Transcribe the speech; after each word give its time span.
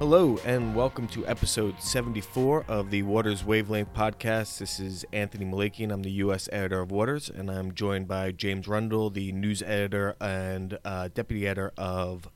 Hello, 0.00 0.38
and 0.46 0.74
welcome 0.74 1.06
to 1.08 1.26
episode 1.26 1.78
74 1.78 2.64
of 2.68 2.90
the 2.90 3.02
Waters 3.02 3.44
Wavelength 3.44 3.92
podcast. 3.92 4.56
This 4.56 4.80
is 4.80 5.04
Anthony 5.12 5.44
Malakian. 5.44 5.92
I'm 5.92 6.02
the 6.02 6.10
U.S. 6.12 6.48
editor 6.50 6.80
of 6.80 6.90
Waters, 6.90 7.28
and 7.28 7.50
I'm 7.50 7.74
joined 7.74 8.08
by 8.08 8.32
James 8.32 8.66
Rundle, 8.66 9.10
the 9.10 9.30
news 9.32 9.60
editor 9.60 10.16
and 10.18 10.78
uh, 10.86 11.10
deputy 11.12 11.46
editor 11.46 11.74
of 11.76 12.30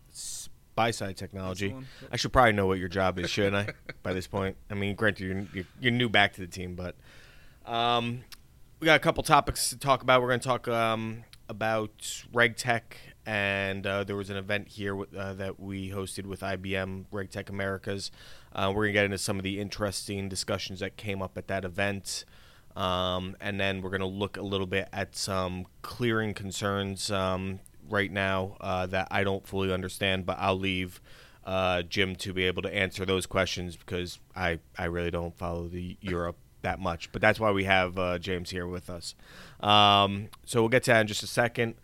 Buy-Side 0.75 1.17
Technology. 1.17 1.75
I 2.13 2.17
should 2.19 2.35
probably 2.35 2.53
know 2.53 2.67
what 2.67 2.79
your 2.79 2.89
job 2.89 3.19
is, 3.19 3.31
shouldn't 3.31 3.57
I, 3.57 3.73
by 4.03 4.13
this 4.13 4.27
point? 4.27 4.59
I 4.71 4.75
mean, 4.75 4.95
granted, 4.95 5.25
you're, 5.25 5.47
you're, 5.55 5.67
you're 5.81 5.93
new 5.93 6.11
back 6.11 6.35
to 6.35 6.43
the 6.43 6.47
team, 6.47 6.75
but 6.75 6.97
um, 7.65 8.25
we 8.79 8.85
got 8.85 8.97
a 8.97 9.03
couple 9.03 9.23
topics 9.23 9.71
to 9.71 9.79
talk 9.79 10.03
about. 10.03 10.21
We're 10.21 10.29
going 10.29 10.41
to 10.41 10.47
talk 10.47 10.69
um, 10.69 11.25
about 11.49 11.97
RegTech 12.31 12.83
and 13.27 13.87
uh, 13.87 14.05
there 14.05 14.17
was 14.17 14.31
an 14.31 14.37
event 14.37 14.69
here 14.69 15.01
uh, 15.01 15.33
that 15.35 15.59
we 15.59 15.91
hosted 15.91 16.27
with 16.27 16.41
IBM 16.41 17.07
RegTech 17.13 17.49
Americas. 17.49 18.11
Uh, 18.55 18.73
we're 18.75 18.85
gonna 18.85 18.93
get 18.93 19.05
into 19.05 19.19
some 19.19 19.39
of 19.39 19.43
the 19.43 19.61
interesting 19.61 20.29
discussions 20.29 20.81
that 20.81 20.97
came 20.97 21.23
up 21.23 21.39
at 21.39 21.49
that 21.49 21.65
event, 21.65 22.25
um, 22.77 23.37
and 23.41 23.59
then 23.59 23.81
we're 23.81 23.91
gonna 23.91 24.07
look 24.07 24.37
a 24.37 24.43
little 24.43 24.67
bit 24.67 24.89
at 24.93 25.17
some 25.17 25.67
clearing 25.83 26.35
concerns 26.35 27.11
um, 27.11 27.61
right 27.89 28.13
now 28.13 28.57
uh, 28.61 28.87
that 28.87 29.09
I 29.11 29.25
don't 29.25 29.47
fully 29.47 29.73
understand, 29.73 30.27
but 30.27 30.39
I'll 30.39 30.59
leave. 30.59 31.01
Uh, 31.47 31.83
Jim 31.83 32.17
to 32.17 32.33
be 32.33 32.45
able 32.45 32.63
to 32.63 32.75
answer 32.75 33.05
those 33.05 33.27
questions 33.27 33.77
because 33.77 34.19
I, 34.35 34.61
I 34.79 34.87
really 34.87 35.11
don't 35.11 35.37
follow 35.37 35.69
the 35.69 35.99
Europe 36.01 36.39
that 36.63 36.81
much, 36.81 37.13
but 37.13 37.23
that's 37.23 37.39
why 37.39 37.53
we 37.53 37.65
have 37.65 37.99
uh, 37.99 38.19
James 38.19 38.49
here 38.49 38.67
with 38.67 38.91
us. 38.91 39.15
Um, 39.61 40.29
so 40.45 40.63
we'll 40.63 40.71
get 40.71 40.83
to 40.85 40.93
that 40.93 41.03
in 41.03 41.07
just 41.07 41.23
a 41.23 41.27
second. 41.27 41.75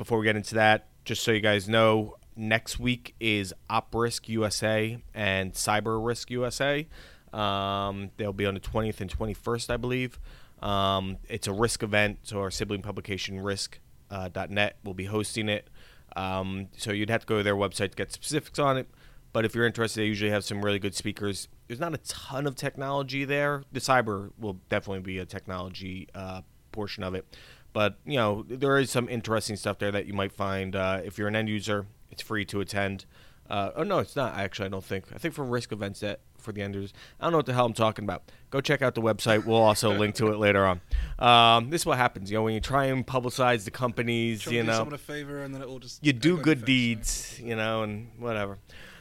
Before 0.00 0.18
we 0.18 0.24
get 0.24 0.34
into 0.34 0.54
that, 0.54 0.86
just 1.04 1.22
so 1.22 1.30
you 1.30 1.42
guys 1.42 1.68
know, 1.68 2.16
next 2.34 2.80
week 2.80 3.14
is 3.20 3.52
OpRisk 3.68 4.30
USA 4.30 4.96
and 5.12 5.52
Cyber 5.52 6.02
Risk 6.02 6.30
USA. 6.30 6.88
Um, 7.34 8.10
they'll 8.16 8.32
be 8.32 8.46
on 8.46 8.54
the 8.54 8.60
20th 8.60 9.02
and 9.02 9.10
21st, 9.10 9.68
I 9.68 9.76
believe. 9.76 10.18
Um, 10.62 11.18
it's 11.28 11.48
a 11.48 11.52
risk 11.52 11.82
event, 11.82 12.20
so 12.22 12.40
our 12.40 12.50
sibling 12.50 12.80
publication 12.80 13.40
risk.net 13.40 14.72
uh, 14.72 14.76
will 14.84 14.94
be 14.94 15.04
hosting 15.04 15.50
it. 15.50 15.68
Um, 16.16 16.68
so 16.78 16.92
you'd 16.92 17.10
have 17.10 17.20
to 17.20 17.26
go 17.26 17.36
to 17.36 17.42
their 17.42 17.54
website 17.54 17.90
to 17.90 17.96
get 17.96 18.10
specifics 18.10 18.58
on 18.58 18.78
it. 18.78 18.88
But 19.34 19.44
if 19.44 19.54
you're 19.54 19.66
interested, 19.66 20.00
they 20.00 20.06
usually 20.06 20.30
have 20.30 20.44
some 20.44 20.64
really 20.64 20.78
good 20.78 20.94
speakers. 20.94 21.46
There's 21.68 21.78
not 21.78 21.92
a 21.92 21.98
ton 21.98 22.46
of 22.46 22.54
technology 22.54 23.26
there. 23.26 23.64
The 23.70 23.80
cyber 23.80 24.30
will 24.38 24.60
definitely 24.70 25.02
be 25.02 25.18
a 25.18 25.26
technology 25.26 26.08
uh, 26.14 26.40
portion 26.72 27.04
of 27.04 27.14
it. 27.14 27.26
But 27.72 27.98
you 28.04 28.16
know, 28.16 28.44
there 28.48 28.78
is 28.78 28.90
some 28.90 29.08
interesting 29.08 29.56
stuff 29.56 29.78
there 29.78 29.92
that 29.92 30.06
you 30.06 30.12
might 30.12 30.32
find 30.32 30.74
uh, 30.74 31.00
if 31.04 31.18
you're 31.18 31.28
an 31.28 31.36
end 31.36 31.48
user. 31.48 31.86
It's 32.10 32.22
free 32.22 32.44
to 32.46 32.60
attend. 32.60 33.04
Uh, 33.48 33.70
oh 33.76 33.82
no, 33.82 33.98
it's 33.98 34.16
not 34.16 34.34
actually. 34.34 34.66
I 34.66 34.68
don't 34.68 34.84
think. 34.84 35.06
I 35.14 35.18
think 35.18 35.34
for 35.34 35.44
risk 35.44 35.72
events 35.72 36.00
that 36.00 36.20
for 36.38 36.52
the 36.52 36.62
end 36.62 36.74
users. 36.74 36.92
I 37.20 37.24
don't 37.24 37.32
know 37.32 37.38
what 37.38 37.46
the 37.46 37.52
hell 37.52 37.66
I'm 37.66 37.72
talking 37.72 38.04
about. 38.04 38.30
Go 38.50 38.60
check 38.60 38.82
out 38.82 38.94
the 38.94 39.02
website. 39.02 39.44
We'll 39.44 39.56
also 39.56 39.92
link 39.98 40.14
to 40.16 40.28
it 40.28 40.38
later 40.38 40.64
on. 40.64 40.80
Um, 41.18 41.70
this 41.70 41.82
is 41.82 41.86
what 41.86 41.98
happens, 41.98 42.30
you 42.30 42.38
know, 42.38 42.42
when 42.42 42.54
you 42.54 42.60
try 42.60 42.86
and 42.86 43.06
publicize 43.06 43.64
the 43.64 43.70
companies, 43.70 44.46
you 44.46 44.62
know, 44.62 44.72
someone 44.72 44.94
a 44.94 44.98
favor 44.98 45.42
and 45.42 45.54
then 45.54 45.62
it 45.62 45.68
will 45.68 45.78
just 45.78 46.04
you 46.04 46.12
do 46.12 46.36
good 46.36 46.64
deeds, 46.64 47.38
you 47.42 47.56
know, 47.56 47.82
and 47.82 48.10
whatever. 48.18 48.58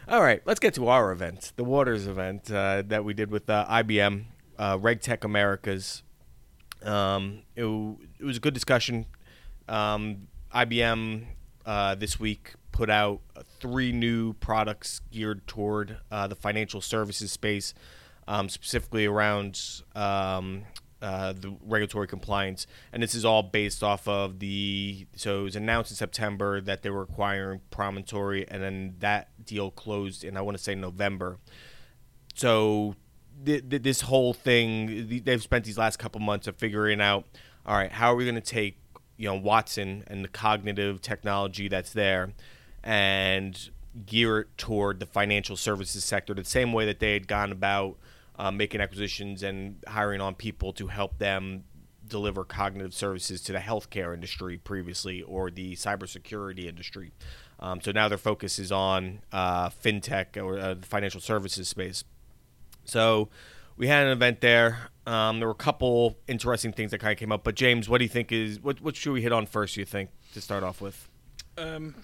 All 0.08 0.22
right, 0.22 0.42
let's 0.45 0.59
get 0.59 0.73
to 0.73 0.88
our 0.88 1.12
event, 1.12 1.53
the 1.56 1.64
Waters 1.64 2.08
event 2.08 2.52
uh, 2.52 2.81
that 2.88 3.06
we 3.06 3.14
did 3.14 3.30
with 3.30 3.47
uh, 3.50 3.66
IBM, 3.70 4.25
uh, 4.58 4.78
RegTech 4.78 5.23
Americas. 5.23 6.02
Um, 6.83 7.44
it, 7.55 7.63
it, 7.63 8.25
was 8.25 8.38
a 8.38 8.39
good 8.39 8.53
discussion. 8.53 9.05
Um, 9.67 10.27
IBM 10.53 11.25
uh, 11.66 11.95
this 11.95 12.19
week 12.19 12.53
put 12.72 12.89
out 12.89 13.22
three 13.59 13.91
new 13.91 14.33
products 14.33 15.02
geared 15.11 15.45
toward 15.47 15.97
uh, 16.12 16.28
the 16.28 16.35
financial 16.35 16.81
services 16.81 17.31
space, 17.31 17.73
um, 18.28 18.47
specifically 18.47 19.06
around 19.06 19.59
um, 19.95 20.63
uh, 21.01 21.34
the 21.34 21.56
regulatory 21.62 22.07
compliance. 22.07 22.67
And 22.94 23.03
this 23.03 23.13
is 23.13 23.25
all 23.25 23.44
based 23.44 23.84
off 23.84 24.07
of 24.07 24.40
the. 24.40 25.07
So 25.16 25.41
it 25.41 25.44
was 25.44 25.56
announced 25.56 25.91
in 25.91 25.97
September 25.97 26.61
that 26.61 26.81
they 26.81 26.90
were 26.90 27.03
acquiring 27.03 27.61
Promontory, 27.69 28.47
and 28.47 28.63
then 28.63 28.96
that 29.00 29.29
deal 29.46 29.72
closed 29.72 30.23
in, 30.23 30.38
I 30.38 30.41
want 30.41 30.57
to 30.57 30.63
say, 30.63 30.75
November. 30.75 31.38
So 32.35 32.96
this 33.44 34.01
whole 34.01 34.33
thing 34.33 35.22
they've 35.23 35.44
spent 35.44 35.66
these 35.66 35.77
last 35.77 35.97
couple 35.97 36.19
months 36.19 36.47
of 36.47 36.55
figuring 36.55 37.01
out 37.01 37.25
all 37.66 37.75
right 37.75 37.91
how 37.91 38.11
are 38.11 38.16
we 38.16 38.25
going 38.25 38.35
to 38.35 38.41
take 38.41 38.77
you 39.17 39.27
know 39.27 39.35
watson 39.35 40.03
and 40.07 40.23
the 40.23 40.29
cognitive 40.29 41.01
technology 41.01 41.67
that's 41.67 41.94
there 41.94 42.33
and 42.83 43.69
gear 44.05 44.39
it 44.39 44.57
toward 44.57 44.99
the 44.99 45.05
financial 45.05 45.55
services 45.55 46.03
sector 46.03 46.33
the 46.33 46.44
same 46.44 46.73
way 46.73 46.85
that 46.85 46.99
they 46.99 47.13
had 47.13 47.28
gone 47.28 47.51
about 47.51 47.97
uh, 48.38 48.51
making 48.51 48.79
acquisitions 48.79 49.44
and 49.44 49.83
hiring 49.88 50.22
on 50.22 50.33
people 50.33 50.72
to 50.72 50.88
help 50.88 51.17
them 51.19 51.63
deliver 52.09 52.44
cognitive 52.44 52.94
services 52.94 53.41
to 53.41 53.51
the 53.51 53.59
healthcare 53.59 54.13
industry 54.13 54.57
previously 54.57 55.22
or 55.22 55.51
the 55.51 55.75
cybersecurity 55.75 56.66
industry. 56.66 57.11
Um, 57.59 57.81
so 57.81 57.91
now 57.91 58.07
their 58.07 58.17
focus 58.17 58.57
is 58.57 58.72
on 58.72 59.19
uh, 59.31 59.69
fintech 59.69 60.41
or 60.41 60.57
uh, 60.57 60.73
the 60.73 60.85
financial 60.85 61.22
services 61.22 61.67
space. 61.67 62.03
So 62.89 63.29
we 63.77 63.88
had 63.88 64.05
an 64.05 64.11
event 64.11 64.41
there. 64.41 64.89
Um, 65.07 65.39
there 65.39 65.47
were 65.47 65.53
a 65.53 65.55
couple 65.55 66.17
interesting 66.27 66.72
things 66.72 66.91
that 66.91 67.00
kind 67.00 67.13
of 67.13 67.17
came 67.17 67.31
up. 67.31 67.44
But 67.44 67.55
James, 67.55 67.89
what 67.89 67.97
do 68.00 68.05
you 68.05 68.09
think 68.09 68.31
is 68.31 68.59
what? 68.59 68.81
What 68.81 68.95
should 68.95 69.13
we 69.13 69.22
hit 69.22 69.31
on 69.31 69.45
first? 69.45 69.77
You 69.77 69.85
think 69.85 70.09
to 70.33 70.41
start 70.41 70.63
off 70.63 70.81
with? 70.81 71.07
Um, 71.57 71.95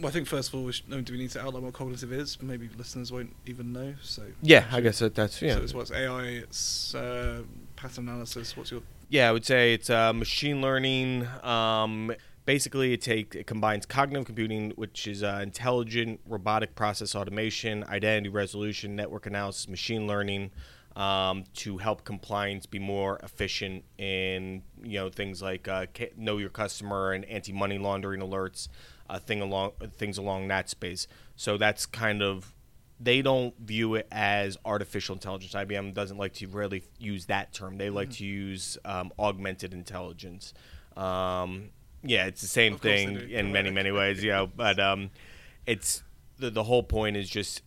well, 0.00 0.08
I 0.08 0.12
think 0.12 0.26
first 0.26 0.48
of 0.48 0.54
all, 0.54 0.64
we 0.64 0.72
should, 0.72 0.88
do 1.04 1.12
we 1.12 1.18
need 1.18 1.30
to 1.30 1.42
outline 1.42 1.62
what 1.62 1.74
cognitive 1.74 2.12
is? 2.12 2.40
Maybe 2.40 2.70
listeners 2.76 3.12
won't 3.12 3.34
even 3.46 3.72
know. 3.72 3.94
So 4.02 4.22
yeah, 4.42 4.64
I 4.72 4.80
guess 4.80 4.98
that, 5.00 5.14
that's 5.14 5.42
yeah. 5.42 5.54
So 5.54 5.62
it's 5.62 5.74
what's 5.74 5.92
AI, 5.92 6.22
it's 6.22 6.94
uh, 6.94 7.42
pattern 7.76 8.08
analysis. 8.08 8.56
What's 8.56 8.70
your? 8.70 8.82
Yeah, 9.10 9.28
I 9.28 9.32
would 9.32 9.44
say 9.44 9.74
it's 9.74 9.90
uh, 9.90 10.12
machine 10.12 10.62
learning. 10.62 11.26
Um, 11.42 12.12
basically 12.50 12.92
it 12.92 13.00
takes 13.00 13.36
it 13.36 13.46
combines 13.46 13.86
cognitive 13.86 14.26
computing 14.26 14.70
which 14.70 15.06
is 15.06 15.22
uh, 15.22 15.38
intelligent 15.40 16.18
robotic 16.26 16.74
process 16.74 17.14
automation 17.14 17.84
identity 17.84 18.28
resolution 18.28 18.96
network 18.96 19.24
analysis 19.24 19.68
machine 19.68 20.08
learning 20.08 20.50
um, 20.96 21.44
to 21.54 21.78
help 21.78 22.02
compliance 22.04 22.66
be 22.66 22.80
more 22.80 23.20
efficient 23.22 23.84
in 23.98 24.64
you 24.82 24.98
know 24.98 25.08
things 25.08 25.40
like 25.40 25.68
uh, 25.68 25.86
know 26.16 26.38
your 26.38 26.48
customer 26.48 27.12
and 27.12 27.24
anti-money 27.26 27.78
laundering 27.78 28.20
alerts 28.20 28.66
uh, 29.08 29.16
thing 29.16 29.40
along 29.40 29.70
things 29.96 30.18
along 30.18 30.48
that 30.48 30.68
space 30.68 31.06
so 31.36 31.56
that's 31.56 31.86
kind 31.86 32.20
of 32.20 32.52
they 32.98 33.22
don't 33.22 33.54
view 33.60 33.94
it 33.94 34.06
as 34.12 34.58
artificial 34.62 35.14
intelligence. 35.14 35.54
IBM 35.54 35.94
doesn't 35.94 36.18
like 36.18 36.34
to 36.34 36.46
really 36.48 36.82
use 36.98 37.24
that 37.26 37.54
term. 37.54 37.78
They 37.78 37.88
like 37.88 38.08
mm-hmm. 38.08 38.16
to 38.16 38.24
use 38.26 38.76
um, 38.84 39.10
augmented 39.18 39.72
intelligence. 39.72 40.52
Um, 40.98 41.70
yeah, 42.02 42.26
it's 42.26 42.40
the 42.40 42.46
same 42.46 42.74
of 42.74 42.80
thing 42.80 43.30
in 43.30 43.52
many 43.52 43.70
many 43.70 43.90
ways. 43.90 44.22
Yeah, 44.22 44.46
but 44.56 44.78
um, 44.78 45.10
it's 45.66 46.02
the 46.38 46.50
the 46.50 46.64
whole 46.64 46.82
point 46.82 47.16
is 47.16 47.28
just 47.28 47.62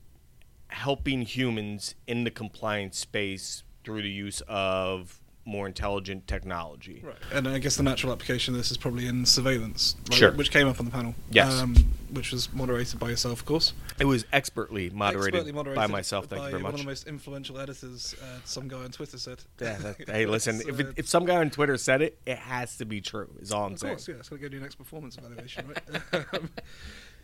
helping 0.68 1.22
humans 1.22 1.96
in 2.08 2.24
the 2.24 2.32
compliance 2.32 2.98
space 2.98 3.64
through 3.84 4.02
the 4.02 4.10
use 4.10 4.42
of 4.48 5.20
more 5.46 5.68
intelligent 5.68 6.28
technology. 6.28 7.02
Right. 7.04 7.16
And 7.32 7.48
I 7.48 7.60
guess 7.60 7.76
the 7.76 7.84
natural 7.84 8.14
application 8.14 8.54
of 8.54 8.60
this 8.60 8.72
is 8.72 8.78
probably 8.78 9.08
in 9.08 9.26
surveillance, 9.26 9.96
right? 10.10 10.18
sure. 10.18 10.32
which 10.32 10.52
came 10.52 10.68
up 10.68 10.80
on 10.80 10.86
the 10.86 10.92
panel. 10.92 11.16
Yes. 11.32 11.52
Um, 11.54 11.76
which 12.12 12.32
was 12.32 12.54
moderated 12.54 13.00
by 13.00 13.10
yourself, 13.10 13.40
of 13.40 13.46
course. 13.46 13.74
It 14.00 14.06
was 14.06 14.24
expertly 14.32 14.90
moderated, 14.90 15.34
expertly 15.34 15.52
moderated 15.52 15.76
by 15.76 15.88
myself. 15.88 16.28
Thank 16.28 16.42
by 16.42 16.46
you 16.46 16.52
very 16.52 16.64
much. 16.64 16.74
One 16.74 16.80
of 16.82 16.86
the 16.86 16.92
most 16.92 17.08
influential 17.08 17.60
editors, 17.60 18.16
uh, 18.22 18.40
some 18.46 18.68
guy 18.68 18.78
on 18.84 18.92
Twitter 18.92 19.18
said. 19.18 19.44
Yeah. 19.60 19.78
That, 19.78 19.96
hey, 20.08 20.26
listen, 20.26 20.62
if, 20.68 20.80
it, 20.80 20.94
if 20.96 21.10
some 21.10 21.26
guy 21.26 21.38
on 21.38 21.50
Twitter 21.50 21.78
said 21.78 22.02
it, 22.02 22.20
it 22.26 22.38
has 22.38 22.78
to 22.78 22.86
be 22.86 23.02
true. 23.02 23.30
Is 23.42 23.52
all 23.52 23.66
I'm 23.66 23.74
of 23.74 23.80
saying. 23.80 23.94
Of 23.94 23.98
course, 23.98 24.08
yeah. 24.08 24.16
It's 24.16 24.30
going 24.30 24.42
to 24.42 24.48
go 24.48 24.50
to 24.50 24.56
your 24.56 24.62
next 24.62 24.76
performance 24.76 25.18
evaluation, 25.18 25.68
right? 25.68 26.26
Um, 26.34 26.50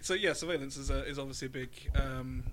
so 0.02 0.14
yeah, 0.14 0.34
surveillance 0.34 0.78
is, 0.78 0.90
a, 0.90 1.06
is 1.06 1.20
obviously 1.20 1.48
a 1.48 1.50
big. 1.50 1.70
Um, 1.96 2.44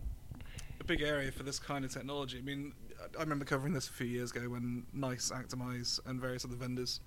a 0.80 0.84
big 0.84 1.00
area 1.00 1.32
for 1.32 1.42
this 1.42 1.58
kind 1.58 1.84
of 1.84 1.92
technology. 1.92 2.38
I 2.38 2.42
mean, 2.42 2.72
I 3.16 3.20
remember 3.20 3.44
covering 3.44 3.72
this 3.72 3.88
a 3.88 3.92
few 3.92 4.06
years 4.06 4.30
ago 4.30 4.48
when 4.48 4.86
NICE, 4.92 5.30
Actimize, 5.30 6.00
and 6.06 6.20
various 6.20 6.44
other 6.44 6.56
vendors 6.56 7.00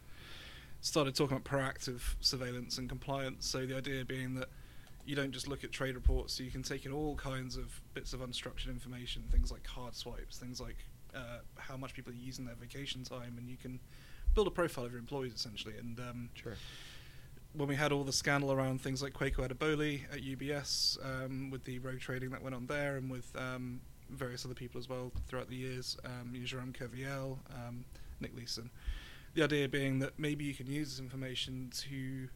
started 0.81 1.15
talking 1.15 1.37
about 1.37 1.49
proactive 1.49 2.15
surveillance 2.21 2.77
and 2.77 2.87
compliance. 2.87 3.47
So 3.47 3.65
the 3.65 3.75
idea 3.75 4.05
being 4.05 4.35
that 4.35 4.49
you 5.05 5.15
don't 5.15 5.31
just 5.31 5.47
look 5.47 5.63
at 5.63 5.71
trade 5.71 5.95
reports, 5.95 6.33
so 6.33 6.43
you 6.43 6.51
can 6.51 6.63
take 6.63 6.85
in 6.85 6.91
all 6.91 7.15
kinds 7.15 7.57
of 7.57 7.81
bits 7.93 8.13
of 8.13 8.21
unstructured 8.21 8.67
information, 8.67 9.23
things 9.31 9.51
like 9.51 9.63
card 9.63 9.95
swipes, 9.95 10.37
things 10.37 10.61
like 10.61 10.77
uh, 11.15 11.39
how 11.57 11.75
much 11.75 11.93
people 11.93 12.13
are 12.13 12.15
using 12.15 12.45
their 12.45 12.55
vacation 12.55 13.03
time, 13.03 13.35
and 13.37 13.49
you 13.49 13.57
can 13.57 13.79
build 14.35 14.47
a 14.47 14.51
profile 14.51 14.85
of 14.85 14.91
your 14.91 14.99
employees 14.99 15.33
essentially. 15.33 15.73
And 15.77 15.99
um, 15.99 16.29
sure. 16.35 16.55
when 17.53 17.67
we 17.67 17.75
had 17.75 17.91
all 17.91 18.03
the 18.03 18.13
scandal 18.13 18.51
around 18.51 18.81
things 18.81 19.01
like 19.01 19.13
Kweku 19.13 19.47
Adoboli 19.47 20.03
at 20.13 20.21
UBS, 20.21 20.97
um, 21.03 21.49
with 21.49 21.63
the 21.63 21.79
rogue 21.79 21.99
trading 21.99 22.29
that 22.29 22.43
went 22.43 22.55
on 22.55 22.67
there, 22.67 22.95
and 22.97 23.09
with 23.09 23.35
um, 23.35 23.81
various 24.09 24.45
other 24.45 24.53
people 24.53 24.79
as 24.79 24.89
well 24.89 25.11
throughout 25.27 25.49
the 25.49 25.55
years, 25.55 25.97
um, 26.05 26.33
Jerome 26.43 26.73
Kerviel, 26.73 27.37
um, 27.53 27.85
Nick 28.19 28.35
Leeson. 28.35 28.69
The 29.35 29.43
idea 29.43 29.67
being 29.67 29.99
that 29.99 30.17
maybe 30.17 30.43
you 30.43 30.53
can 30.53 30.67
use 30.67 30.89
this 30.89 30.99
information 30.99 31.69
to 31.87 32.29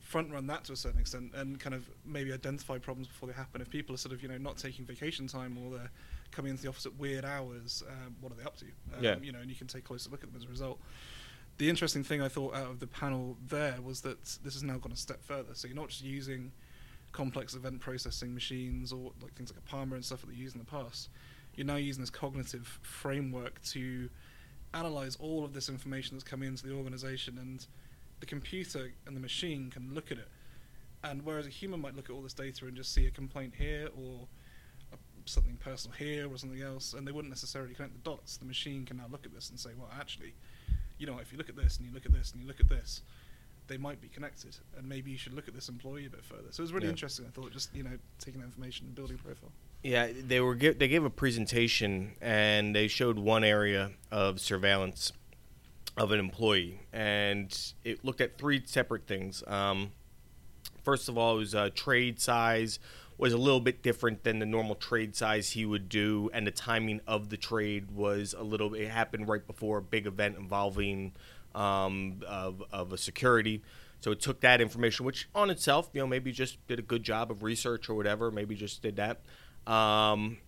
front 0.00 0.32
run 0.32 0.46
that 0.46 0.64
to 0.64 0.72
a 0.72 0.76
certain 0.76 1.00
extent 1.00 1.30
and 1.34 1.60
kind 1.60 1.74
of 1.74 1.88
maybe 2.04 2.32
identify 2.32 2.78
problems 2.78 3.06
before 3.06 3.28
they 3.28 3.34
happen. 3.34 3.60
If 3.60 3.70
people 3.70 3.94
are 3.94 3.98
sort 3.98 4.14
of 4.14 4.22
you 4.22 4.28
know 4.28 4.38
not 4.38 4.56
taking 4.56 4.84
vacation 4.84 5.26
time 5.26 5.58
or 5.58 5.76
they're 5.76 5.90
coming 6.30 6.50
into 6.50 6.62
the 6.62 6.68
office 6.68 6.86
at 6.86 6.94
weird 6.96 7.24
hours, 7.24 7.82
um, 7.88 8.16
what 8.20 8.32
are 8.32 8.36
they 8.36 8.44
up 8.44 8.56
to? 8.58 8.64
Um, 8.96 9.04
Yeah. 9.04 9.16
You 9.20 9.32
know, 9.32 9.40
and 9.40 9.50
you 9.50 9.56
can 9.56 9.66
take 9.66 9.84
a 9.84 9.86
closer 9.86 10.10
look 10.10 10.22
at 10.22 10.32
them 10.32 10.36
as 10.40 10.46
a 10.46 10.48
result. 10.48 10.80
The 11.58 11.68
interesting 11.68 12.02
thing 12.02 12.22
I 12.22 12.28
thought 12.28 12.54
out 12.54 12.70
of 12.70 12.80
the 12.80 12.86
panel 12.86 13.36
there 13.46 13.76
was 13.82 14.00
that 14.02 14.22
this 14.42 14.54
has 14.54 14.62
now 14.62 14.78
gone 14.78 14.92
a 14.92 14.96
step 14.96 15.22
further. 15.22 15.54
So 15.54 15.68
you're 15.68 15.76
not 15.76 15.88
just 15.88 16.02
using 16.02 16.52
complex 17.12 17.54
event 17.54 17.80
processing 17.80 18.32
machines 18.34 18.92
or 18.92 19.12
like 19.22 19.34
things 19.34 19.52
like 19.52 19.64
Apama 19.64 19.94
and 19.94 20.04
stuff 20.04 20.20
that 20.20 20.30
they 20.30 20.36
used 20.36 20.54
in 20.54 20.60
the 20.60 20.66
past. 20.66 21.08
You're 21.54 21.66
now 21.66 21.76
using 21.76 22.02
this 22.02 22.10
cognitive 22.10 22.78
framework 22.82 23.60
to 23.64 24.08
analyze 24.72 25.16
all 25.16 25.44
of 25.44 25.52
this 25.52 25.68
information 25.68 26.16
that's 26.16 26.24
coming 26.24 26.48
into 26.48 26.66
the 26.66 26.72
organization 26.72 27.38
and 27.38 27.66
the 28.20 28.26
computer 28.26 28.92
and 29.06 29.16
the 29.16 29.20
machine 29.20 29.70
can 29.70 29.92
look 29.94 30.12
at 30.12 30.18
it. 30.18 30.28
And 31.02 31.22
whereas 31.24 31.46
a 31.46 31.50
human 31.50 31.80
might 31.80 31.96
look 31.96 32.10
at 32.10 32.14
all 32.14 32.22
this 32.22 32.34
data 32.34 32.66
and 32.66 32.76
just 32.76 32.92
see 32.92 33.06
a 33.06 33.10
complaint 33.10 33.54
here 33.56 33.88
or 33.96 34.28
a, 34.92 34.96
something 35.24 35.56
personal 35.56 35.96
here 35.96 36.30
or 36.30 36.36
something 36.36 36.60
else, 36.60 36.92
and 36.92 37.06
they 37.06 37.12
wouldn't 37.12 37.30
necessarily 37.30 37.74
connect 37.74 37.94
the 37.94 38.10
dots, 38.10 38.36
the 38.36 38.44
machine 38.44 38.84
can 38.84 38.98
now 38.98 39.06
look 39.10 39.24
at 39.24 39.34
this 39.34 39.50
and 39.50 39.58
say, 39.58 39.70
well, 39.76 39.88
actually, 39.98 40.34
you 40.98 41.06
know, 41.06 41.18
if 41.18 41.32
you 41.32 41.38
look 41.38 41.48
at 41.48 41.56
this 41.56 41.78
and 41.78 41.86
you 41.86 41.94
look 41.94 42.04
at 42.04 42.12
this 42.12 42.32
and 42.32 42.42
you 42.42 42.46
look 42.46 42.60
at 42.60 42.68
this, 42.68 43.02
they 43.70 43.78
might 43.78 44.00
be 44.00 44.08
connected, 44.08 44.56
and 44.76 44.86
maybe 44.88 45.12
you 45.12 45.16
should 45.16 45.32
look 45.32 45.46
at 45.46 45.54
this 45.54 45.68
employee 45.68 46.04
a 46.06 46.10
bit 46.10 46.24
further. 46.24 46.48
So 46.50 46.60
it 46.60 46.64
was 46.64 46.72
really 46.72 46.86
Yeah. 46.86 46.90
interesting. 46.90 47.24
I 47.26 47.30
thought 47.30 47.52
just 47.52 47.72
you 47.74 47.84
know 47.84 47.96
taking 48.18 48.40
that 48.40 48.46
information 48.46 48.86
and 48.86 48.94
building 48.96 49.16
a 49.18 49.22
profile. 49.24 49.52
Yeah, 49.84 50.08
they 50.12 50.40
were 50.40 50.56
gi- 50.56 50.72
they 50.72 50.88
gave 50.88 51.04
a 51.04 51.08
presentation 51.10 52.16
and 52.20 52.74
they 52.74 52.88
showed 52.88 53.16
one 53.18 53.44
area 53.44 53.92
of 54.10 54.40
surveillance 54.40 55.12
of 55.96 56.10
an 56.10 56.18
employee, 56.18 56.80
and 56.92 57.56
it 57.84 58.04
looked 58.04 58.20
at 58.20 58.36
three 58.38 58.60
separate 58.66 59.06
things. 59.06 59.44
Um, 59.46 59.92
first 60.82 61.08
of 61.08 61.16
all, 61.16 61.36
it 61.36 61.38
was 61.38 61.54
uh, 61.54 61.70
trade 61.74 62.20
size 62.20 62.80
was 63.18 63.32
a 63.34 63.38
little 63.38 63.60
bit 63.60 63.82
different 63.82 64.24
than 64.24 64.38
the 64.38 64.46
normal 64.46 64.74
trade 64.74 65.14
size 65.14 65.50
he 65.50 65.64
would 65.64 65.88
do, 65.88 66.28
and 66.32 66.44
the 66.46 66.50
timing 66.50 67.00
of 67.06 67.28
the 67.28 67.36
trade 67.36 67.90
was 67.92 68.34
a 68.36 68.42
little. 68.42 68.74
It 68.74 68.88
happened 68.88 69.28
right 69.28 69.46
before 69.46 69.78
a 69.78 69.82
big 69.82 70.06
event 70.06 70.36
involving 70.38 71.12
um, 71.54 72.22
of, 72.26 72.62
of 72.72 72.92
a 72.92 72.98
security. 72.98 73.62
So 74.00 74.12
it 74.12 74.20
took 74.20 74.40
that 74.40 74.60
information, 74.60 75.04
which 75.04 75.28
on 75.34 75.50
itself, 75.50 75.90
you 75.92 76.00
know, 76.00 76.06
maybe 76.06 76.32
just 76.32 76.64
did 76.66 76.78
a 76.78 76.82
good 76.82 77.02
job 77.02 77.30
of 77.30 77.42
research 77.42 77.88
or 77.88 77.94
whatever. 77.94 78.30
Maybe 78.30 78.54
just 78.54 78.82
did 78.82 78.96
that. 78.96 79.20
Um, 79.70 80.38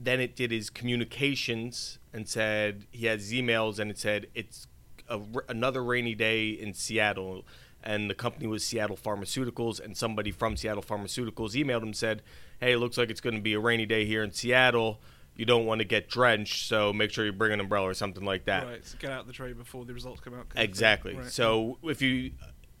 then 0.00 0.20
it 0.20 0.34
did 0.34 0.50
his 0.50 0.70
communications 0.70 1.98
and 2.12 2.28
said 2.28 2.86
he 2.90 3.06
has 3.06 3.32
emails 3.32 3.78
and 3.78 3.90
it 3.90 3.98
said 3.98 4.26
it's 4.34 4.66
a, 5.08 5.20
another 5.48 5.84
rainy 5.84 6.14
day 6.14 6.50
in 6.50 6.72
Seattle 6.72 7.44
and 7.84 8.08
the 8.08 8.14
company 8.14 8.46
was 8.46 8.64
Seattle 8.64 8.96
Pharmaceuticals 8.96 9.80
and 9.80 9.96
somebody 9.96 10.30
from 10.30 10.56
Seattle 10.56 10.82
Pharmaceuticals 10.82 11.52
emailed 11.52 11.82
him 11.82 11.92
said, 11.92 12.22
"Hey, 12.60 12.72
it 12.72 12.78
looks 12.78 12.96
like 12.96 13.10
it's 13.10 13.20
going 13.20 13.34
to 13.34 13.42
be 13.42 13.54
a 13.54 13.60
rainy 13.60 13.86
day 13.86 14.04
here 14.04 14.22
in 14.22 14.32
Seattle. 14.32 15.00
You 15.34 15.44
don't 15.44 15.64
want 15.64 15.78
to 15.78 15.84
get 15.84 16.08
drenched, 16.08 16.68
so 16.68 16.92
make 16.92 17.10
sure 17.10 17.24
you 17.24 17.32
bring 17.32 17.52
an 17.52 17.60
umbrella 17.60 17.88
or 17.88 17.94
something 17.94 18.24
like 18.24 18.44
that." 18.46 18.66
Right. 18.66 18.84
So 18.86 18.98
get 18.98 19.12
out 19.12 19.26
the 19.26 19.32
trade 19.32 19.56
before 19.56 19.84
the 19.84 19.94
results 19.94 20.20
come 20.20 20.34
out. 20.34 20.48
kind 20.48 20.50
of 20.50 20.56
thing. 20.56 20.64
Exactly. 20.64 21.14
Right. 21.16 21.26
So 21.26 21.78
if 21.82 22.02
you 22.02 22.32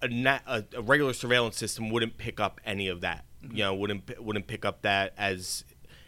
a, 0.02 0.08
na- 0.08 0.40
a, 0.46 0.64
a 0.76 0.82
regular 0.82 1.12
surveillance 1.12 1.56
system 1.56 1.88
wouldn't 1.88 2.18
pick 2.18 2.40
up 2.40 2.60
any 2.64 2.88
of 2.88 3.00
that. 3.00 3.24
Mm-hmm. 3.42 3.56
You 3.56 3.64
know, 3.64 3.74
wouldn't 3.74 4.22
wouldn't 4.22 4.46
pick 4.46 4.64
up 4.64 4.82
that 4.82 5.14
as 5.16 5.64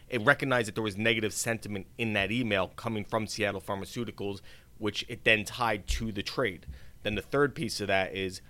it 0.09 0.21
recognized 0.21 0.67
that 0.67 0.75
there 0.75 0.83
was 0.83 0.97
negative 0.97 1.33
sentiment 1.33 1.87
in 1.97 2.13
that 2.13 2.31
email 2.31 2.67
coming 2.75 3.03
from 3.03 3.25
Seattle 3.25 3.61
Pharmaceuticals, 3.61 4.41
which 4.77 5.05
it 5.07 5.23
then 5.23 5.45
tied 5.45 5.87
to 5.87 6.11
the 6.11 6.21
trade. 6.21 6.67
Then 7.03 7.15
the 7.15 7.21
third 7.21 7.55
piece 7.55 7.81
of 7.81 7.87
that 7.87 8.15
is 8.15 8.41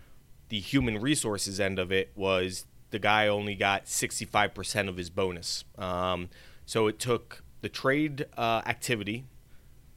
the 0.49 0.59
human 0.59 0.99
resources 0.99 1.59
end 1.59 1.79
of 1.79 1.91
it 1.91 2.11
was 2.15 2.65
the 2.91 2.99
guy 2.99 3.27
only 3.27 3.55
got 3.55 3.85
65% 3.85 4.89
of 4.89 4.97
his 4.97 5.09
bonus. 5.09 5.63
Um, 5.77 6.29
so 6.65 6.87
it 6.87 6.99
took 6.99 7.43
the 7.65 7.69
trade 7.69 8.27
uh, 8.37 8.61
activity, 8.67 9.25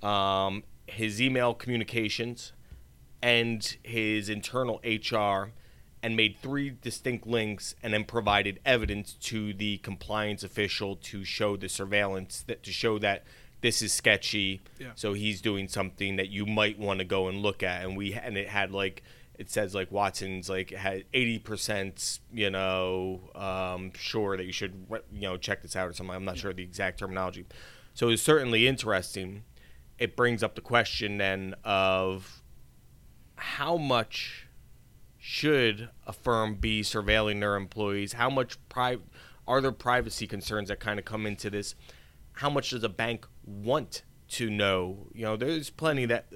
um, 0.02 0.62
his 0.86 1.20
email 1.20 1.52
communications, 1.52 2.54
and 3.20 3.76
his 3.82 4.30
internal 4.30 4.80
HR 4.82 5.52
and 6.02 6.16
made 6.16 6.34
three 6.40 6.70
distinct 6.70 7.26
links 7.26 7.74
and 7.82 7.92
then 7.92 8.04
provided 8.04 8.58
evidence 8.64 9.12
to 9.12 9.52
the 9.52 9.76
compliance 9.78 10.42
official 10.42 10.96
to 10.96 11.24
show 11.24 11.58
the 11.58 11.68
surveillance 11.68 12.42
that 12.46 12.62
to 12.62 12.72
show 12.72 12.98
that 13.00 13.22
this 13.60 13.82
is 13.82 13.92
sketchy 13.92 14.62
Yeah. 14.78 14.92
so 14.94 15.12
he's 15.12 15.42
doing 15.42 15.68
something 15.68 16.16
that 16.16 16.30
you 16.30 16.46
might 16.46 16.78
want 16.78 17.00
to 17.00 17.04
go 17.04 17.28
and 17.28 17.42
look 17.42 17.62
at 17.62 17.84
and 17.84 17.96
we 17.98 18.14
and 18.14 18.38
it 18.38 18.48
had 18.48 18.70
like 18.70 19.02
it 19.38 19.50
says 19.50 19.74
like 19.74 19.90
Watson's 19.90 20.50
like 20.50 20.70
had 20.70 21.04
80% 21.12 22.20
you 22.32 22.50
know 22.50 23.30
um, 23.34 23.92
sure 23.94 24.36
that 24.36 24.44
you 24.44 24.52
should 24.52 24.86
you 25.12 25.22
know 25.22 25.36
check 25.36 25.62
this 25.62 25.76
out 25.76 25.88
or 25.88 25.92
something 25.92 26.14
I'm 26.14 26.24
not 26.24 26.36
sure 26.36 26.52
the 26.52 26.62
exact 26.62 26.98
terminology 26.98 27.46
so 27.94 28.08
it's 28.10 28.22
certainly 28.22 28.66
interesting 28.66 29.44
it 29.98 30.16
brings 30.16 30.42
up 30.42 30.54
the 30.54 30.60
question 30.60 31.18
then 31.18 31.54
of 31.64 32.42
how 33.36 33.76
much 33.76 34.48
should 35.16 35.90
a 36.06 36.12
firm 36.12 36.54
be 36.54 36.80
surveilling 36.80 37.40
their 37.40 37.56
employees? 37.56 38.14
How 38.14 38.30
much 38.30 38.56
pri- 38.68 38.98
are 39.46 39.60
there 39.60 39.72
privacy 39.72 40.26
concerns 40.26 40.68
that 40.68 40.80
kind 40.80 40.98
of 40.98 41.04
come 41.04 41.26
into 41.26 41.50
this? 41.50 41.74
How 42.32 42.48
much 42.48 42.70
does 42.70 42.82
a 42.84 42.88
bank 42.88 43.26
want 43.44 44.02
to 44.30 44.48
know? 44.48 45.08
You 45.12 45.24
know, 45.24 45.36
there's 45.36 45.70
plenty 45.70 46.06
that 46.06 46.32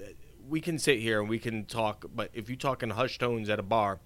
we 0.53 0.61
can 0.61 0.79
sit 0.79 0.99
here 0.99 1.19
and 1.19 1.31
we 1.31 1.39
can 1.39 1.65
talk, 1.65 2.05
but 2.15 2.29
if 2.35 2.51
you 2.51 2.57
talk 2.57 2.83
in 2.83 2.91
hushed 2.91 3.21
tones 3.21 3.49
at 3.49 3.59
a 3.59 3.63
bar, 3.63 4.01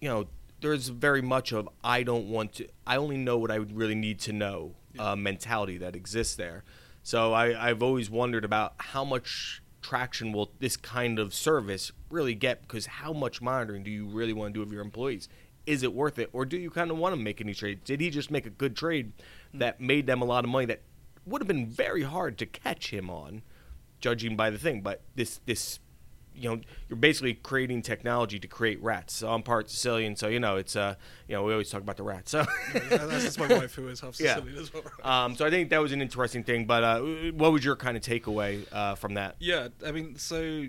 you 0.00 0.08
know, 0.08 0.26
there's 0.62 0.88
very 0.88 1.20
much 1.20 1.52
of 1.52 1.68
I 1.84 2.04
don't 2.04 2.30
want 2.30 2.54
to. 2.54 2.68
I 2.86 2.96
only 2.96 3.18
know 3.18 3.36
what 3.36 3.50
I 3.50 3.58
would 3.58 3.76
really 3.76 3.94
need 3.94 4.18
to 4.20 4.32
know 4.32 4.76
uh, 4.98 5.14
mentality 5.14 5.76
that 5.76 5.94
exists 5.94 6.36
there. 6.36 6.64
So 7.02 7.34
I, 7.34 7.68
I've 7.68 7.82
always 7.82 8.08
wondered 8.08 8.46
about 8.46 8.76
how 8.78 9.04
much 9.04 9.62
traction 9.82 10.32
will 10.32 10.52
this 10.58 10.74
kind 10.74 11.18
of 11.18 11.34
service 11.34 11.92
really 12.08 12.34
get? 12.34 12.62
Because 12.62 12.86
how 12.86 13.12
much 13.12 13.42
monitoring 13.42 13.82
do 13.82 13.90
you 13.90 14.06
really 14.06 14.32
want 14.32 14.54
to 14.54 14.58
do 14.60 14.62
of 14.62 14.72
your 14.72 14.80
employees? 14.80 15.28
Is 15.66 15.82
it 15.82 15.92
worth 15.92 16.18
it, 16.18 16.30
or 16.32 16.46
do 16.46 16.56
you 16.56 16.70
kind 16.70 16.90
of 16.90 16.96
want 16.96 17.14
to 17.14 17.20
make 17.20 17.42
any 17.42 17.52
trade? 17.52 17.84
Did 17.84 18.00
he 18.00 18.08
just 18.08 18.30
make 18.30 18.46
a 18.46 18.50
good 18.50 18.74
trade 18.74 19.12
that 19.52 19.82
made 19.82 20.06
them 20.06 20.22
a 20.22 20.24
lot 20.24 20.44
of 20.44 20.50
money 20.50 20.64
that 20.64 20.80
would 21.26 21.42
have 21.42 21.48
been 21.48 21.66
very 21.66 22.04
hard 22.04 22.38
to 22.38 22.46
catch 22.46 22.90
him 22.90 23.10
on, 23.10 23.42
judging 24.00 24.36
by 24.36 24.50
the 24.50 24.58
thing? 24.58 24.80
But 24.80 25.02
this 25.14 25.40
this 25.46 25.80
you 26.38 26.50
know, 26.50 26.60
you're 26.90 26.98
basically 26.98 27.32
creating 27.32 27.80
technology 27.80 28.38
to 28.38 28.46
create 28.46 28.78
rats. 28.82 29.14
So 29.14 29.30
I'm 29.32 29.42
part 29.42 29.70
Sicilian, 29.70 30.16
so 30.16 30.28
you 30.28 30.38
know, 30.38 30.56
it's 30.56 30.76
uh, 30.76 30.96
you 31.28 31.34
know, 31.34 31.42
we 31.44 31.52
always 31.52 31.70
talk 31.70 31.80
about 31.80 31.96
the 31.96 32.02
rats. 32.02 32.30
So, 32.32 32.44
Yeah, 32.74 33.06
that's 33.06 33.24
just 33.24 33.38
my 33.38 33.48
wife 33.48 33.74
who 33.74 33.88
is 33.88 34.00
half 34.00 34.20
Yeah. 34.20 34.34
Sicilian 34.34 34.58
as 34.58 34.70
well. 34.74 34.82
um, 35.02 35.34
so 35.34 35.46
I 35.46 35.50
think 35.50 35.70
that 35.70 35.78
was 35.80 35.92
an 35.92 36.02
interesting 36.02 36.44
thing. 36.44 36.66
But 36.66 36.84
uh, 36.84 37.00
what 37.32 37.52
was 37.52 37.64
your 37.64 37.74
kind 37.74 37.96
of 37.96 38.02
takeaway 38.02 38.66
uh, 38.70 38.96
from 38.96 39.14
that? 39.14 39.36
Yeah, 39.40 39.68
I 39.86 39.92
mean, 39.92 40.16
so 40.16 40.66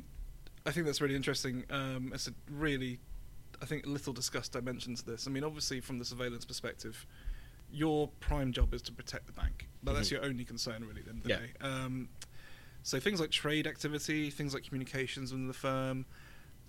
I 0.65 0.71
think 0.71 0.85
that's 0.85 1.01
really 1.01 1.17
interesting. 1.17 1.65
Um, 1.69 2.11
it's 2.13 2.29
a 2.29 2.33
really, 2.49 2.99
I 3.61 3.65
think, 3.65 3.85
little 3.85 4.13
discussed 4.13 4.53
dimension 4.53 4.95
to 4.95 5.05
this. 5.05 5.27
I 5.27 5.31
mean, 5.31 5.43
obviously, 5.43 5.81
from 5.81 5.99
the 5.99 6.05
surveillance 6.05 6.45
perspective, 6.45 7.05
your 7.69 8.07
prime 8.21 8.53
job 8.53 8.73
is 8.73 8.81
to 8.83 8.93
protect 8.93 9.25
the 9.27 9.33
bank. 9.33 9.67
But 9.83 9.95
that's 9.95 10.07
Mhm. 10.07 10.11
your 10.11 10.23
only 10.25 10.45
concern, 10.45 10.85
really, 10.87 11.01
at 11.01 11.05
the 11.07 11.11
end 11.11 11.17
of 11.19 11.23
the 11.25 11.29
Yeah. 11.29 11.39
day. 11.39 11.51
Um, 11.59 12.07
so 12.87 13.01
things 13.01 13.19
like 13.19 13.31
trade 13.31 13.67
activity, 13.67 14.29
things 14.29 14.53
like 14.53 14.63
communications 14.63 15.33
within 15.33 15.49
the 15.49 15.53
firm, 15.53 16.05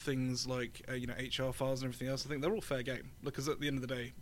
things 0.01 0.49
like 0.49 0.83
uh, 0.91 0.95
you 0.95 1.07
know 1.07 1.15
HR 1.15 1.53
files 1.53 1.81
and 1.81 1.95
everything 1.95 2.09
else. 2.09 2.27
I 2.27 2.29
think 2.29 2.43
they're 2.43 2.53
all 2.53 2.61
fair 2.61 2.83
game 2.83 3.13
because 3.23 3.49
at 3.49 3.61
the 3.61 3.69
end 3.69 3.77
of 3.77 3.87
the 3.87 3.95
day, 3.95 4.13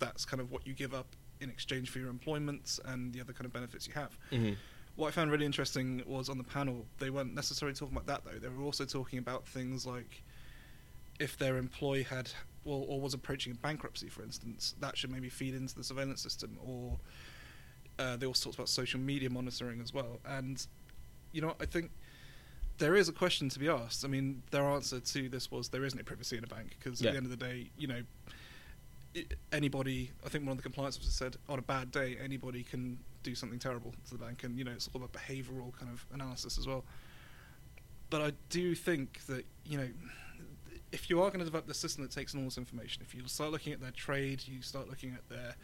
that's 0.00 0.24
kind 0.24 0.40
of 0.40 0.50
what 0.50 0.66
you 0.66 0.74
give 0.74 0.92
up 0.92 1.06
in 1.40 1.48
exchange 1.48 1.90
for 1.90 2.00
your 2.00 2.08
employment 2.08 2.80
and 2.86 3.12
the 3.12 3.20
other 3.20 3.32
kind 3.32 3.46
of 3.46 3.52
benefits 3.52 3.86
you 3.86 3.94
have. 3.94 4.18
Mm-hmm. 4.32 4.54
What 4.96 5.06
I 5.06 5.10
found 5.12 5.30
really 5.30 5.46
interesting 5.46 6.02
was 6.04 6.28
on 6.28 6.36
the 6.36 6.42
panel, 6.42 6.84
they 6.98 7.10
weren't 7.10 7.32
necessarily 7.32 7.76
talking 7.76 7.96
about 7.96 8.08
that 8.08 8.24
though. 8.24 8.40
They 8.40 8.48
were 8.48 8.64
also 8.64 8.84
talking 8.84 9.20
about 9.20 9.46
things 9.46 9.86
like 9.86 10.24
if 11.20 11.38
their 11.38 11.58
employee 11.58 12.02
had, 12.02 12.28
well, 12.64 12.84
or 12.88 13.00
was 13.00 13.14
approaching 13.14 13.54
bankruptcy, 13.62 14.08
for 14.08 14.24
instance, 14.24 14.74
that 14.80 14.98
should 14.98 15.12
maybe 15.12 15.28
feed 15.28 15.54
into 15.54 15.76
the 15.76 15.84
surveillance 15.84 16.22
system. 16.22 16.58
Or 16.66 16.98
uh, 18.00 18.16
they 18.16 18.26
also 18.26 18.46
talked 18.46 18.56
about 18.56 18.68
social 18.68 18.98
media 18.98 19.30
monitoring 19.30 19.80
as 19.80 19.94
well. 19.94 20.18
And 20.26 20.66
you 21.36 21.42
know, 21.42 21.54
I 21.60 21.66
think 21.66 21.90
there 22.78 22.96
is 22.96 23.10
a 23.10 23.12
question 23.12 23.50
to 23.50 23.58
be 23.58 23.68
asked. 23.68 24.04
I 24.06 24.08
mean, 24.08 24.42
their 24.50 24.64
answer 24.64 25.00
to 25.00 25.28
this 25.28 25.50
was 25.50 25.68
there 25.68 25.84
isn't 25.84 26.02
privacy 26.06 26.38
in 26.38 26.44
a 26.44 26.46
bank 26.46 26.76
because 26.78 27.00
Yeah. 27.02 27.08
at 27.08 27.12
the 27.12 27.16
end 27.18 27.26
of 27.26 27.30
the 27.38 27.44
day, 27.48 27.70
you 27.76 27.86
know, 27.86 28.02
anybody, 29.52 30.12
I 30.24 30.28
think 30.30 30.44
one 30.44 30.52
of 30.52 30.56
the 30.56 30.62
compliance 30.62 30.96
officers 30.96 31.14
said, 31.14 31.36
on 31.48 31.58
a 31.58 31.62
bad 31.62 31.90
day, 31.90 32.16
anybody 32.22 32.62
can 32.62 32.98
do 33.22 33.34
something 33.34 33.58
terrible 33.58 33.94
to 34.06 34.10
the 34.12 34.18
bank, 34.18 34.44
and 34.44 34.58
you 34.58 34.64
know, 34.64 34.72
it's 34.72 34.88
all 34.94 35.02
about 35.02 35.12
behavioural 35.12 35.76
kind 35.78 35.92
of 35.92 36.06
analysis 36.12 36.56
as 36.58 36.66
well. 36.66 36.84
But 38.08 38.22
I 38.22 38.32
do 38.48 38.74
think 38.74 39.26
that 39.26 39.44
you 39.66 39.76
know, 39.78 39.88
if 40.92 41.10
you 41.10 41.20
are 41.22 41.28
going 41.28 41.40
to 41.40 41.44
develop 41.44 41.66
the 41.66 41.74
system 41.74 42.02
that 42.04 42.12
takes 42.12 42.32
in 42.32 42.40
all 42.40 42.46
this 42.46 42.56
information, 42.58 43.02
if 43.02 43.14
you 43.14 43.26
start 43.26 43.50
looking 43.52 43.72
at 43.74 43.80
their 43.80 43.90
trade, 43.90 44.42
you 44.46 44.62
start 44.62 44.88
looking 44.88 45.12
at 45.12 45.28
their 45.28 45.54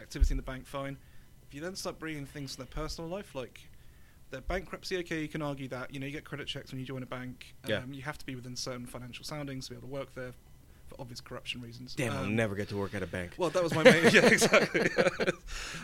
activity 0.00 0.32
in 0.32 0.36
the 0.36 0.42
bank, 0.42 0.66
fine. 0.66 0.96
If 1.48 1.54
you 1.54 1.60
then 1.60 1.74
start 1.74 1.98
bringing 1.98 2.26
things 2.26 2.52
to 2.52 2.58
their 2.58 2.66
personal 2.66 3.08
life, 3.10 3.34
like 3.34 3.60
their 4.30 4.40
bankruptcy, 4.40 4.96
okay, 4.98 5.20
you 5.22 5.28
can 5.28 5.42
argue 5.42 5.68
that 5.68 5.92
you 5.94 6.00
know 6.00 6.06
you 6.06 6.12
get 6.12 6.24
credit 6.24 6.46
checks 6.48 6.70
when 6.72 6.80
you 6.80 6.86
join 6.86 7.02
a 7.02 7.06
bank. 7.06 7.54
Um, 7.64 7.70
Yeah. 7.70 7.82
You 7.90 8.02
have 8.02 8.18
to 8.18 8.26
be 8.26 8.34
within 8.34 8.56
certain 8.56 8.86
financial 8.86 9.24
soundings 9.24 9.66
to 9.66 9.70
be 9.72 9.76
able 9.78 9.88
to 9.88 9.92
work 9.94 10.14
there. 10.14 10.32
for 10.88 11.00
obvious 11.00 11.20
corruption 11.20 11.60
reasons. 11.60 11.96
Damn, 11.96 12.12
I'll 12.12 12.22
Um, 12.24 12.36
never 12.36 12.54
get 12.54 12.68
to 12.68 12.76
work 12.76 12.94
at 12.94 13.02
a 13.02 13.08
bank. 13.08 13.32
Well, 13.36 13.50
that 13.50 13.60
was 13.60 13.74
my 13.74 13.82
main. 13.82 14.04
yeah, 14.12 14.24
exactly. 14.26 14.88
I 14.96 15.32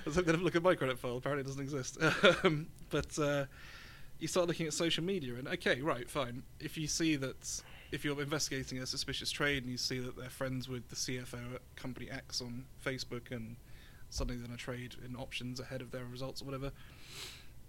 was 0.05 0.15
hoping 0.15 0.37
to 0.37 0.41
look 0.41 0.55
at 0.55 0.63
my 0.63 0.77
credit 0.77 0.97
file. 0.97 1.17
Apparently, 1.17 1.41
it 1.41 1.47
doesn't 1.49 1.61
exist. 1.61 1.99
Um, 2.45 2.69
but 2.89 3.19
uh, 3.19 3.47
you 4.21 4.29
start 4.29 4.47
looking 4.47 4.69
at 4.69 4.73
social 4.73 5.03
media, 5.03 5.35
and 5.35 5.49
okay, 5.49 5.81
right, 5.81 6.09
fine. 6.09 6.45
If 6.61 6.79
you 6.79 6.87
see 6.87 7.17
that, 7.17 7.63
if 7.91 8.05
you're 8.05 8.21
investigating 8.23 8.79
a 8.79 8.87
suspicious 8.87 9.33
trade, 9.33 9.65
and 9.65 9.73
you 9.73 9.77
see 9.79 9.99
that 9.99 10.17
they're 10.17 10.31
friends 10.31 10.69
with 10.69 10.89
the 10.89 10.95
CFO 10.95 11.57
at 11.57 11.63
company 11.75 12.09
X 12.09 12.41
on 12.41 12.67
Facebook, 12.85 13.33
and 13.33 13.57
suddenly 14.09 14.37
they're 14.39 14.47
going 14.47 14.57
to 14.57 14.63
trade 14.65 14.95
in 15.05 15.17
options 15.17 15.59
ahead 15.59 15.81
of 15.81 15.91
their 15.91 16.05
results 16.05 16.43
or 16.43 16.45
whatever, 16.45 16.71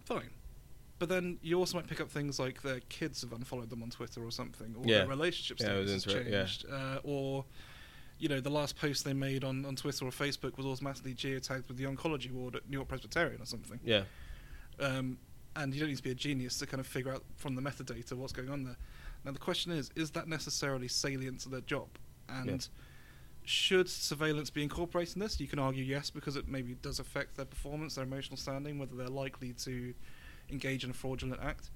fine. 0.06 0.30
But 1.00 1.10
then 1.10 1.40
you 1.42 1.58
also 1.60 1.78
might 1.78 1.88
pick 1.88 2.00
up 2.00 2.10
things 2.10 2.40
like 2.40 2.62
their 2.62 2.80
kids 2.82 3.22
have 3.22 3.34
unfollowed 3.34 3.70
them 3.70 3.82
on 3.84 3.90
Twitter 3.90 4.24
or 4.24 4.32
something, 4.32 4.76
or 4.78 4.86
Yeah. 4.86 5.00
their 5.00 5.08
relationship 5.08 5.60
Yeah, 5.60 5.66
status 5.66 5.92
has 5.92 6.06
into 6.06 6.20
it, 6.22 6.28
yeah. 6.32 6.40
changed, 6.46 6.66
uh, 6.70 7.00
or 7.04 7.46
you 8.20 8.30
know, 8.30 8.40
the 8.40 8.50
last 8.50 8.78
post 8.78 9.04
they 9.04 9.12
made 9.14 9.44
on, 9.44 9.66
on 9.66 9.76
Twitter 9.76 10.06
or 10.06 10.12
Facebook 10.12 10.56
was 10.56 10.66
automatically 10.66 11.14
geotagged 11.14 11.68
with 11.68 11.78
the 11.78 11.84
oncology 11.84 12.32
ward 12.32 12.56
at 12.56 12.70
New 12.70 12.78
York 12.78 12.88
Presbyterian 12.88 13.42
or 13.42 13.46
something. 13.46 13.80
yeah, 13.84 14.04
Um, 14.80 15.18
and 15.56 15.74
you 15.74 15.80
don't 15.80 15.90
need 15.90 15.98
to 15.98 16.04
be 16.04 16.12
a 16.12 16.16
genius 16.16 16.58
to 16.60 16.66
kind 16.68 16.80
of 16.80 16.88
figure 16.88 17.12
out 17.12 17.24
from 17.36 17.56
the 17.56 17.62
metadata 17.62 18.14
what's 18.14 18.32
going 18.32 18.50
on 18.50 18.64
there. 18.64 18.78
Now, 19.26 19.32
the 19.32 19.40
question 19.40 19.72
is, 19.72 19.90
is 19.96 20.12
that 20.12 20.28
necessarily 20.28 20.88
salient 20.88 21.42
to 21.42 21.50
their 21.50 21.62
job? 21.62 21.90
And 22.30 22.50
Yeah. 22.50 22.58
should 23.44 23.90
surveillance 23.90 24.50
be 24.50 24.64
incorporated 24.64 25.16
in 25.16 25.20
this? 25.22 25.40
You 25.40 25.48
can 25.48 25.60
argue 25.60 25.84
yes, 25.84 26.10
because 26.10 26.36
it 26.38 26.48
maybe 26.48 26.76
does 26.76 27.00
affect 27.00 27.36
their 27.36 27.46
performance, 27.46 27.96
their 27.96 28.06
emotional 28.06 28.38
standing, 28.38 28.78
whether 28.80 28.96
they're 28.96 29.08
likely 29.10 29.54
to 29.54 29.94
engage 30.54 30.84
in 30.84 30.90
a 30.90 30.94
fraudulent 30.94 31.42
act. 31.42 31.70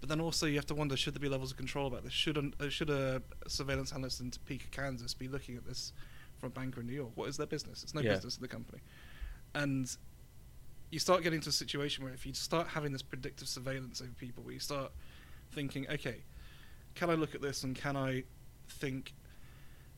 But 0.00 0.10
then 0.10 0.20
also 0.20 0.46
you 0.46 0.56
have 0.56 0.66
to 0.66 0.74
wonder: 0.74 0.96
should 0.96 1.14
there 1.14 1.20
be 1.20 1.28
levels 1.28 1.52
of 1.52 1.56
control 1.56 1.86
about 1.86 2.04
this? 2.04 2.12
Should 2.12 2.36
a, 2.36 2.50
uh, 2.60 2.68
should 2.68 2.90
a 2.90 3.22
surveillance 3.48 3.92
analyst 3.92 4.20
in 4.20 4.30
Topeka, 4.30 4.66
Kansas, 4.70 5.14
be 5.14 5.28
looking 5.28 5.56
at 5.56 5.64
this 5.66 5.92
from 6.38 6.48
a 6.48 6.50
banker 6.50 6.80
in 6.80 6.86
New 6.86 6.92
York? 6.92 7.12
What 7.14 7.28
is 7.28 7.38
their 7.38 7.46
business? 7.46 7.82
It's 7.82 7.94
no 7.94 8.02
Yeah. 8.02 8.12
business 8.12 8.34
of 8.34 8.42
the 8.42 8.48
company. 8.48 8.82
And 9.54 9.96
you 10.90 10.98
start 10.98 11.22
getting 11.22 11.40
to 11.40 11.48
a 11.48 11.52
situation 11.52 12.04
where 12.04 12.12
if 12.12 12.26
you 12.26 12.34
start 12.34 12.68
having 12.68 12.92
this 12.92 13.02
predictive 13.02 13.48
surveillance 13.48 14.00
over 14.00 14.12
people, 14.12 14.44
where 14.44 14.54
you 14.54 14.60
start 14.60 14.92
thinking, 15.52 15.88
okay, 15.88 16.24
can 16.94 17.10
I 17.10 17.14
look 17.14 17.34
at 17.34 17.40
this 17.40 17.64
and 17.64 17.74
can 17.74 17.96
I 17.96 18.24
think 18.68 19.14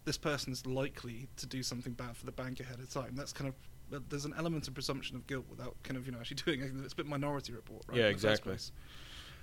this 0.05 0.17
person 0.17 0.53
is 0.53 0.65
likely 0.65 1.29
to 1.37 1.47
do 1.47 1.63
something 1.63 1.93
bad 1.93 2.17
for 2.17 2.25
the 2.25 2.33
bank 2.33 2.61
ahead 2.61 2.79
of 2.79 2.89
time? 2.91 3.15
That's 3.17 3.33
kind 3.33 3.49
of 3.49 3.55
there's 3.91 4.25
an 4.25 4.35
element 4.37 4.69
of 4.69 4.75
presumption 4.75 5.17
of 5.17 5.27
guilt 5.27 5.47
without 5.51 5.75
kind 5.83 5.97
of 5.97 6.07
you 6.07 6.13
know 6.13 6.19
actually 6.19 6.37
doing 6.45 6.61
anything. 6.61 6.83
It's 6.85 6.93
a 6.93 6.97
bit 6.97 7.07
minority 7.07 7.53
report, 7.53 7.83
right? 7.89 7.99
Yeah, 7.99 8.07
in 8.09 8.13
the 8.15 8.19
first 8.21 8.41
exactly. 8.47 8.57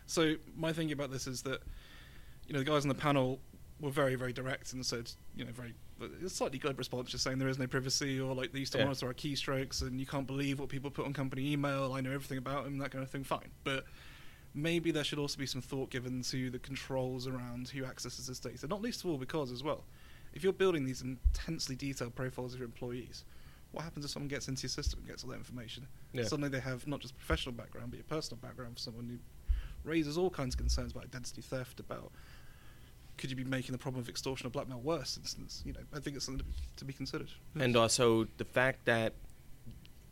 So 0.08 0.36
my 0.56 0.72
thinking 0.74 0.94
about 0.94 1.12
this 1.12 1.26
is 1.28 1.42
that 1.44 1.62
you 2.48 2.54
know 2.54 2.60
the 2.60 2.66
guys 2.66 2.84
on 2.84 2.90
the 2.90 2.96
panel 2.96 3.40
were 3.82 3.90
very 3.92 4.16
very 4.16 4.32
direct 4.32 4.72
and 4.74 4.86
said 4.86 5.12
you 5.36 5.44
know 5.44 5.52
very 5.52 5.74
slightly 6.28 6.58
glib 6.60 6.78
response 6.78 7.10
just 7.10 7.24
saying 7.24 7.40
there 7.40 7.50
is 7.50 7.60
no 7.60 7.68
privacy 7.68 8.20
or 8.22 8.34
like 8.34 8.54
they 8.54 8.60
used 8.60 8.72
to 8.72 8.78
Yeah. 8.78 8.86
monitor 8.86 9.08
our 9.08 9.14
keystrokes 9.14 9.82
and 9.82 10.00
you 10.00 10.06
can't 10.06 10.26
believe 10.28 10.60
what 10.60 10.70
people 10.70 10.90
put 10.92 11.06
on 11.06 11.12
company 11.14 11.52
email 11.52 11.92
I 11.94 12.00
know 12.02 12.12
everything 12.12 12.38
about 12.38 12.64
them 12.64 12.78
that 12.78 12.92
kind 12.92 13.04
of 13.04 13.10
thing 13.10 13.24
fine 13.26 13.50
but 13.66 13.84
maybe 14.54 14.92
there 14.92 15.04
should 15.04 15.20
also 15.20 15.38
be 15.38 15.46
some 15.46 15.62
thought 15.62 15.90
given 15.90 16.22
to 16.22 16.50
the 16.50 16.60
controls 16.60 17.28
around 17.28 17.68
who 17.70 17.84
accesses 17.84 18.28
this 18.28 18.40
data 18.40 18.66
not 18.68 18.82
least 18.82 19.04
of 19.04 19.10
all 19.10 19.18
because 19.18 19.52
as 19.52 19.62
well 19.64 19.84
if 20.34 20.42
you're 20.44 20.54
building 20.54 20.86
these 20.86 21.02
intensely 21.02 21.76
detailed 21.76 22.16
profiles 22.16 22.54
of 22.54 22.60
your 22.60 22.68
employees 22.68 23.26
what 23.76 23.84
happens 23.84 24.06
if 24.06 24.12
someone 24.12 24.28
gets 24.30 24.48
into 24.48 24.64
your 24.64 24.70
system 24.70 25.00
and 25.00 25.08
gets 25.08 25.24
all 25.24 25.30
that 25.32 25.38
information 25.38 25.88
Yeah. 26.14 26.24
suddenly 26.24 26.50
they 26.50 26.60
have 26.62 26.88
not 26.88 27.00
just 27.02 27.16
professional 27.18 27.54
background 27.54 27.92
but 27.92 27.98
your 27.98 28.06
personal 28.06 28.40
background 28.42 28.76
for 28.76 28.80
someone 28.82 29.08
who 29.10 29.18
raises 29.84 30.18
all 30.18 30.30
kinds 30.30 30.56
of 30.56 30.60
concerns 30.60 30.94
about 30.94 31.04
identity 31.04 31.42
theft, 31.42 31.80
about 31.80 32.12
could 33.18 33.30
you 33.30 33.36
be 33.36 33.44
making 33.44 33.72
the 33.72 33.78
problem 33.78 34.02
of 34.02 34.10
extortion 34.10 34.46
or 34.48 34.50
blackmail 34.50 34.82
worse? 34.82 35.16
Instance, 35.16 35.62
you 35.66 35.72
know, 35.74 35.80
I 35.94 36.00
think 36.00 36.16
it's 36.16 36.26
something 36.26 36.40
to 36.40 36.44
be, 36.46 36.54
to 36.78 36.86
be 36.86 36.92
considered. 36.94 37.30
and 37.58 37.76
also 37.78 38.28
the 38.38 38.44
fact 38.46 38.86
that 38.86 39.14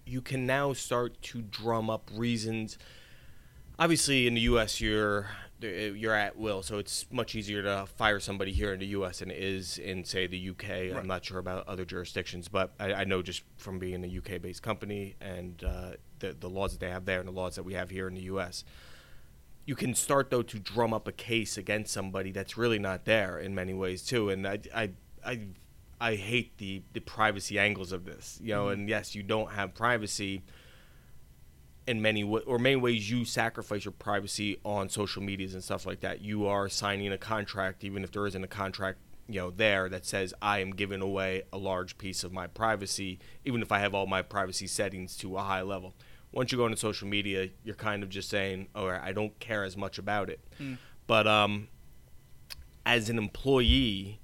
you 0.05 0.21
can 0.21 0.45
now 0.45 0.73
start 0.73 1.19
to 1.23 1.41
drum 1.41 1.89
up 1.89 2.09
reasons. 2.13 2.77
Obviously, 3.79 4.27
in 4.27 4.35
the 4.35 4.41
U.S., 4.41 4.79
you're 4.79 5.27
you're 5.67 6.13
at 6.13 6.37
will, 6.37 6.61
so 6.63 6.77
it's 6.77 7.05
much 7.11 7.35
easier 7.35 7.61
to 7.63 7.85
fire 7.97 8.19
somebody 8.19 8.51
here 8.51 8.73
in 8.73 8.79
the 8.79 8.87
U.S. 8.87 9.19
than 9.19 9.31
it 9.31 9.37
is 9.37 9.77
in, 9.77 10.03
say, 10.05 10.27
the 10.27 10.37
U.K. 10.37 10.91
Right. 10.91 10.99
I'm 10.99 11.07
not 11.07 11.25
sure 11.25 11.39
about 11.39 11.67
other 11.67 11.85
jurisdictions, 11.85 12.47
but 12.47 12.73
I, 12.79 12.93
I 12.93 13.03
know 13.03 13.21
just 13.21 13.43
from 13.57 13.79
being 13.79 14.03
a 14.03 14.17
UK-based 14.17 14.61
company 14.61 15.15
and 15.21 15.63
uh, 15.63 15.91
the 16.19 16.33
the 16.39 16.49
laws 16.49 16.71
that 16.71 16.79
they 16.79 16.89
have 16.89 17.05
there 17.05 17.19
and 17.19 17.27
the 17.27 17.33
laws 17.33 17.55
that 17.55 17.63
we 17.63 17.73
have 17.73 17.89
here 17.89 18.07
in 18.07 18.13
the 18.15 18.23
U.S. 18.23 18.63
You 19.65 19.75
can 19.75 19.95
start 19.95 20.29
though 20.29 20.41
to 20.41 20.59
drum 20.59 20.93
up 20.93 21.07
a 21.07 21.11
case 21.13 21.57
against 21.57 21.93
somebody 21.93 22.31
that's 22.31 22.57
really 22.57 22.79
not 22.79 23.05
there 23.05 23.39
in 23.39 23.55
many 23.55 23.73
ways 23.73 24.03
too, 24.03 24.29
and 24.29 24.47
I 24.47 24.59
I 24.75 24.89
I, 25.25 25.39
I 26.01 26.15
hate 26.15 26.57
the 26.57 26.81
the 26.93 26.99
privacy 26.99 27.57
angles 27.57 27.91
of 27.91 28.05
this, 28.05 28.39
you 28.41 28.53
know. 28.53 28.65
Mhm. 28.65 28.73
And 28.73 28.89
yes, 28.89 29.15
you 29.15 29.23
don't 29.23 29.51
have 29.51 29.73
privacy 29.73 30.43
in 31.87 32.01
many 32.01 32.23
wa 32.23 32.39
or 32.45 32.57
many 32.57 32.75
ways 32.75 33.09
you 33.09 33.25
sacrifice 33.25 33.85
your 33.85 33.91
privacy 33.91 34.57
on 34.63 34.89
social 34.89 35.21
medias 35.21 35.53
and 35.53 35.63
stuff 35.63 35.85
like 35.85 36.01
that. 36.01 36.21
You 36.21 36.45
are 36.47 36.69
signing 36.69 37.11
a 37.11 37.17
contract, 37.17 37.83
even 37.83 38.03
if 38.03 38.11
there 38.11 38.25
isn't 38.25 38.43
a 38.43 38.47
contract, 38.47 38.99
you 39.27 39.39
know, 39.39 39.51
there 39.51 39.89
that 39.89 40.05
says 40.05 40.33
I 40.41 40.59
am 40.59 40.71
giving 40.71 41.01
away 41.01 41.43
a 41.51 41.57
large 41.57 41.97
piece 41.97 42.23
of 42.23 42.31
my 42.31 42.47
privacy, 42.47 43.19
even 43.45 43.61
if 43.61 43.71
I 43.71 43.79
have 43.79 43.93
all 43.93 44.07
my 44.07 44.21
privacy 44.21 44.67
settings 44.67 45.17
to 45.17 45.37
a 45.37 45.41
high 45.41 45.61
level. 45.61 45.93
Once 46.31 46.51
you 46.51 46.57
go 46.57 46.65
into 46.65 46.77
social 46.77 47.07
media, 47.07 47.49
you're 47.63 47.75
kind 47.75 48.01
of 48.01 48.09
just 48.09 48.29
saying, 48.29 48.67
"All 48.73 48.87
right, 48.87 49.01
I 49.01 49.11
don't 49.11 49.37
care 49.39 49.63
as 49.63 49.77
much 49.77 49.99
about 49.99 50.29
it." 50.29 50.39
Mm. 50.59 50.77
But 51.05 51.27
um, 51.27 51.67
as 52.85 53.09
an 53.09 53.17
employee, 53.17 54.19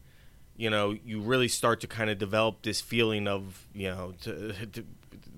you 0.59 0.69
know, 0.69 0.95
you 1.05 1.21
really 1.21 1.47
start 1.47 1.79
to 1.81 1.87
kind 1.87 2.09
of 2.09 2.17
develop 2.17 2.63
this 2.63 2.81
feeling 2.81 3.27
of, 3.27 3.67
you 3.73 3.89
know, 3.89 4.13
to, 4.21 4.53
to, 4.73 4.85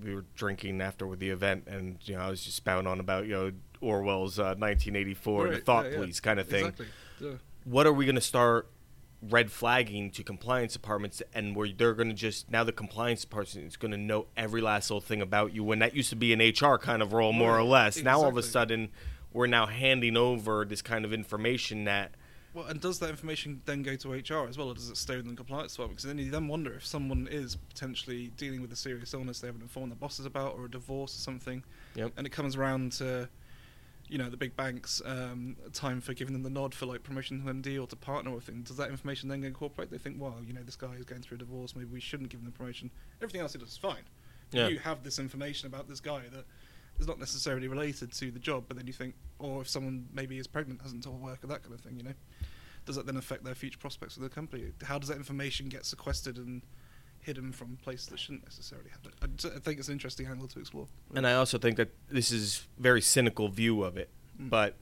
we 0.03 0.15
were 0.15 0.25
drinking 0.35 0.81
after 0.81 1.07
with 1.07 1.19
the 1.19 1.29
event, 1.29 1.65
and 1.67 1.97
you 2.03 2.15
know, 2.15 2.21
I 2.21 2.29
was 2.29 2.43
just 2.43 2.57
spouting 2.57 2.87
on 2.87 2.99
about, 2.99 3.25
you 3.25 3.33
know, 3.33 3.51
Orwell's 3.81 4.39
uh, 4.39 4.55
1984, 4.57 5.49
the 5.49 5.57
thought 5.57 5.85
yeah, 5.85 5.91
yeah. 5.91 5.97
police 5.97 6.19
kind 6.19 6.39
of 6.39 6.47
thing. 6.47 6.67
Exactly. 6.67 6.87
Yeah. 7.19 7.31
What 7.63 7.87
are 7.87 7.93
we 7.93 8.05
going 8.05 8.15
to 8.15 8.21
start 8.21 8.69
red 9.29 9.51
flagging 9.51 10.09
to 10.11 10.23
compliance 10.23 10.73
departments, 10.73 11.21
and 11.33 11.55
where 11.55 11.69
they're 11.69 11.93
going 11.93 12.09
to 12.09 12.15
just 12.15 12.49
now 12.51 12.63
the 12.63 12.71
compliance 12.71 13.21
department 13.21 13.67
is 13.67 13.77
going 13.77 13.91
to 13.91 13.97
know 13.97 14.27
every 14.35 14.61
last 14.61 14.89
little 14.89 15.01
thing 15.01 15.21
about 15.21 15.53
you 15.53 15.63
when 15.63 15.79
that 15.79 15.95
used 15.95 16.09
to 16.09 16.15
be 16.15 16.33
an 16.33 16.39
HR 16.39 16.77
kind 16.77 17.01
of 17.01 17.13
role, 17.13 17.33
more 17.33 17.55
or 17.55 17.57
Right, 17.57 17.67
less. 17.67 18.01
Now 18.01 18.21
all 18.21 18.27
of 18.27 18.37
a 18.37 18.43
sudden, 18.43 18.89
we're 19.31 19.47
now 19.47 19.67
handing 19.67 20.17
over 20.17 20.65
this 20.65 20.81
kind 20.81 21.05
of 21.05 21.13
information 21.13 21.85
that. 21.85 22.15
Well, 22.53 22.65
and 22.65 22.81
does 22.81 22.99
that 22.99 23.09
information 23.09 23.61
then 23.65 23.81
go 23.81 23.95
to 23.95 24.11
HR 24.11 24.47
as 24.49 24.57
well, 24.57 24.67
or 24.69 24.73
does 24.73 24.89
it 24.89 24.97
stay 24.97 25.17
in 25.17 25.27
the 25.27 25.35
compliance 25.35 25.73
department? 25.73 25.97
Because 25.97 26.07
then 26.07 26.17
you 26.17 26.29
then 26.31 26.47
wonder 26.49 26.73
if 26.73 26.85
someone 26.85 27.27
is 27.31 27.55
potentially 27.55 28.31
dealing 28.35 28.61
with 28.61 28.71
a 28.73 28.75
serious 28.75 29.13
illness 29.13 29.39
they 29.39 29.47
haven't 29.47 29.61
informed 29.61 29.91
their 29.91 29.97
bosses 29.97 30.25
about, 30.25 30.55
or 30.55 30.65
a 30.65 30.69
divorce 30.71 31.15
or 31.15 31.21
something, 31.21 31.63
Yep. 31.95 32.11
and 32.17 32.27
it 32.27 32.31
comes 32.31 32.57
around 32.57 32.91
to, 32.93 33.29
you 34.09 34.17
know, 34.17 34.29
the 34.29 34.35
big 34.35 34.53
banks, 34.57 35.01
um, 35.05 35.55
time 35.71 36.01
for 36.01 36.13
giving 36.13 36.33
them 36.33 36.43
the 36.43 36.49
nod 36.49 36.73
for 36.75 36.85
like 36.87 37.03
promotion 37.03 37.41
to 37.45 37.49
MD 37.53 37.81
or 37.81 37.87
to 37.87 37.95
partner 37.95 38.31
with 38.31 38.43
things. 38.43 38.67
Does 38.67 38.75
that 38.77 38.89
information 38.89 39.29
then 39.29 39.39
get 39.39 39.47
incorporated? 39.47 39.93
They 39.93 39.97
think, 40.03 40.19
well, 40.19 40.35
you 40.45 40.51
know, 40.51 40.63
this 40.63 40.75
guy 40.75 40.93
is 40.95 41.05
going 41.05 41.21
through 41.21 41.35
a 41.35 41.39
divorce, 41.39 41.73
maybe 41.73 41.89
we 41.93 42.01
shouldn't 42.01 42.29
give 42.29 42.41
him 42.41 42.45
the 42.47 42.51
promotion. 42.51 42.91
Everything 43.21 43.39
else 43.39 43.53
he 43.53 43.59
does 43.59 43.69
is 43.69 43.77
fine. 43.77 44.03
Yeah. 44.51 44.67
You 44.67 44.79
have 44.79 45.03
this 45.03 45.19
information 45.19 45.67
about 45.67 45.87
this 45.87 46.01
guy 46.01 46.23
that 46.33 46.43
is 47.01 47.07
not 47.07 47.19
necessarily 47.19 47.67
related 47.67 48.13
to 48.13 48.31
the 48.31 48.39
job, 48.39 48.65
but 48.67 48.77
then 48.77 48.87
you 48.87 48.93
think, 48.93 49.15
or 49.39 49.61
if 49.61 49.67
someone 49.67 50.07
maybe 50.13 50.37
is 50.37 50.47
pregnant, 50.47 50.81
hasn't 50.81 51.03
told 51.03 51.21
work, 51.21 51.43
or 51.43 51.47
that 51.47 51.63
kind 51.63 51.73
of 51.73 51.81
thing, 51.81 51.97
you 51.97 52.03
know, 52.03 52.13
does 52.85 52.95
that 52.95 53.05
then 53.05 53.17
affect 53.17 53.43
their 53.43 53.55
future 53.55 53.77
prospects 53.79 54.17
with 54.17 54.29
the 54.29 54.33
company? 54.33 54.71
How 54.83 54.97
does 54.99 55.09
that 55.09 55.17
information 55.17 55.67
get 55.67 55.85
sequestered 55.85 56.37
and 56.37 56.61
hidden 57.19 57.51
from 57.51 57.77
places 57.83 58.07
that 58.07 58.19
shouldn't 58.19 58.43
necessarily 58.43 58.89
have 58.91 59.01
it? 59.05 59.13
I 59.55 59.59
think 59.59 59.79
it's 59.79 59.87
an 59.87 59.93
interesting 59.93 60.27
angle 60.27 60.47
to 60.47 60.59
explore. 60.59 60.87
And 61.15 61.27
I 61.27 61.33
also 61.33 61.57
think 61.57 61.77
that 61.77 61.89
this 62.09 62.31
is 62.31 62.67
very 62.79 63.01
cynical 63.01 63.49
view 63.49 63.83
of 63.83 63.97
it, 63.97 64.09
Mm. 64.39 64.49
but 64.49 64.77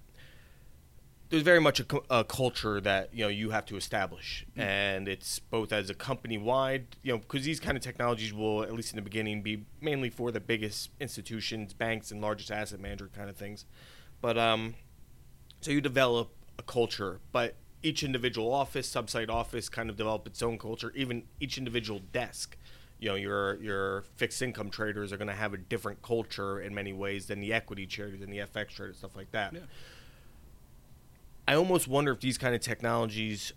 there's 1.30 1.44
very 1.44 1.62
much 1.62 1.80
a, 1.80 1.86
a 2.10 2.24
culture 2.24 2.82
that 2.82 3.14
you 3.14 3.24
know 3.24 3.28
you 3.30 3.52
have 3.52 3.66
to 3.68 3.78
establish, 3.78 4.46
Mm. 4.58 4.62
and 4.62 5.08
it's 5.08 5.40
both 5.40 5.72
as 5.72 5.90
a 5.90 5.94
company 5.94 6.38
wide, 6.38 6.98
you 7.04 7.12
know, 7.14 7.20
because 7.20 7.46
these 7.46 7.60
kind 7.60 7.78
of 7.78 7.84
technologies 7.84 8.34
will, 8.34 8.64
at 8.64 8.74
least 8.74 8.92
in 8.92 8.96
the 8.96 9.02
beginning, 9.02 9.42
be 9.42 9.66
mainly 9.82 10.10
for 10.10 10.32
the 10.32 10.40
biggest 10.40 10.90
institutions, 11.00 11.74
banks, 11.74 12.12
and 12.12 12.22
largest 12.22 12.52
asset 12.52 12.80
manager 12.80 13.10
kind 13.16 13.30
of 13.30 13.38
things. 13.38 13.66
But 14.22 14.38
um, 14.38 14.76
so 15.62 15.72
you 15.72 15.82
develop 15.82 16.32
a 16.58 16.64
culture, 16.64 17.20
but 17.32 17.56
each 17.84 18.04
individual 18.04 18.52
office, 18.54 18.90
subsite 18.94 19.30
office, 19.30 19.70
kind 19.70 19.90
of 19.90 19.96
develop 19.96 20.28
its 20.28 20.42
own 20.42 20.58
culture. 20.58 20.92
Even 20.96 21.24
each 21.40 21.58
individual 21.58 22.02
desk, 22.12 22.58
you 23.00 23.08
know, 23.10 23.16
your 23.16 23.56
your 23.62 24.02
fixed 24.18 24.42
income 24.42 24.70
traders 24.70 25.14
are 25.14 25.18
going 25.18 25.30
to 25.30 25.34
have 25.34 25.54
a 25.54 25.58
different 25.58 26.02
culture 26.02 26.60
in 26.60 26.74
many 26.76 26.92
ways 26.92 27.28
than 27.28 27.40
the 27.40 27.54
equity 27.54 27.86
traders 27.86 28.22
and 28.22 28.34
the 28.34 28.40
FX 28.40 28.70
traders, 28.70 28.98
stuff 28.98 29.16
like 29.16 29.32
that. 29.32 29.54
Yeah. 29.54 29.60
I 31.50 31.56
almost 31.56 31.88
wonder 31.88 32.12
if 32.12 32.20
these 32.20 32.38
kind 32.38 32.53
of 32.53 32.62
technologies 32.62 33.53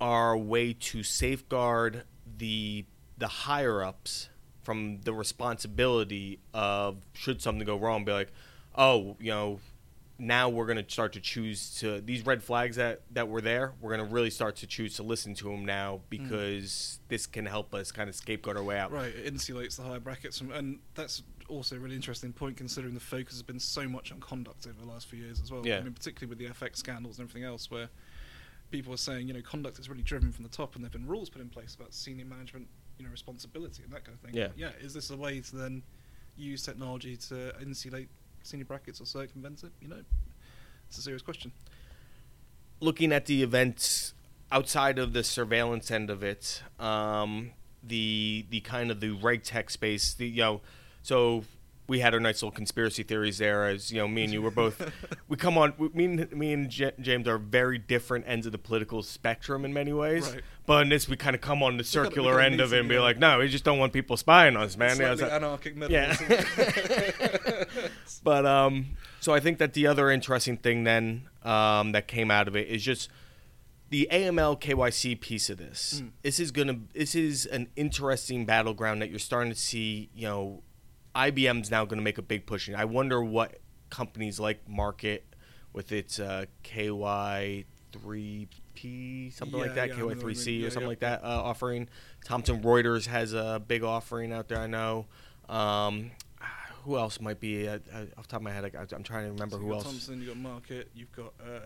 are 0.00 0.32
a 0.32 0.38
way 0.38 0.72
to 0.72 1.04
safeguard 1.04 2.02
the 2.36 2.84
the 3.16 3.28
higher 3.28 3.80
ups 3.80 4.28
from 4.64 5.02
the 5.02 5.12
responsibility 5.12 6.40
of 6.52 6.96
should 7.12 7.40
something 7.40 7.64
go 7.64 7.76
wrong, 7.76 8.04
be 8.04 8.10
like, 8.10 8.32
oh, 8.74 9.16
you 9.20 9.30
know, 9.30 9.60
now 10.18 10.48
we're 10.48 10.66
going 10.66 10.84
to 10.84 10.90
start 10.90 11.12
to 11.12 11.20
choose 11.20 11.78
to 11.78 12.00
these 12.00 12.26
red 12.26 12.42
flags 12.42 12.74
that 12.74 13.02
that 13.12 13.28
were 13.28 13.40
there. 13.40 13.72
We're 13.80 13.96
going 13.96 14.08
to 14.08 14.12
really 14.12 14.30
start 14.30 14.56
to 14.56 14.66
choose 14.66 14.96
to 14.96 15.04
listen 15.04 15.34
to 15.34 15.44
them 15.44 15.64
now 15.64 15.98
mm. 15.98 16.00
because 16.10 16.98
this 17.06 17.28
can 17.28 17.46
help 17.46 17.72
us 17.72 17.92
kind 17.92 18.08
of 18.08 18.16
scapegoat 18.16 18.56
our 18.56 18.64
way 18.64 18.80
out. 18.80 18.90
Right, 18.90 19.14
it 19.14 19.32
insulates 19.32 19.76
the 19.76 19.84
higher 19.84 20.00
brackets 20.00 20.38
from, 20.38 20.50
and 20.50 20.80
that's 20.96 21.22
also 21.48 21.76
a 21.76 21.78
really 21.78 21.96
interesting 21.96 22.32
point 22.32 22.56
considering 22.56 22.94
the 22.94 23.00
focus 23.00 23.34
has 23.34 23.42
been 23.42 23.60
so 23.60 23.88
much 23.88 24.12
on 24.12 24.20
conduct 24.20 24.66
over 24.66 24.78
the 24.80 24.90
last 24.90 25.06
few 25.08 25.18
years 25.24 25.40
as 25.40 25.50
well. 25.50 25.66
Yeah. 25.66 25.78
I 25.78 25.80
mean, 25.82 25.92
particularly 25.92 26.28
with 26.28 26.38
the 26.38 26.66
FX 26.66 26.76
scandals 26.76 27.18
and 27.18 27.28
everything 27.28 27.46
else, 27.48 27.70
where 27.70 27.88
people 28.70 28.92
are 28.92 28.98
saying, 28.98 29.28
you 29.28 29.34
know, 29.34 29.40
conduct 29.42 29.78
is 29.78 29.88
really 29.88 30.02
driven 30.02 30.30
from 30.32 30.44
the 30.44 30.50
top, 30.50 30.74
and 30.74 30.84
there've 30.84 30.92
been 30.92 31.06
rules 31.06 31.30
put 31.30 31.40
in 31.40 31.48
place 31.48 31.74
about 31.74 31.94
senior 31.94 32.24
management, 32.26 32.68
you 32.98 33.04
know, 33.04 33.10
responsibility 33.10 33.82
and 33.82 33.92
that 33.92 34.04
kind 34.04 34.16
of 34.16 34.20
thing. 34.20 34.34
Yeah. 34.34 34.48
Yeah. 34.56 34.70
Is 34.80 34.92
this 34.94 35.10
a 35.10 35.16
way 35.16 35.40
to 35.40 35.56
then 35.56 35.82
use 36.36 36.62
technology 36.64 37.16
to 37.16 37.52
insulate 37.60 38.08
senior 38.42 38.66
brackets 38.66 39.00
or 39.00 39.06
circumvent 39.06 39.64
it? 39.64 39.72
You 39.80 39.88
know, 39.88 40.02
it's 40.88 40.98
a 40.98 41.02
serious 41.02 41.22
question. 41.22 41.52
looking 42.80 43.12
at 43.12 43.26
the 43.26 43.42
events 43.42 44.14
outside 44.50 44.98
of 44.98 45.12
the 45.12 45.24
surveillance 45.24 45.90
end 45.90 46.10
of 46.10 46.22
it, 46.22 46.62
um, 46.78 47.52
the 47.82 48.46
the 48.50 48.60
kind 48.60 48.90
of 48.90 49.00
the 49.00 49.10
reg 49.10 49.42
tech 49.42 49.70
space, 49.70 50.14
the 50.14 50.28
you 50.28 50.42
know, 50.42 50.60
so 51.08 51.42
we 51.86 52.00
had 52.00 52.12
our 52.12 52.20
nice 52.20 52.42
little 52.42 52.50
conspiracy 52.54 53.02
theories 53.02 53.38
there. 53.38 53.66
As 53.66 53.90
you 53.90 53.96
know, 53.96 54.06
me 54.06 54.24
and 54.24 54.32
you 54.32 54.42
were 54.42 54.50
both, 54.50 54.92
we 55.28 55.38
come 55.38 55.56
on. 55.56 55.72
we- 55.78 55.88
Me 55.88 56.04
and 56.04 56.32
me 56.32 56.52
and 56.52 56.68
J- 56.68 56.92
James 57.00 57.26
are 57.26 57.38
very 57.38 57.78
different 57.78 58.26
ends 58.28 58.44
of 58.44 58.52
the 58.52 58.58
political 58.58 59.02
spectrum 59.02 59.64
in 59.64 59.72
many 59.72 59.94
ways. 59.94 60.30
Right. 60.30 60.42
But 60.66 60.82
in 60.82 60.90
this, 60.90 61.08
we 61.08 61.16
kind 61.16 61.34
of 61.34 61.40
come 61.40 61.62
on 61.62 61.78
the 61.78 61.84
circular 61.84 62.40
end 62.40 62.60
of 62.60 62.74
it 62.74 62.80
and 62.80 62.90
be 62.90 62.96
yeah. 62.96 63.00
like, 63.00 63.18
no, 63.18 63.38
we 63.38 63.48
just 63.48 63.64
don't 63.64 63.78
want 63.78 63.94
people 63.94 64.18
spying 64.18 64.54
on 64.54 64.64
us, 64.64 64.76
man. 64.76 64.98
Yeah, 64.98 65.14
like- 65.14 65.32
anarchic 65.32 65.76
middle. 65.76 65.92
Yeah. 65.92 66.14
But 68.22 68.44
um, 68.44 68.96
so 69.20 69.32
I 69.32 69.40
think 69.40 69.58
that 69.58 69.72
the 69.72 69.86
other 69.86 70.10
interesting 70.10 70.56
thing 70.58 70.84
then 70.84 71.28
um, 71.44 71.92
that 71.92 72.08
came 72.08 72.30
out 72.30 72.48
of 72.48 72.56
it 72.56 72.68
is 72.68 72.84
just 72.84 73.08
the 73.90 74.08
AML 74.10 74.60
KYC 74.60 75.18
piece 75.20 75.48
of 75.48 75.56
this. 75.56 76.02
Mm. 76.02 76.10
This 76.22 76.40
is 76.40 76.50
gonna. 76.50 76.80
This 76.92 77.14
is 77.14 77.46
an 77.46 77.68
interesting 77.76 78.44
battleground 78.44 79.00
that 79.00 79.10
you're 79.10 79.18
starting 79.18 79.52
to 79.52 79.58
see. 79.58 80.10
You 80.14 80.26
know, 80.26 80.62
IBM's 81.14 81.70
now 81.70 81.84
going 81.84 81.98
to 81.98 82.04
make 82.04 82.18
a 82.18 82.22
big 82.22 82.46
push. 82.46 82.68
in. 82.68 82.74
I 82.74 82.84
wonder 82.84 83.22
what 83.22 83.58
companies 83.90 84.38
like 84.38 84.66
Markit 84.68 85.20
with 85.72 85.92
its 85.92 86.18
uh, 86.18 86.46
KY3P 86.64 87.64
something 89.32 89.58
like 89.58 89.74
that, 89.74 89.88
yeah, 89.88 89.94
I 89.94 89.98
know 89.98 90.06
what 90.06 90.16
you 90.18 90.22
KY3C 90.22 90.46
mean. 90.46 90.64
or 90.64 90.70
something 90.70 90.82
yeah. 90.82 90.88
like 90.88 91.00
that 91.00 91.24
uh, 91.24 91.42
offering. 91.42 91.88
Thomson 92.24 92.62
Reuters 92.62 93.06
has 93.06 93.32
a 93.32 93.60
big 93.66 93.82
offering 93.82 94.32
out 94.32 94.48
there. 94.48 94.58
I 94.58 94.66
know. 94.66 95.06
Um, 95.48 96.10
who 96.84 96.96
else 96.96 97.20
might 97.20 97.40
be 97.40 97.68
uh, 97.68 97.78
uh, 97.92 98.04
off 98.16 98.26
the 98.26 98.30
top 98.30 98.40
of 98.40 98.42
my 98.42 98.52
head? 98.52 98.64
I, 98.64 98.94
I'm 98.94 99.02
trying 99.02 99.24
to 99.24 99.32
remember 99.32 99.56
So 99.56 99.62
who 99.62 99.72
else. 99.74 99.84
Thomson, 99.84 100.22
you've 100.22 100.42
got 100.42 100.62
Markit, 100.62 100.86
you've 100.94 101.12
got. 101.12 101.32
Uh, 101.40 101.60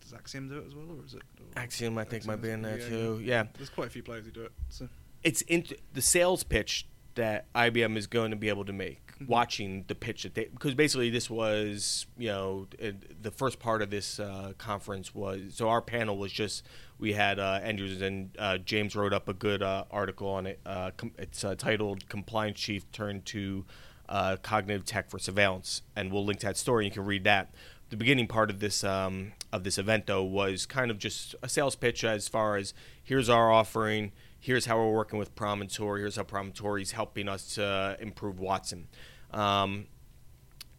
does 0.00 0.14
Axiom 0.14 0.48
do 0.48 0.58
it 0.58 0.66
as 0.66 0.74
well, 0.74 0.86
or 0.98 1.04
is 1.04 1.14
it? 1.14 1.22
or- 1.38 1.60
Axiom, 1.60 1.98
I 1.98 2.04
think, 2.04 2.26
might 2.26 2.40
be 2.40 2.50
in 2.50 2.62
there 2.62 2.78
yeah, 2.78 2.88
too. 2.88 3.20
yeah. 3.22 3.42
Yeah, 3.42 3.48
There's 3.56 3.68
quite 3.68 3.88
a 3.88 3.90
few 3.90 4.02
players 4.02 4.24
who 4.24 4.30
do 4.30 4.42
it. 4.44 4.52
So 4.68 4.88
it's 5.22 5.42
int- 5.42 5.74
the 5.92 6.02
sales 6.02 6.42
pitch 6.42 6.86
that 7.14 7.52
IBM 7.54 7.96
is 7.96 8.06
going 8.06 8.30
to 8.30 8.36
be 8.36 8.48
able 8.48 8.64
to 8.64 8.72
make. 8.72 9.00
Mhm. 9.18 9.28
Watching 9.28 9.84
the 9.86 9.94
pitch 9.94 10.22
that 10.22 10.34
they, 10.34 10.44
because 10.46 10.74
basically 10.74 11.10
this 11.10 11.28
was, 11.28 12.06
you 12.16 12.28
know, 12.28 12.66
uh, 12.82 12.92
the 13.20 13.30
first 13.30 13.58
part 13.58 13.82
of 13.82 13.90
this 13.90 14.18
uh, 14.18 14.52
conference 14.56 15.14
was. 15.14 15.54
So 15.56 15.68
our 15.68 15.82
panel 15.82 16.16
was 16.16 16.32
just 16.32 16.64
we 16.98 17.12
had 17.12 17.38
uh, 17.38 17.60
Andrews 17.62 18.00
and 18.00 18.30
uh, 18.38 18.58
James 18.58 18.96
wrote 18.96 19.12
up 19.12 19.28
a 19.28 19.34
good 19.34 19.62
uh, 19.62 19.84
article 19.90 20.28
on 20.28 20.46
it. 20.46 20.60
Uh, 20.64 20.90
com- 20.96 21.12
it's 21.18 21.44
uh, 21.44 21.54
titled 21.54 22.08
"Compliance 22.08 22.58
Chief 22.60 22.90
Turned 22.92 23.26
to 23.26 23.64
uh, 24.08 24.36
Cognitive 24.42 24.84
Tech 24.86 25.10
for 25.10 25.18
Surveillance," 25.18 25.82
and 25.94 26.10
we'll 26.10 26.24
link 26.24 26.40
to 26.40 26.46
that 26.46 26.56
story. 26.56 26.86
You 26.86 26.90
can 26.90 27.04
read 27.04 27.24
that. 27.24 27.52
The 27.90 27.96
beginning 27.96 28.28
part 28.28 28.50
of 28.50 28.60
this 28.60 28.84
um, 28.84 29.32
of 29.52 29.64
this 29.64 29.76
event, 29.76 30.06
though, 30.06 30.22
was 30.24 30.64
kind 30.64 30.90
of 30.90 30.98
just 30.98 31.34
a 31.42 31.48
sales 31.48 31.74
pitch 31.76 32.04
as 32.04 32.26
far 32.28 32.56
as 32.56 32.72
here's 33.02 33.28
our 33.28 33.50
offering, 33.50 34.12
here's 34.40 34.66
how 34.66 34.78
we're 34.78 34.90
working 34.90 35.18
with 35.18 35.34
Promontory, 35.34 36.00
here's 36.00 36.16
how 36.16 36.24
Promontory 36.24 36.82
is 36.82 36.92
helping 36.92 37.28
us 37.28 37.54
to 37.54 37.96
improve 38.00 38.40
Watson. 38.40 38.88
Um, 39.30 39.86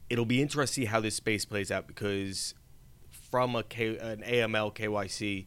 it'll 0.10 0.26
be 0.26 0.42
interesting 0.42 0.84
to 0.84 0.88
see 0.88 0.92
how 0.92 1.00
this 1.00 1.16
space 1.16 1.46
plays 1.46 1.72
out 1.72 1.88
because 1.88 2.56
from 3.10 3.56
a 3.56 3.64
K, 3.64 3.98
an 3.98 4.24
AML 4.28 4.76
KYC, 4.76 5.46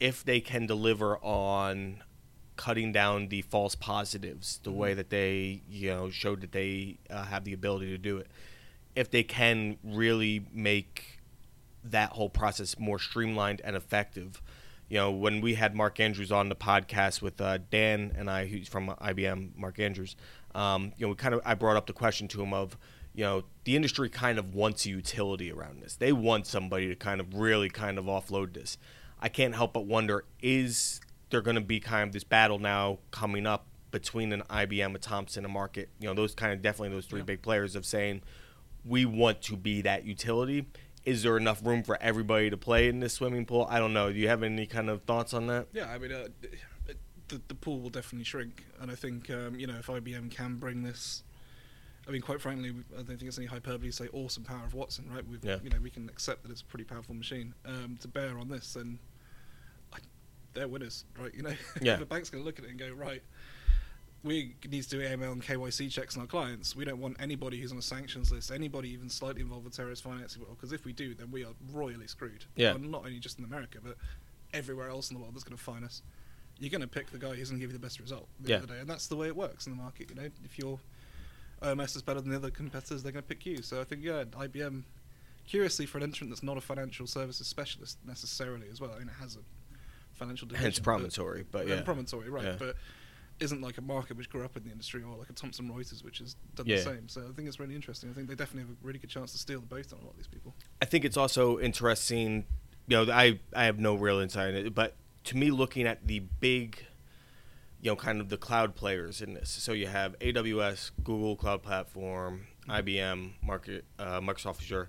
if 0.00 0.24
they 0.24 0.40
can 0.40 0.66
deliver 0.66 1.16
on 1.18 2.02
cutting 2.56 2.90
down 2.90 3.28
the 3.28 3.40
false 3.42 3.76
positives 3.76 4.58
the 4.64 4.72
way 4.72 4.92
that 4.92 5.10
they 5.10 5.62
you 5.70 5.88
know 5.88 6.10
showed 6.10 6.40
that 6.40 6.50
they 6.50 6.98
uh, 7.08 7.22
have 7.24 7.44
the 7.44 7.52
ability 7.52 7.86
to 7.86 7.96
do 7.96 8.16
it 8.16 8.26
if 8.96 9.08
they 9.12 9.22
can 9.22 9.76
really 9.84 10.44
make 10.52 11.20
that 11.84 12.10
whole 12.10 12.28
process 12.28 12.76
more 12.76 12.98
streamlined 12.98 13.60
and 13.62 13.76
effective 13.76 14.42
you 14.88 14.96
know 14.96 15.10
when 15.10 15.40
we 15.40 15.54
had 15.54 15.74
mark 15.74 16.00
andrews 16.00 16.32
on 16.32 16.48
the 16.48 16.56
podcast 16.56 17.20
with 17.22 17.40
uh, 17.40 17.58
dan 17.70 18.12
and 18.16 18.30
i 18.30 18.46
who's 18.46 18.68
from 18.68 18.88
ibm 19.02 19.56
mark 19.56 19.78
andrews 19.78 20.16
um, 20.54 20.92
you 20.96 21.04
know 21.06 21.10
we 21.10 21.14
kind 21.14 21.34
of 21.34 21.40
i 21.44 21.54
brought 21.54 21.76
up 21.76 21.86
the 21.86 21.92
question 21.92 22.26
to 22.28 22.42
him 22.42 22.52
of 22.54 22.76
you 23.14 23.24
know 23.24 23.44
the 23.64 23.76
industry 23.76 24.08
kind 24.08 24.38
of 24.38 24.54
wants 24.54 24.86
a 24.86 24.90
utility 24.90 25.52
around 25.52 25.82
this 25.82 25.96
they 25.96 26.12
want 26.12 26.46
somebody 26.46 26.88
to 26.88 26.94
kind 26.94 27.20
of 27.20 27.34
really 27.34 27.68
kind 27.68 27.98
of 27.98 28.06
offload 28.06 28.54
this 28.54 28.78
i 29.20 29.28
can't 29.28 29.54
help 29.54 29.72
but 29.72 29.86
wonder 29.86 30.24
is 30.40 31.00
there 31.30 31.42
going 31.42 31.56
to 31.56 31.60
be 31.60 31.78
kind 31.80 32.06
of 32.06 32.12
this 32.12 32.24
battle 32.24 32.58
now 32.58 32.98
coming 33.10 33.46
up 33.46 33.66
between 33.90 34.32
an 34.32 34.42
IBM, 34.50 34.94
a 34.94 34.98
Thomson, 34.98 35.46
a 35.46 35.48
Markit, 35.48 35.86
you 35.98 36.06
know, 36.08 36.12
those 36.14 36.34
kind 36.34 36.52
of 36.52 36.60
definitely 36.60 36.94
those 36.94 37.06
three 37.06 37.20
Yeah. 37.20 37.24
big 37.24 37.42
players 37.42 37.74
of 37.74 37.86
saying 37.86 38.20
we 38.84 39.06
want 39.06 39.40
to 39.42 39.56
be 39.56 39.80
that 39.82 40.04
utility. 40.04 40.66
Is 41.08 41.22
there 41.22 41.36
enough 41.38 41.64
room 41.64 41.82
for 41.82 41.96
everybody 42.02 42.50
to 42.50 42.56
play 42.58 42.88
in 42.88 43.00
this 43.00 43.14
swimming 43.14 43.46
pool? 43.46 43.66
I 43.70 43.78
don't 43.78 43.94
know. 43.94 44.12
Do 44.12 44.18
you 44.18 44.28
have 44.28 44.42
any 44.42 44.66
kind 44.66 44.90
of 44.90 45.02
thoughts 45.04 45.32
on 45.32 45.46
that? 45.46 45.68
yeah, 45.72 45.88
I 45.90 45.96
mean, 45.98 46.12
uh, 46.12 46.28
the 47.28 47.40
the 47.48 47.54
pool 47.54 47.80
will 47.80 47.88
definitely 47.90 48.24
shrink, 48.24 48.64
and 48.80 48.90
I 48.90 48.94
think 48.94 49.30
um, 49.30 49.58
you 49.58 49.66
know 49.66 49.76
if 49.78 49.86
IBM 49.86 50.30
can 50.30 50.56
bring 50.56 50.82
this. 50.82 51.22
I 52.06 52.10
mean, 52.10 52.22
quite 52.22 52.40
frankly, 52.40 52.70
I 52.92 52.96
don't 52.96 53.06
think 53.06 53.22
it's 53.22 53.36
any 53.38 53.46
hyperbole 53.46 53.88
to 53.90 53.92
say 53.92 54.08
awesome 54.14 54.42
power 54.42 54.64
of 54.64 54.72
Watson, 54.72 55.10
right? 55.14 55.26
We've, 55.28 55.44
Yeah. 55.44 55.58
You 55.62 55.68
know, 55.68 55.76
we 55.82 55.90
can 55.90 56.08
accept 56.08 56.42
that 56.42 56.50
it's 56.50 56.62
a 56.62 56.64
pretty 56.64 56.84
powerful 56.84 57.14
machine. 57.14 57.52
Um, 57.66 57.98
to 58.00 58.08
bear 58.08 58.38
on 58.38 58.48
this, 58.48 58.72
then 58.72 58.98
I, 59.92 59.98
they're 60.54 60.68
winners, 60.68 61.04
right? 61.18 61.34
You 61.34 61.42
know, 61.42 61.52
Yeah. 61.82 61.96
the 62.04 62.06
bank's 62.06 62.30
going 62.30 62.42
to 62.42 62.46
look 62.46 62.58
at 62.58 62.64
it 62.64 62.70
and 62.70 62.78
go, 62.78 62.90
right, 62.92 63.22
we 64.24 64.56
need 64.68 64.82
to 64.82 64.88
do 64.88 65.00
AML 65.00 65.32
and 65.32 65.42
KYC 65.42 65.90
checks 65.90 66.16
on 66.16 66.22
our 66.22 66.26
clients. 66.26 66.74
We 66.74 66.84
don't 66.84 67.00
want 67.00 67.16
anybody 67.20 67.60
who's 67.60 67.70
on 67.70 67.78
a 67.78 67.82
sanctions 67.82 68.32
list, 68.32 68.50
anybody 68.50 68.90
even 68.90 69.08
slightly 69.08 69.42
involved 69.42 69.64
with 69.64 69.76
terrorist 69.76 70.02
financing, 70.02 70.42
because 70.50 70.72
if 70.72 70.84
we 70.84 70.92
do, 70.92 71.14
then 71.14 71.30
we 71.30 71.44
are 71.44 71.52
royally 71.72 72.08
screwed. 72.08 72.44
Yeah. 72.56 72.72
Well, 72.72 72.80
not 72.80 73.04
only 73.04 73.20
just 73.20 73.38
in 73.38 73.44
America, 73.44 73.78
but 73.82 73.96
everywhere 74.52 74.88
else 74.88 75.10
in 75.10 75.16
the 75.16 75.22
world 75.22 75.34
that's 75.34 75.44
going 75.44 75.56
to 75.56 75.62
fine 75.62 75.84
us. 75.84 76.02
You're 76.58 76.70
going 76.70 76.80
to 76.80 76.88
pick 76.88 77.10
the 77.10 77.18
guy 77.18 77.34
who's 77.34 77.50
going 77.50 77.60
to 77.60 77.64
give 77.64 77.70
you 77.70 77.78
the 77.78 77.84
best 77.84 78.00
result 78.00 78.28
at 78.40 78.46
the 78.46 78.54
end 78.54 78.62
of 78.64 78.68
the 78.68 78.74
day, 78.74 78.80
and 78.80 78.90
that's 78.90 79.06
the 79.06 79.14
way 79.14 79.28
it 79.28 79.36
works 79.36 79.66
in 79.66 79.76
the 79.76 79.80
market. 79.80 80.10
You 80.10 80.16
know, 80.16 80.28
if 80.44 80.58
your 80.58 80.80
OMS 81.62 81.94
is 81.94 82.02
better 82.02 82.20
than 82.20 82.30
the 82.30 82.36
other 82.36 82.50
competitors, 82.50 83.04
they're 83.04 83.12
going 83.12 83.22
to 83.22 83.28
pick 83.28 83.46
you. 83.46 83.62
So 83.62 83.80
I 83.80 83.84
think 83.84 84.02
yeah, 84.02 84.24
IBM, 84.24 84.82
curiously 85.46 85.86
for 85.86 85.98
an 85.98 86.04
entrant 86.04 86.30
that's 86.30 86.42
not 86.42 86.56
a 86.56 86.60
financial 86.60 87.06
services 87.06 87.46
specialist 87.46 87.98
necessarily 88.04 88.66
as 88.72 88.80
well. 88.80 88.90
I 88.96 88.98
mean, 88.98 89.08
it 89.08 89.20
has 89.20 89.36
a 89.36 89.40
financial 90.14 90.48
division, 90.48 90.64
Hence 90.64 90.80
Promontory, 90.80 91.44
but 91.48 91.62
and 91.62 91.70
yeah. 91.70 91.82
promontory, 91.82 92.28
right? 92.28 92.44
Yeah. 92.44 92.56
But 92.58 92.76
isn't 93.40 93.60
like 93.60 93.78
a 93.78 93.80
Markit 93.80 94.16
which 94.16 94.28
grew 94.30 94.44
up 94.44 94.56
in 94.56 94.64
the 94.64 94.70
industry 94.70 95.02
or 95.02 95.16
like 95.16 95.30
a 95.30 95.32
Thomson 95.32 95.68
Reuters 95.70 96.02
which 96.04 96.18
has 96.18 96.34
done 96.54 96.66
Yeah. 96.66 96.76
the 96.76 96.82
same. 96.82 97.08
So 97.08 97.22
I 97.28 97.32
think 97.32 97.46
it's 97.48 97.60
really 97.60 97.74
interesting. 97.74 98.10
I 98.10 98.12
think 98.12 98.28
they 98.28 98.34
definitely 98.34 98.68
have 98.68 98.70
a 98.82 98.86
really 98.86 98.98
good 98.98 99.10
chance 99.10 99.32
to 99.32 99.38
steal 99.38 99.60
the 99.60 99.66
boat 99.66 99.92
on 99.92 99.98
a 100.00 100.02
lot 100.02 100.10
of 100.12 100.16
these 100.16 100.26
people. 100.26 100.54
I 100.82 100.84
think 100.86 101.04
it's 101.04 101.16
also 101.16 101.58
interesting. 101.60 102.46
You 102.88 103.04
know, 103.06 103.12
I 103.12 103.38
I 103.54 103.64
have 103.64 103.78
no 103.78 103.94
real 103.94 104.18
insight 104.18 104.54
in 104.54 104.66
it, 104.66 104.74
but 104.74 104.96
to 105.24 105.36
me, 105.36 105.50
looking 105.50 105.86
at 105.86 106.06
the 106.06 106.20
big, 106.40 106.84
you 107.82 107.90
know, 107.90 107.96
kind 107.96 108.20
of 108.20 108.28
the 108.28 108.38
cloud 108.38 108.74
players 108.74 109.20
in 109.20 109.34
this. 109.34 109.50
So 109.50 109.72
you 109.72 109.86
have 109.86 110.18
AWS, 110.20 110.90
Google 111.04 111.36
Cloud 111.36 111.62
Platform, 111.62 112.46
IBM, 112.68 113.32
Market, 113.42 113.84
uh, 113.98 114.20
Microsoft 114.20 114.62
Azure. 114.62 114.88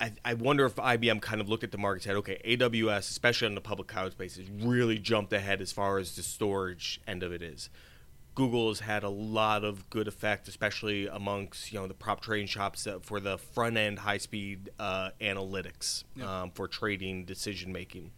I, 0.00 0.12
I 0.24 0.34
wonder 0.34 0.64
if 0.66 0.76
IBM 0.76 1.20
kind 1.20 1.40
of 1.40 1.48
looked 1.48 1.64
at 1.64 1.72
the 1.72 1.78
market 1.78 1.96
and 1.96 2.02
said, 2.04 2.16
okay, 2.16 2.40
AWS, 2.44 3.10
especially 3.10 3.48
on 3.48 3.54
the 3.54 3.60
public 3.60 3.88
cloud 3.88 4.12
space, 4.12 4.36
has 4.36 4.48
really 4.50 4.98
jumped 4.98 5.32
ahead 5.32 5.60
as 5.60 5.72
far 5.72 5.98
as 5.98 6.14
the 6.16 6.22
storage 6.22 7.00
end 7.06 7.22
of 7.22 7.32
it 7.32 7.42
is. 7.42 7.68
Google 8.34 8.68
has 8.68 8.80
had 8.80 9.02
a 9.02 9.08
lot 9.08 9.64
of 9.64 9.90
good 9.90 10.06
effect, 10.06 10.46
especially 10.46 11.08
amongst 11.08 11.72
you 11.72 11.80
know 11.80 11.88
the 11.88 11.94
prop 11.94 12.20
trading 12.20 12.46
shops 12.46 12.86
for 13.02 13.18
the 13.18 13.36
front 13.36 13.76
end 13.76 13.98
high 13.98 14.18
speed 14.18 14.70
uh, 14.78 15.10
analytics 15.20 16.04
Yeah. 16.14 16.42
um, 16.42 16.52
for 16.52 16.68
trading 16.68 17.24
decision 17.24 17.72
making. 17.72 18.12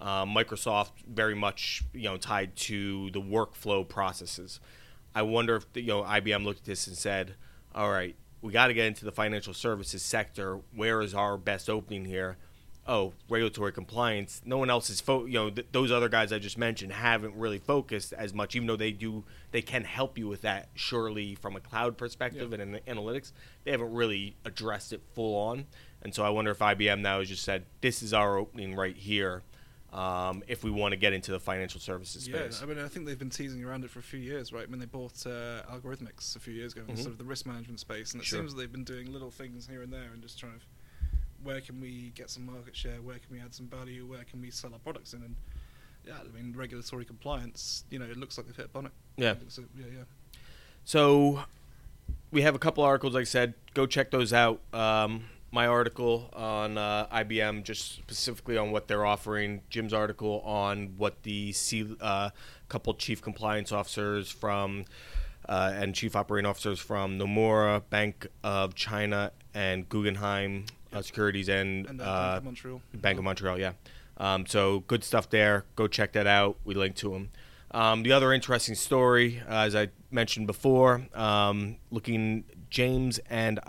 Uh, 0.00 0.24
Microsoft 0.24 0.92
very 1.06 1.34
much 1.34 1.82
you 1.92 2.04
know 2.04 2.16
tied 2.16 2.56
to 2.56 3.10
the 3.10 3.20
workflow 3.20 3.86
processes. 3.86 4.58
I 5.14 5.20
wonder 5.22 5.56
if 5.56 5.70
the, 5.74 5.82
you 5.82 5.88
know 5.88 6.02
IBM 6.02 6.44
looked 6.46 6.60
at 6.60 6.64
this 6.64 6.86
and 6.86 6.96
said, 6.96 7.34
"All 7.74 7.90
right, 7.90 8.16
we 8.42 8.52
got 8.52 8.68
to 8.68 8.74
get 8.74 8.86
into 8.86 9.04
the 9.04 9.12
financial 9.12 9.54
services 9.54 10.02
sector. 10.02 10.60
Where 10.74 11.00
is 11.00 11.14
our 11.14 11.36
best 11.36 11.68
opening 11.70 12.04
here?" 12.04 12.36
oh, 12.90 13.12
regulatory 13.28 13.70
compliance. 13.70 14.40
No 14.46 14.56
one 14.56 14.70
else 14.70 14.88
is, 14.88 14.98
fo- 14.98 15.26
you 15.26 15.34
know, 15.34 15.50
th- 15.50 15.66
those 15.72 15.92
other 15.92 16.08
guys 16.08 16.32
I 16.32 16.38
just 16.38 16.56
mentioned 16.56 16.90
haven't 16.90 17.34
really 17.34 17.58
focused 17.58 18.14
as 18.14 18.32
much, 18.32 18.56
even 18.56 18.66
though 18.66 18.76
they 18.76 18.92
do, 18.92 19.24
they 19.50 19.60
can 19.60 19.84
help 19.84 20.16
you 20.16 20.26
with 20.26 20.40
that. 20.40 20.70
Surely, 20.72 21.34
from 21.34 21.54
a 21.54 21.60
cloud 21.60 21.98
perspective 21.98 22.50
Yeah. 22.54 22.60
and 22.62 22.76
in 22.76 22.96
analytics, 22.96 23.32
they 23.64 23.72
haven't 23.72 23.92
really 23.92 24.36
addressed 24.46 24.94
it 24.94 25.02
full 25.14 25.36
on. 25.36 25.66
And 26.00 26.14
so 26.14 26.24
I 26.24 26.30
wonder 26.30 26.50
if 26.50 26.60
IBM 26.60 27.00
now 27.02 27.18
has 27.18 27.28
just 27.28 27.42
said, 27.44 27.66
this 27.82 28.02
is 28.02 28.14
our 28.14 28.38
opening 28.38 28.74
right 28.74 28.96
here. 28.96 29.42
Um, 29.92 30.42
if 30.46 30.62
we 30.62 30.70
want 30.70 30.92
to 30.92 30.96
get 30.98 31.14
into 31.14 31.30
the 31.32 31.40
financial 31.40 31.80
services 31.80 32.24
space. 32.24 32.58
Yeah. 32.60 32.66
I 32.66 32.68
mean, 32.68 32.78
I 32.84 32.88
think 32.88 33.06
they've 33.06 33.18
been 33.18 33.30
teasing 33.30 33.64
around 33.64 33.84
it 33.84 33.90
for 33.90 34.00
a 34.00 34.02
few 34.02 34.20
years, 34.20 34.52
right? 34.52 34.64
I 34.64 34.66
mean, 34.66 34.80
they 34.80 34.86
bought 34.86 35.26
uh, 35.26 35.62
Algorithmics 35.72 36.36
a 36.36 36.40
few 36.40 36.52
years 36.52 36.74
ago 36.74 36.82
in 36.86 36.94
Mhm. 36.94 36.98
sort 36.98 37.12
of 37.12 37.18
the 37.18 37.24
risk 37.24 37.46
management 37.46 37.80
space, 37.80 38.12
and 38.12 38.20
it 38.20 38.26
Sure. 38.26 38.40
seems 38.40 38.54
they've 38.54 38.70
been 38.70 38.84
doing 38.84 39.10
little 39.10 39.30
things 39.30 39.66
here 39.66 39.80
and 39.80 39.90
there 39.90 40.10
and 40.12 40.20
just 40.22 40.38
trying 40.38 40.58
to, 40.58 40.64
where 41.42 41.62
can 41.62 41.80
we 41.80 42.10
get 42.14 42.28
some 42.28 42.44
market 42.44 42.76
share? 42.76 43.00
Where 43.00 43.18
can 43.18 43.28
we 43.34 43.40
add 43.40 43.54
some 43.54 43.66
value? 43.66 44.04
Where 44.04 44.24
can 44.24 44.42
we 44.42 44.50
sell 44.50 44.74
our 44.74 44.78
products 44.78 45.14
in? 45.14 45.22
And 45.22 45.36
yeah, 46.06 46.18
I 46.20 46.36
mean, 46.36 46.52
regulatory 46.54 47.06
compliance, 47.06 47.84
you 47.88 47.98
know, 47.98 48.04
it 48.04 48.18
looks 48.18 48.36
like 48.36 48.46
they've 48.46 48.56
hit 48.56 48.66
upon 48.66 48.86
it. 48.86 48.92
Yeah. 49.16 49.36
So, 49.48 49.64
yeah, 49.74 49.86
yeah. 49.86 50.02
So 50.84 51.44
we 52.30 52.42
have 52.42 52.54
a 52.54 52.58
couple 52.58 52.84
articles, 52.84 53.14
like 53.14 53.22
I 53.22 53.24
said. 53.24 53.54
Go 53.72 53.86
check 53.86 54.10
those 54.10 54.34
out. 54.34 54.60
Um, 54.74 55.24
my 55.50 55.66
article 55.66 56.28
on 56.32 56.76
uh, 56.76 57.06
IBM, 57.12 57.64
just 57.64 57.94
specifically 57.94 58.56
on 58.56 58.70
what 58.70 58.88
they're 58.88 59.06
offering. 59.06 59.62
Jim's 59.70 59.92
article 59.92 60.40
on 60.44 60.94
what 60.96 61.22
the 61.22 61.52
C, 61.52 61.96
uh, 62.00 62.30
couple 62.68 62.94
chief 62.94 63.22
compliance 63.22 63.72
officers 63.72 64.30
from 64.30 64.84
uh, 65.48 65.72
and 65.74 65.94
chief 65.94 66.14
operating 66.14 66.48
officers 66.48 66.78
from 66.78 67.18
Nomura, 67.18 67.82
Bank 67.88 68.26
of 68.44 68.74
China, 68.74 69.32
and 69.54 69.88
Guggenheim 69.88 70.66
uh, 70.92 71.02
Securities 71.02 71.48
and, 71.48 71.86
And 71.86 72.00
uh, 72.00 72.04
uh, 72.04 72.30
Bank 72.30 72.38
of 72.38 72.44
Montreal. 72.44 72.82
Bank 72.94 73.18
of 73.18 73.24
Montreal, 73.24 73.58
yeah. 73.58 73.72
Um, 74.18 74.46
so 74.46 74.80
good 74.80 75.04
stuff 75.04 75.30
there. 75.30 75.64
Go 75.76 75.86
check 75.86 76.12
that 76.12 76.26
out. 76.26 76.58
We 76.64 76.74
link 76.74 76.96
to 76.96 77.10
them. 77.10 77.30
Um, 77.70 78.02
the 78.02 78.12
other 78.12 78.32
interesting 78.32 78.74
story, 78.74 79.42
uh, 79.48 79.60
as 79.60 79.76
I 79.76 79.88
mentioned 80.10 80.46
before, 80.46 81.06
um, 81.14 81.76
looking 81.90 82.44
James 82.70 83.18
and 83.30 83.60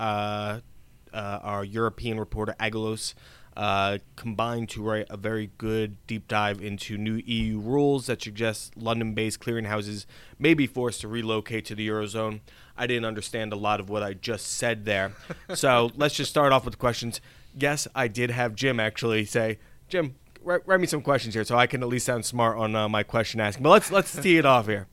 uh, 1.13 1.39
our 1.41 1.63
European 1.63 2.19
reporter 2.19 2.55
Agalos 2.59 3.13
uh, 3.57 3.97
combined 4.15 4.69
to 4.69 4.81
write 4.81 5.05
a 5.09 5.17
very 5.17 5.51
good 5.57 5.97
deep 6.07 6.27
dive 6.29 6.61
into 6.61 6.97
new 6.97 7.21
EU 7.25 7.59
rules 7.59 8.05
that 8.05 8.21
suggest 8.21 8.77
London-based 8.77 9.39
clearinghouses 9.39 10.05
may 10.37 10.53
be 10.53 10.65
forced 10.65 11.01
to 11.01 11.07
relocate 11.07 11.65
to 11.65 11.75
the 11.75 11.87
eurozone. 11.87 12.39
I 12.77 12.87
didn't 12.87 13.05
understand 13.05 13.51
a 13.51 13.57
lot 13.57 13.81
of 13.81 13.89
what 13.89 14.01
I 14.01 14.13
just 14.13 14.47
said 14.47 14.85
there, 14.85 15.11
so 15.53 15.91
let's 15.97 16.15
just 16.15 16.29
start 16.29 16.53
off 16.53 16.63
with 16.63 16.77
questions. 16.77 17.19
Yes, 17.53 17.85
I 17.93 18.07
did 18.07 18.31
have 18.31 18.55
Jim 18.55 18.79
actually 18.79 19.25
say, 19.25 19.59
Jim, 19.89 20.15
write, 20.41 20.61
write 20.65 20.79
me 20.79 20.87
some 20.87 21.01
questions 21.01 21.33
here 21.33 21.43
so 21.43 21.57
I 21.57 21.67
can 21.67 21.83
at 21.83 21.89
least 21.89 22.05
sound 22.05 22.23
smart 22.25 22.57
on 22.57 22.75
uh, 22.75 22.87
my 22.87 23.03
question 23.03 23.41
asking. 23.41 23.63
But 23.63 23.71
let's 23.71 23.91
let's 23.91 24.15
tee 24.15 24.37
it 24.37 24.45
off 24.45 24.67
here. 24.67 24.87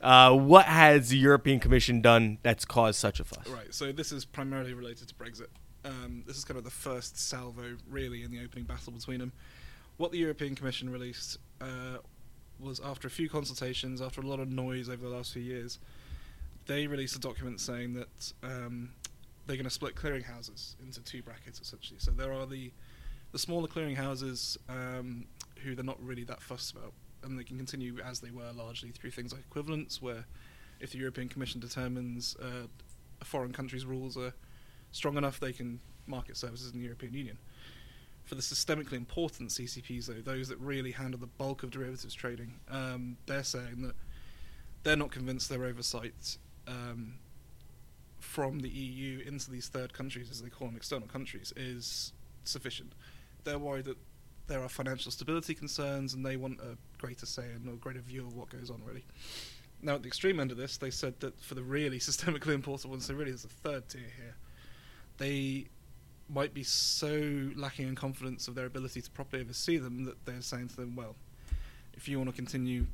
Uh, 0.00 0.32
what 0.32 0.66
has 0.66 1.08
the 1.08 1.18
European 1.18 1.58
Commission 1.58 2.00
done 2.00 2.38
that's 2.42 2.64
caused 2.64 2.98
such 2.98 3.20
a 3.20 3.24
fuss? 3.24 3.46
Right, 3.48 3.72
so 3.74 3.92
this 3.92 4.12
is 4.12 4.24
primarily 4.24 4.74
related 4.74 5.08
to 5.08 5.14
Brexit. 5.14 5.48
Um, 5.84 6.22
this 6.26 6.36
is 6.36 6.44
kind 6.44 6.58
of 6.58 6.64
the 6.64 6.70
first 6.70 7.18
salvo, 7.18 7.76
really, 7.90 8.22
in 8.22 8.30
the 8.30 8.42
opening 8.42 8.64
battle 8.64 8.92
between 8.92 9.18
them. 9.18 9.32
What 9.96 10.12
the 10.12 10.18
European 10.18 10.54
Commission 10.54 10.90
released 10.90 11.38
uh, 11.60 11.98
was 12.60 12.80
after 12.80 13.08
a 13.08 13.10
few 13.10 13.28
consultations, 13.28 14.00
after 14.00 14.20
a 14.20 14.26
lot 14.26 14.40
of 14.40 14.48
noise 14.48 14.88
over 14.88 15.08
the 15.08 15.14
last 15.14 15.32
few 15.32 15.42
years, 15.42 15.78
they 16.66 16.86
released 16.86 17.16
a 17.16 17.20
document 17.20 17.60
saying 17.60 17.94
that 17.94 18.32
um, 18.42 18.90
they're 19.46 19.56
going 19.56 19.64
to 19.64 19.70
split 19.70 19.96
clearinghouses 19.96 20.74
into 20.82 21.00
two 21.00 21.22
brackets, 21.22 21.60
essentially. 21.60 21.98
So 21.98 22.10
there 22.10 22.32
are 22.32 22.46
the 22.46 22.70
the 23.32 23.38
smaller 23.38 23.68
clearinghouses 23.68 24.56
um, 24.70 25.26
who 25.62 25.74
they're 25.74 25.84
not 25.84 26.02
really 26.02 26.24
that 26.24 26.40
fussed 26.40 26.72
about, 26.72 26.92
and 27.22 27.38
they 27.38 27.44
can 27.44 27.56
continue 27.56 27.98
as 28.04 28.20
they 28.20 28.30
were 28.30 28.50
largely 28.52 28.90
through 28.90 29.10
things 29.10 29.32
like 29.32 29.42
equivalence, 29.42 30.00
where 30.00 30.26
if 30.80 30.92
the 30.92 30.98
European 30.98 31.28
Commission 31.28 31.60
determines 31.60 32.36
uh, 32.42 32.66
a 33.20 33.24
foreign 33.24 33.52
country's 33.52 33.84
rules 33.84 34.16
are 34.16 34.32
strong 34.92 35.16
enough, 35.16 35.40
they 35.40 35.52
can 35.52 35.80
market 36.06 36.36
services 36.36 36.72
in 36.72 36.78
the 36.78 36.84
European 36.84 37.14
Union. 37.14 37.38
For 38.24 38.34
the 38.34 38.42
systemically 38.42 38.94
important 38.94 39.50
CCPs, 39.50 40.06
though, 40.06 40.20
those 40.32 40.48
that 40.48 40.58
really 40.58 40.92
handle 40.92 41.18
the 41.18 41.26
bulk 41.26 41.62
of 41.62 41.70
derivatives 41.70 42.14
trading, 42.14 42.54
um, 42.70 43.16
they're 43.26 43.44
saying 43.44 43.82
that 43.82 43.94
they're 44.82 44.96
not 44.96 45.10
convinced 45.10 45.48
their 45.48 45.64
oversight 45.64 46.36
um, 46.66 47.14
from 48.20 48.60
the 48.60 48.68
EU 48.68 49.20
into 49.26 49.50
these 49.50 49.68
third 49.68 49.92
countries, 49.92 50.30
as 50.30 50.42
they 50.42 50.50
call 50.50 50.68
them, 50.68 50.76
external 50.76 51.08
countries, 51.08 51.52
is 51.56 52.12
sufficient. 52.44 52.92
They're 53.44 53.58
worried 53.58 53.86
that 53.86 53.96
there 54.48 54.62
are 54.62 54.68
financial 54.68 55.12
stability 55.12 55.54
concerns, 55.54 56.14
and 56.14 56.24
they 56.24 56.36
want 56.36 56.58
a 56.60 56.76
greater 56.98 57.26
say 57.26 57.44
and 57.54 57.68
a 57.68 57.76
greater 57.76 58.00
view 58.00 58.26
of 58.26 58.34
what 58.34 58.48
goes 58.48 58.70
on, 58.70 58.82
really. 58.84 59.04
Now, 59.80 59.94
at 59.94 60.02
the 60.02 60.08
extreme 60.08 60.40
end 60.40 60.50
of 60.50 60.56
this, 60.56 60.76
they 60.76 60.90
said 60.90 61.20
that 61.20 61.40
for 61.40 61.54
the 61.54 61.62
really 61.62 61.98
systemically 61.98 62.54
important 62.54 62.90
ones, 62.90 63.06
so 63.06 63.14
really 63.14 63.30
there's 63.30 63.44
a 63.44 63.48
third 63.48 63.88
tier 63.88 64.00
here, 64.16 64.34
they 65.18 65.66
might 66.28 66.52
be 66.52 66.62
so 66.62 67.50
lacking 67.56 67.88
in 67.88 67.94
confidence 67.94 68.48
of 68.48 68.54
their 68.54 68.66
ability 68.66 69.00
to 69.00 69.10
properly 69.10 69.42
oversee 69.42 69.78
them 69.78 70.04
that 70.04 70.24
they're 70.26 70.42
saying 70.42 70.68
to 70.68 70.76
them, 70.76 70.96
well, 70.96 71.14
if 71.94 72.08
you 72.08 72.18
want 72.18 72.28
to 72.28 72.36
continue 72.36 72.86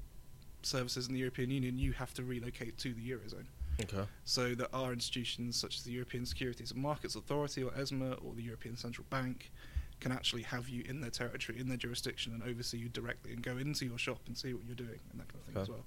services 0.63 1.09
in 1.09 1.15
the 1.15 1.21
European 1.21 1.51
Union, 1.51 1.79
you 1.79 1.93
have 1.93 2.15
to 2.15 2.23
relocate 2.23 2.79
to 2.79 2.95
the 2.95 3.11
Eurozone. 3.11 3.47
Okay. 3.83 4.05
So 4.25 4.55
there 4.55 4.73
are 4.73 4.93
institutions 4.93 5.57
such 5.57 5.79
as 5.79 5.83
the 5.83 5.91
European 5.91 6.25
Securities 6.25 6.71
and 6.71 6.81
Markets 6.81 7.17
Authority 7.17 7.63
or 7.63 7.73
ESMA 7.77 8.15
or 8.25 8.35
the 8.35 8.43
European 8.43 8.77
Central 8.77 9.05
Bank 9.11 9.51
can 10.01 10.13
actually 10.13 10.43
have 10.43 10.69
you 10.69 10.85
in 10.87 11.01
their 11.01 11.11
territory, 11.11 11.59
in 11.59 11.69
their 11.69 11.77
jurisdiction, 11.77 12.33
and 12.33 12.43
oversee 12.43 12.79
you 12.79 12.89
directly 12.89 13.33
and 13.33 13.43
go 13.43 13.57
into 13.57 13.87
your 13.87 13.99
shop 13.99 14.21
and 14.27 14.37
see 14.37 14.53
what 14.53 14.65
you're 14.67 14.75
doing 14.75 15.01
and 15.13 15.21
that 15.21 15.29
kind 15.29 15.41
of 15.47 15.53
thing 15.55 15.63
as 15.63 15.69
well. 15.69 15.85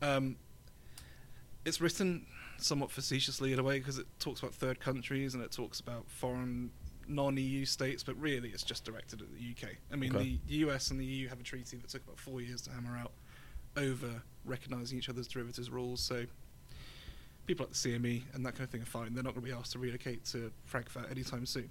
Um, 0.00 0.36
it's 1.64 1.80
written 1.80 2.26
somewhat 2.58 2.90
facetiously 2.90 3.52
in 3.52 3.58
a 3.58 3.62
way 3.62 3.78
because 3.78 3.98
it 3.98 4.06
talks 4.18 4.40
about 4.40 4.54
third 4.54 4.80
countries 4.80 5.34
and 5.34 5.42
it 5.42 5.52
talks 5.52 5.80
about 5.80 6.08
foreign 6.08 6.70
non-EU 7.06 7.64
states, 7.64 8.02
but 8.02 8.18
really 8.20 8.48
it's 8.50 8.62
just 8.62 8.84
directed 8.84 9.20
at 9.22 9.28
the 9.32 9.50
UK. 9.50 9.74
I 9.92 9.96
mean, 9.96 10.14
Okay. 10.14 10.38
the 10.46 10.54
US 10.66 10.90
and 10.90 11.00
the 11.00 11.04
EU 11.04 11.28
have 11.28 11.40
a 11.40 11.42
treaty 11.42 11.76
that 11.76 11.88
took 11.88 12.02
about 12.04 12.18
four 12.18 12.40
years 12.40 12.62
to 12.62 12.70
hammer 12.70 12.96
out 12.96 13.12
over 13.76 14.22
recognising 14.44 14.98
each 14.98 15.08
other's 15.08 15.28
derivatives 15.28 15.70
rules. 15.70 16.00
So 16.00 16.26
people 17.46 17.64
like 17.66 17.74
the 17.74 17.78
CME 17.78 18.22
and 18.34 18.44
that 18.44 18.52
kind 18.52 18.62
of 18.64 18.70
thing 18.70 18.82
are 18.82 18.86
fine. 18.86 19.14
They're 19.14 19.22
not 19.24 19.34
going 19.34 19.44
to 19.46 19.52
be 19.52 19.56
asked 19.56 19.72
to 19.72 19.78
relocate 19.78 20.24
to 20.26 20.50
Frankfurt 20.64 21.10
anytime 21.10 21.46
soon. 21.46 21.70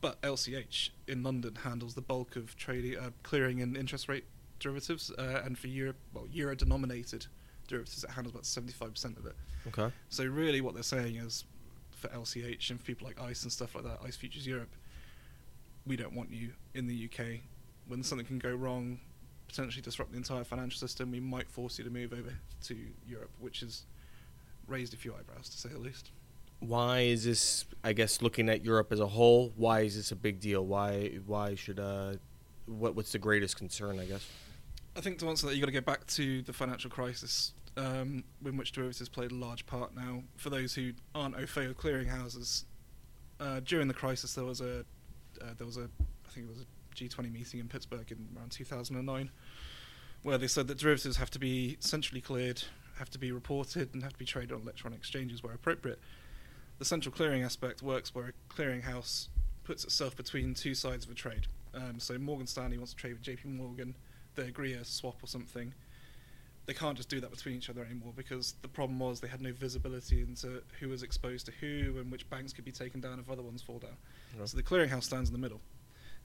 But 0.00 0.20
LCH 0.22 0.90
in 1.08 1.22
London 1.22 1.56
handles 1.64 1.94
the 1.94 2.02
bulk 2.02 2.36
of 2.36 2.56
trading, 2.56 2.98
uh, 2.98 3.10
clearing 3.22 3.62
and 3.62 3.76
interest 3.76 4.08
rate 4.08 4.24
derivatives, 4.58 5.10
uh, 5.10 5.42
and 5.44 5.58
for 5.58 5.68
Euro, 5.68 5.94
well, 6.12 6.26
euro-denominated 6.30 7.26
derivatives, 7.66 8.04
it 8.04 8.10
handles 8.10 8.34
about 8.34 8.46
seventy-five 8.46 8.92
percent 8.92 9.18
of 9.18 9.26
it. 9.26 9.34
Okay. 9.68 9.92
So 10.08 10.24
really, 10.24 10.60
what 10.60 10.74
they're 10.74 10.82
saying 10.82 11.16
is, 11.16 11.44
for 11.90 12.08
LCH 12.08 12.70
and 12.70 12.78
for 12.78 12.86
people 12.86 13.06
like 13.06 13.20
ICE 13.20 13.42
and 13.42 13.52
stuff 13.52 13.74
like 13.74 13.84
that, 13.84 13.98
ICE 14.04 14.16
Futures 14.16 14.46
Europe, 14.46 14.70
we 15.86 15.96
don't 15.96 16.14
want 16.14 16.30
you 16.30 16.52
in 16.74 16.86
the 16.86 17.08
UK. 17.10 17.40
When 17.88 18.02
something 18.02 18.26
can 18.26 18.38
go 18.38 18.54
wrong, 18.54 19.00
potentially 19.48 19.82
disrupt 19.82 20.10
the 20.12 20.18
entire 20.18 20.44
financial 20.44 20.78
system, 20.78 21.10
we 21.10 21.20
might 21.20 21.48
force 21.48 21.78
you 21.78 21.84
to 21.84 21.90
move 21.90 22.12
over 22.12 22.32
to 22.64 22.76
Europe, 23.06 23.30
which 23.38 23.60
has 23.60 23.84
raised 24.66 24.92
a 24.92 24.96
few 24.96 25.14
eyebrows, 25.14 25.48
to 25.48 25.56
say 25.56 25.68
the 25.68 25.78
least. 25.78 26.10
Why 26.60 27.00
is 27.00 27.24
this? 27.24 27.66
I 27.84 27.92
guess 27.92 28.22
looking 28.22 28.48
at 28.48 28.64
Europe 28.64 28.92
as 28.92 29.00
a 29.00 29.06
whole, 29.06 29.52
why 29.56 29.80
is 29.80 29.96
this 29.96 30.10
a 30.10 30.16
big 30.16 30.40
deal? 30.40 30.64
Why 30.64 31.18
why 31.26 31.54
should 31.54 31.78
uh, 31.78 32.14
what 32.66 32.94
what's 32.94 33.12
the 33.12 33.18
greatest 33.18 33.56
concern? 33.56 33.98
I 34.00 34.06
guess. 34.06 34.26
I 34.96 35.00
think 35.00 35.18
to 35.18 35.28
answer 35.28 35.46
that, 35.46 35.54
you've 35.54 35.60
got 35.60 35.66
to 35.66 35.72
go 35.72 35.80
back 35.82 36.06
to 36.06 36.40
the 36.42 36.54
financial 36.54 36.90
crisis, 36.90 37.52
um, 37.76 38.24
in 38.44 38.56
which 38.56 38.72
derivatives 38.72 39.10
played 39.10 39.30
a 39.30 39.34
large 39.34 39.66
part. 39.66 39.94
Now, 39.94 40.22
for 40.36 40.48
those 40.48 40.74
who 40.74 40.92
aren't 41.14 41.36
au 41.36 41.44
fait 41.44 41.76
clearinghouses, 41.76 42.64
uh, 43.38 43.60
during 43.60 43.88
the 43.88 43.94
crisis 43.94 44.34
there 44.34 44.44
was 44.44 44.60
a 44.60 44.80
uh, 45.42 45.52
there 45.58 45.66
was 45.66 45.76
a 45.76 45.90
I 46.26 46.30
think 46.30 46.46
it 46.46 46.48
was 46.48 46.62
a 46.62 46.66
G20 46.96 47.30
meeting 47.30 47.60
in 47.60 47.68
Pittsburgh 47.68 48.10
in 48.10 48.28
around 48.36 48.50
2009, 48.52 49.30
where 50.22 50.38
they 50.38 50.46
said 50.46 50.66
that 50.68 50.78
derivatives 50.78 51.18
have 51.18 51.30
to 51.30 51.38
be 51.38 51.76
centrally 51.80 52.22
cleared, 52.22 52.62
have 52.98 53.10
to 53.10 53.18
be 53.18 53.32
reported, 53.32 53.92
and 53.92 54.02
have 54.02 54.14
to 54.14 54.18
be 54.18 54.24
traded 54.24 54.52
on 54.52 54.62
electronic 54.62 54.98
exchanges 54.98 55.42
where 55.42 55.52
appropriate. 55.52 56.00
The 56.78 56.84
central 56.84 57.14
clearing 57.14 57.42
aspect 57.42 57.82
works 57.82 58.14
where 58.14 58.26
a 58.26 58.54
clearinghouse 58.54 59.28
puts 59.64 59.84
itself 59.84 60.16
between 60.16 60.54
two 60.54 60.74
sides 60.74 61.04
of 61.04 61.10
a 61.10 61.14
trade. 61.14 61.46
Um, 61.74 61.98
so 61.98 62.18
Morgan 62.18 62.46
Stanley 62.46 62.78
wants 62.78 62.92
to 62.92 62.98
trade 62.98 63.14
with 63.14 63.22
JP 63.22 63.46
Morgan, 63.46 63.94
they 64.34 64.48
agree 64.48 64.74
a 64.74 64.84
swap 64.84 65.22
or 65.22 65.26
something. 65.26 65.74
They 66.66 66.74
can't 66.74 66.96
just 66.96 67.08
do 67.08 67.20
that 67.20 67.30
between 67.30 67.56
each 67.56 67.70
other 67.70 67.84
anymore 67.84 68.12
because 68.16 68.54
the 68.62 68.68
problem 68.68 68.98
was 68.98 69.20
they 69.20 69.28
had 69.28 69.40
no 69.40 69.52
visibility 69.52 70.20
into 70.20 70.62
who 70.80 70.88
was 70.88 71.02
exposed 71.02 71.46
to 71.46 71.52
who 71.60 71.98
and 71.98 72.10
which 72.10 72.28
banks 72.28 72.52
could 72.52 72.64
be 72.64 72.72
taken 72.72 73.00
down 73.00 73.18
if 73.20 73.30
other 73.30 73.42
ones 73.42 73.62
fall 73.62 73.78
down. 73.78 73.96
Yeah. 74.36 74.44
So 74.46 74.56
the 74.56 74.62
clearinghouse 74.62 75.04
stands 75.04 75.30
in 75.30 75.32
the 75.32 75.40
middle 75.40 75.60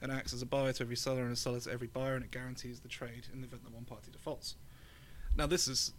and 0.00 0.10
acts 0.10 0.32
as 0.32 0.42
a 0.42 0.46
buyer 0.46 0.72
to 0.72 0.82
every 0.82 0.96
seller 0.96 1.22
and 1.22 1.32
a 1.32 1.36
seller 1.36 1.60
to 1.60 1.70
every 1.70 1.86
buyer, 1.86 2.16
and 2.16 2.24
it 2.24 2.32
guarantees 2.32 2.80
the 2.80 2.88
trade 2.88 3.28
in 3.32 3.40
the 3.40 3.46
event 3.46 3.62
that 3.64 3.72
one 3.72 3.84
party 3.84 4.10
defaults. 4.10 4.56
Now, 5.36 5.46
this 5.46 5.68
is 5.68 5.92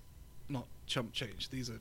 not 0.49 0.67
chump 0.85 1.13
change. 1.13 1.49
These 1.49 1.69
are 1.69 1.79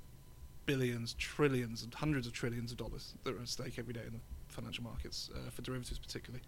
billions, 0.66 1.14
trillions, 1.14 1.82
and 1.82 1.92
hundreds 1.94 2.26
of 2.26 2.32
trillions 2.32 2.70
of 2.72 2.78
dollars 2.78 3.14
that 3.24 3.34
are 3.34 3.40
at 3.40 3.48
stake 3.48 3.78
every 3.78 3.92
day 3.92 4.02
in 4.06 4.12
the 4.12 4.20
financial 4.48 4.84
markets 4.84 5.30
uh, 5.34 5.50
for 5.50 5.62
derivatives, 5.62 5.98
particularly. 5.98 6.42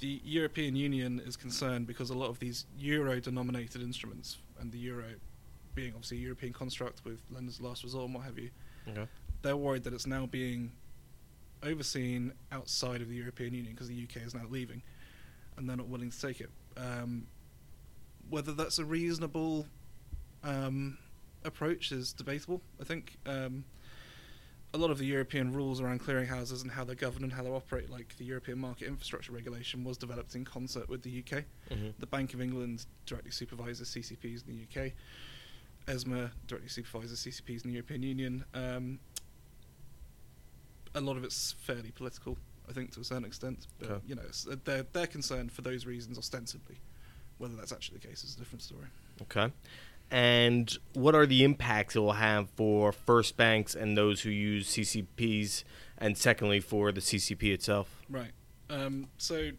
the 0.00 0.20
European 0.24 0.74
Union 0.74 1.20
is 1.26 1.36
concerned 1.36 1.86
because 1.86 2.10
a 2.10 2.14
lot 2.14 2.28
of 2.30 2.38
these 2.38 2.64
euro-denominated 2.78 3.82
instruments, 3.82 4.38
and 4.58 4.72
the 4.72 4.78
euro 4.78 5.04
being 5.74 5.92
obviously 5.94 6.16
a 6.16 6.20
European 6.20 6.52
construct 6.52 7.04
with 7.04 7.20
lenders 7.30 7.60
last 7.60 7.84
resort 7.84 8.06
and 8.06 8.14
what 8.14 8.24
have 8.24 8.38
you, 8.38 8.50
Okay. 8.88 9.06
they're 9.42 9.56
worried 9.56 9.84
that 9.84 9.92
it's 9.92 10.06
now 10.06 10.26
being 10.26 10.72
overseen 11.62 12.32
outside 12.50 13.02
of 13.02 13.08
the 13.08 13.14
European 13.14 13.52
Union 13.54 13.74
because 13.74 13.88
the 13.88 14.02
UK 14.04 14.22
is 14.22 14.34
now 14.34 14.44
leaving, 14.48 14.82
and 15.56 15.68
they're 15.68 15.76
not 15.76 15.88
willing 15.88 16.10
to 16.10 16.20
take 16.20 16.40
it. 16.40 16.50
Um, 16.76 17.26
whether 18.30 18.52
that's 18.52 18.78
a 18.78 18.84
reasonable 18.84 19.66
um, 20.42 20.96
approach 21.44 21.92
is 21.92 22.12
debatable. 22.12 22.60
I 22.80 22.84
think 22.84 23.16
um, 23.26 23.64
a 24.72 24.78
lot 24.78 24.90
of 24.90 24.98
the 24.98 25.06
European 25.06 25.52
rules 25.52 25.80
around 25.80 26.00
clearinghouses 26.00 26.62
and 26.62 26.70
how 26.70 26.84
they're 26.84 26.94
governed 26.94 27.24
and 27.24 27.32
how 27.32 27.42
they 27.42 27.50
operate, 27.50 27.90
like 27.90 28.16
the 28.18 28.24
European 28.24 28.58
Market 28.58 28.86
Infrastructure 28.88 29.32
Regulation, 29.32 29.84
was 29.84 29.96
developed 29.96 30.34
in 30.34 30.44
concert 30.44 30.88
with 30.88 31.02
the 31.02 31.18
UK. 31.18 31.44
Mm-hmm. 31.70 31.88
The 31.98 32.06
Bank 32.06 32.34
of 32.34 32.40
England 32.40 32.86
directly 33.06 33.30
supervises 33.30 33.88
CCPs 33.88 34.46
in 34.46 34.56
the 34.74 34.82
UK. 34.86 34.92
ESMA 35.88 36.30
directly 36.46 36.68
supervises 36.68 37.18
CCPs 37.20 37.64
in 37.64 37.70
the 37.70 37.74
European 37.74 38.02
Union. 38.02 38.44
Um, 38.54 39.00
a 40.94 41.00
lot 41.00 41.16
of 41.16 41.24
it's 41.24 41.52
fairly 41.52 41.90
political, 41.90 42.36
I 42.68 42.72
think, 42.72 42.92
to 42.94 43.00
a 43.00 43.04
certain 43.04 43.24
extent. 43.24 43.66
But 43.78 43.90
Okay. 43.90 44.00
you 44.06 44.14
know, 44.14 44.22
it's, 44.22 44.46
they're 44.64 44.84
they're 44.92 45.06
concerned 45.06 45.52
for 45.52 45.62
those 45.62 45.86
reasons 45.86 46.18
ostensibly. 46.18 46.76
Whether 47.38 47.56
that's 47.56 47.72
actually 47.72 47.98
the 47.98 48.08
case 48.08 48.22
is 48.22 48.34
a 48.36 48.38
different 48.38 48.62
story. 48.62 48.86
Okay. 49.22 49.50
And 50.10 50.76
what 50.92 51.14
are 51.14 51.26
the 51.26 51.44
impacts 51.44 51.94
it 51.94 52.00
will 52.00 52.14
have 52.14 52.50
for 52.50 52.90
first 52.90 53.36
banks 53.36 53.74
and 53.74 53.96
those 53.96 54.22
who 54.22 54.30
use 54.30 54.68
CCPs, 54.68 55.62
and 55.98 56.18
secondly 56.18 56.58
for 56.60 56.90
the 56.90 57.00
CCP 57.00 57.52
itself? 57.52 58.02
Right. 58.08 58.32
Um, 58.68 59.08
so, 59.18 59.50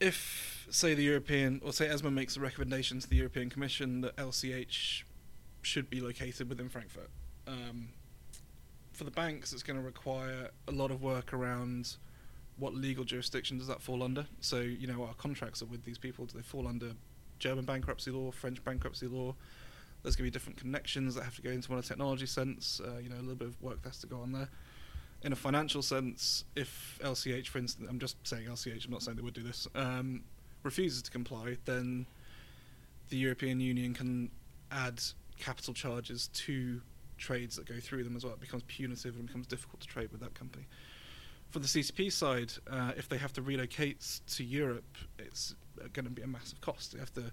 if 0.00 0.66
say 0.70 0.94
the 0.94 1.02
European 1.02 1.60
or 1.64 1.72
say 1.72 1.88
ESMA 1.88 2.10
makes 2.10 2.36
a 2.36 2.40
recommendation 2.40 2.98
to 2.98 3.08
the 3.08 3.16
European 3.16 3.50
Commission 3.50 4.00
that 4.02 4.16
LCH 4.16 5.04
should 5.62 5.88
be 5.88 6.00
located 6.00 6.48
within 6.48 6.68
Frankfurt, 6.68 7.10
um, 7.46 7.88
for 8.92 9.04
the 9.04 9.10
banks, 9.10 9.52
it's 9.52 9.62
going 9.62 9.78
to 9.78 9.84
require 9.84 10.50
a 10.68 10.72
lot 10.72 10.90
of 10.90 11.02
work 11.02 11.32
around 11.32 11.96
what 12.56 12.74
legal 12.74 13.04
jurisdiction 13.04 13.58
does 13.58 13.66
that 13.66 13.80
fall 13.80 14.02
under. 14.02 14.26
So, 14.40 14.60
you 14.60 14.86
know, 14.86 15.04
our 15.04 15.14
contracts 15.14 15.62
are 15.62 15.66
with 15.66 15.84
these 15.84 15.98
people. 15.98 16.26
Do 16.26 16.36
they 16.36 16.42
fall 16.42 16.68
under 16.68 16.92
German 17.42 17.64
bankruptcy 17.64 18.10
law, 18.10 18.30
French 18.30 18.62
bankruptcy 18.62 19.08
law? 19.08 19.34
There's 20.02 20.16
going 20.16 20.26
to 20.26 20.30
be 20.30 20.32
different 20.32 20.58
connections 20.58 21.14
that 21.14 21.24
have 21.24 21.36
to 21.36 21.42
go 21.42 21.50
into 21.50 21.70
one 21.70 21.78
a 21.78 21.82
technology 21.82 22.26
sense. 22.26 22.80
Uh, 22.84 22.98
you 22.98 23.08
know, 23.08 23.16
a 23.16 23.22
little 23.22 23.34
bit 23.34 23.48
of 23.48 23.60
work 23.60 23.82
that 23.82 23.90
has 23.90 23.98
to 24.00 24.06
go 24.06 24.20
on 24.20 24.32
there 24.32 24.48
in 25.22 25.32
a 25.32 25.36
financial 25.36 25.82
sense, 25.82 26.44
if 26.56 26.98
LCH, 27.02 27.46
for 27.46 27.58
instance, 27.58 27.88
I'm 27.88 27.98
just 27.98 28.16
saying 28.26 28.46
LCH, 28.46 28.84
I'm 28.84 28.90
not 28.90 29.02
saying 29.02 29.16
they 29.16 29.22
would 29.22 29.34
do 29.34 29.42
this, 29.42 29.68
um, 29.74 30.22
refuses 30.62 31.02
to 31.02 31.10
comply, 31.10 31.56
then 31.64 32.06
the 33.08 33.16
European 33.16 33.60
Union 33.60 33.94
can 33.94 34.30
add 34.70 35.00
capital 35.38 35.74
charges 35.74 36.28
to 36.28 36.80
trades 37.18 37.56
that 37.56 37.66
go 37.66 37.78
through 37.78 38.02
them 38.04 38.16
as 38.16 38.24
well. 38.24 38.34
It 38.34 38.40
becomes 38.40 38.64
punitive 38.66 39.14
and 39.16 39.26
becomes 39.26 39.46
difficult 39.46 39.80
to 39.82 39.86
trade 39.86 40.10
with 40.10 40.20
that 40.22 40.34
company. 40.34 40.66
For 41.50 41.60
the 41.60 41.68
CCP 41.68 42.10
side, 42.10 42.52
uh, 42.68 42.92
if 42.96 43.08
they 43.08 43.18
have 43.18 43.32
to 43.34 43.42
relocate 43.42 44.20
to 44.28 44.42
Europe, 44.42 44.96
it's 45.18 45.54
going 45.92 46.04
to 46.04 46.10
be 46.10 46.22
a 46.22 46.26
massive 46.26 46.60
cost. 46.60 46.92
They 46.92 46.98
have 46.98 47.12
to 47.14 47.32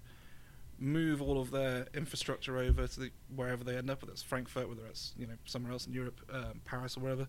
move 0.78 1.20
all 1.20 1.40
of 1.40 1.50
their 1.50 1.86
infrastructure 1.94 2.56
over 2.56 2.86
to 2.86 3.00
the, 3.00 3.10
wherever 3.34 3.62
they 3.62 3.76
end 3.76 3.90
up, 3.90 4.02
whether 4.02 4.12
it's 4.12 4.22
Frankfurt, 4.22 4.68
whether 4.68 4.86
it's 4.86 5.12
you 5.18 5.26
know 5.26 5.34
somewhere 5.44 5.72
else 5.72 5.86
in 5.86 5.92
Europe, 5.92 6.20
um, 6.32 6.60
Paris 6.64 6.96
or 6.96 7.00
wherever. 7.00 7.28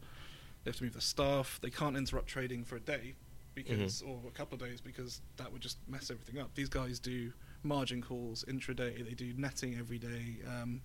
They 0.63 0.69
have 0.69 0.78
to 0.78 0.84
move 0.84 0.93
their 0.93 1.02
staff. 1.02 1.60
They 1.62 1.69
can't 1.71 1.97
interrupt 1.97 2.28
trading 2.28 2.63
for 2.63 2.76
a 2.76 2.80
day 2.80 3.15
because, 3.56 4.02
or 4.04 4.19
a 4.28 4.32
couple 4.32 4.56
of 4.56 4.62
days, 4.62 4.80
because 4.80 5.21
that 5.38 5.52
would 5.52 5.62
just 5.62 5.78
mess 5.88 6.12
everything 6.12 6.39
up. 6.39 6.54
These 6.56 6.69
guys 6.69 7.00
do 7.00 7.34
margin 7.63 8.02
calls 8.02 8.45
intraday. 8.47 9.04
They 9.06 9.13
do 9.13 9.34
netting 9.36 9.78
every 9.78 9.97
day. 9.97 10.38
Um, 10.47 10.82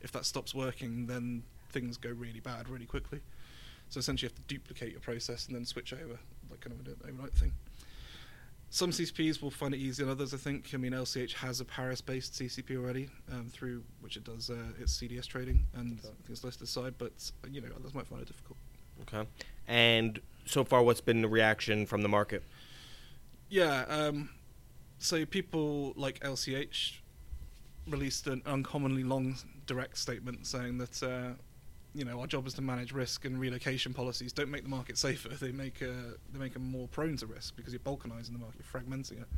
if 0.00 0.12
that 0.12 0.26
stops 0.26 0.54
working, 0.54 1.06
then 1.06 1.42
things 1.70 1.96
go 1.96 2.10
really 2.10 2.40
bad 2.40 2.68
really 2.68 2.86
quickly. 2.86 3.20
So 3.88 3.98
essentially, 3.98 4.28
you 4.28 4.34
have 4.34 4.46
to 4.46 4.54
duplicate 4.54 4.92
your 4.92 5.00
process 5.00 5.46
and 5.46 5.56
then 5.56 5.64
switch 5.64 5.92
over, 5.92 6.18
like 6.50 6.60
kind 6.60 6.78
of 6.78 6.86
an 6.86 6.96
overnight 7.08 7.32
thing. 7.32 7.52
Some 8.74 8.90
CCPs 8.90 9.40
will 9.40 9.52
find 9.52 9.72
it 9.72 9.78
easier 9.78 10.04
than 10.04 10.10
others. 10.10 10.34
I 10.34 10.36
think. 10.36 10.70
I 10.74 10.78
mean, 10.78 10.90
LCH 10.90 11.34
has 11.34 11.60
a 11.60 11.64
Paris-based 11.64 12.32
CCP 12.32 12.76
already, 12.76 13.08
um, 13.30 13.46
through 13.48 13.84
which 14.00 14.16
it 14.16 14.24
does 14.24 14.50
uh, 14.50 14.56
its 14.80 14.98
CDS 14.98 15.28
trading 15.28 15.64
and 15.74 16.00
Okay. 16.00 16.12
It's 16.28 16.42
listed 16.42 16.64
aside. 16.64 16.94
But 16.98 17.12
uh, 17.44 17.48
you 17.52 17.60
know, 17.60 17.68
others 17.76 17.94
might 17.94 18.08
find 18.08 18.22
it 18.22 18.26
difficult. 18.26 18.58
Okay. 19.02 19.28
And 19.68 20.18
so 20.44 20.64
far, 20.64 20.82
what's 20.82 21.00
been 21.00 21.22
the 21.22 21.28
reaction 21.28 21.86
from 21.86 22.02
the 22.02 22.08
market? 22.08 22.42
Yeah. 23.48 23.84
Um, 23.88 24.30
so 24.98 25.24
people 25.24 25.92
like 25.94 26.18
LCH 26.18 26.94
released 27.86 28.26
an 28.26 28.42
uncommonly 28.44 29.04
long 29.04 29.36
direct 29.66 29.98
statement 29.98 30.48
saying 30.48 30.78
that 30.78 31.00
uh, 31.00 31.34
you 31.94 32.04
know 32.04 32.20
our 32.20 32.26
job 32.26 32.46
is 32.46 32.54
to 32.54 32.62
manage 32.62 32.92
risk 32.92 33.24
and 33.24 33.38
relocation 33.38 33.94
policies 33.94 34.32
don't 34.32 34.50
make 34.50 34.62
the 34.62 34.68
market 34.68 34.98
safer. 34.98 35.28
They 35.28 35.52
make 35.52 35.82
uh, 35.82 36.16
they 36.32 36.38
make 36.38 36.52
them 36.52 36.70
more 36.70 36.88
prone 36.88 37.16
to 37.18 37.26
risk 37.26 37.56
because 37.56 37.72
you're 37.72 37.80
balkanizing 37.80 38.32
the 38.32 38.38
market, 38.38 38.60
you're 38.60 38.82
fragmenting 38.82 39.22
it. 39.22 39.28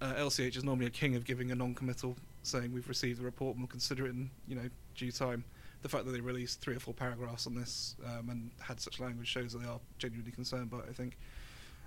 Uh, 0.00 0.14
LCH 0.14 0.56
is 0.56 0.64
normally 0.64 0.86
a 0.86 0.90
king 0.90 1.14
of 1.14 1.24
giving 1.24 1.50
a 1.50 1.54
non-committal, 1.54 2.16
saying 2.42 2.72
we've 2.72 2.88
received 2.88 3.20
the 3.20 3.24
report 3.24 3.54
and 3.54 3.62
we'll 3.62 3.68
consider 3.68 4.06
it 4.06 4.10
in 4.10 4.30
you 4.48 4.56
know 4.56 4.68
due 4.94 5.12
time. 5.12 5.44
The 5.82 5.88
fact 5.88 6.04
that 6.04 6.12
they 6.12 6.20
released 6.20 6.60
three 6.60 6.76
or 6.76 6.80
four 6.80 6.92
paragraphs 6.92 7.46
on 7.46 7.54
this 7.54 7.96
um, 8.06 8.28
and 8.28 8.50
had 8.60 8.80
such 8.80 9.00
language 9.00 9.28
shows 9.28 9.52
that 9.52 9.60
they 9.60 9.68
are 9.68 9.80
genuinely 9.98 10.32
concerned 10.32 10.70
But. 10.70 10.86
I 10.88 10.92
think 10.92 11.16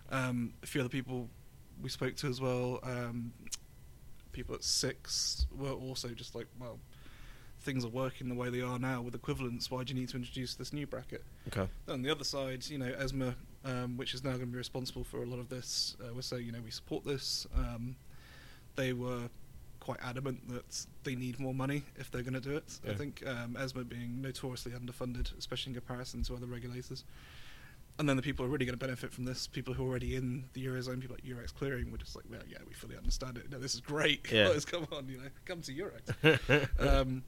um, 0.10 0.54
a 0.64 0.66
few 0.66 0.82
other 0.82 0.90
people 0.90 1.30
we 1.82 1.90
spoke 1.90 2.16
to 2.18 2.28
as 2.28 2.40
well, 2.40 2.80
um, 2.84 3.34
people 4.32 4.56
at 4.56 4.64
SIX, 4.64 5.48
were 5.56 5.72
also 5.72 6.10
just 6.10 6.36
like, 6.36 6.48
well, 6.60 6.80
things 7.64 7.86
are 7.86 7.90
working 7.90 8.30
the 8.30 8.36
way 8.36 8.50
they 8.50 8.62
are 8.62 8.78
now 8.78 9.02
with 9.02 9.16
equivalence. 9.16 9.72
Why 9.72 9.84
do 9.84 9.94
you 9.94 10.00
need 10.00 10.10
to 10.10 10.18
introduce 10.18 10.56
this 10.56 10.74
new 10.74 10.86
bracket? 10.86 11.24
Okay. 11.48 11.68
On 11.88 12.02
the 12.02 12.10
other 12.10 12.24
side, 12.24 12.68
you 12.68 12.78
know, 12.78 12.94
ESMA, 13.00 13.36
um, 13.66 13.98
which 13.98 14.14
is 14.14 14.24
now 14.24 14.32
going 14.32 14.42
to 14.42 14.48
be 14.48 14.58
responsible 14.58 15.04
for 15.04 15.24
a 15.24 15.26
lot 15.26 15.40
of 15.40 15.50
this, 15.50 15.96
uh, 16.02 16.14
we're 16.14 16.22
saying, 16.22 16.46
you 16.46 16.52
know, 16.52 16.62
we 16.64 16.72
support 16.72 17.06
this. 17.06 17.48
Um, 17.58 17.96
they 18.76 18.94
were 18.94 19.30
quite 19.80 20.00
adamant 20.04 20.48
that 20.50 20.86
they 21.04 21.16
need 21.16 21.40
more 21.40 21.54
money 21.54 21.84
if 21.98 22.10
they're 22.12 22.22
going 22.22 22.34
to 22.34 22.40
do 22.40 22.56
it. 22.56 22.80
I 22.88 22.94
think 22.94 23.24
um, 23.28 23.58
ESMA 23.60 23.84
being 23.84 24.22
notoriously 24.22 24.72
underfunded, 24.72 25.38
especially 25.38 25.72
in 25.72 25.76
comparison 25.76 26.24
to 26.24 26.36
other 26.36 26.46
regulators. 26.46 27.04
And 28.00 28.10
then 28.10 28.16
the 28.16 28.24
people 28.24 28.44
who 28.44 28.50
are 28.50 28.54
really 28.54 28.66
going 28.66 28.78
to 28.78 28.84
benefit 28.84 29.14
from 29.14 29.24
this, 29.26 29.46
people 29.46 29.74
who 29.76 29.84
are 29.86 29.90
already 29.90 30.16
in 30.16 30.46
the 30.54 30.66
eurozone, 30.66 31.00
people 31.00 31.16
like 31.16 31.24
Eurex 31.24 31.54
Clearing, 31.54 31.92
were 31.92 31.98
just 32.00 32.16
like, 32.16 32.26
well, 32.30 32.42
yeah, 32.50 32.58
we 32.68 32.74
fully 32.74 32.98
understand 32.98 33.38
it. 33.38 33.52
No, 33.52 33.60
this 33.60 33.76
is 33.76 33.82
great. 33.82 34.26
Yeah. 34.32 34.52
Come 34.66 34.88
on, 34.92 35.08
you 35.08 35.18
know, 35.18 35.30
come 35.46 35.62
to 35.62 35.72
Eurex. 35.74 36.70
um, 36.80 37.24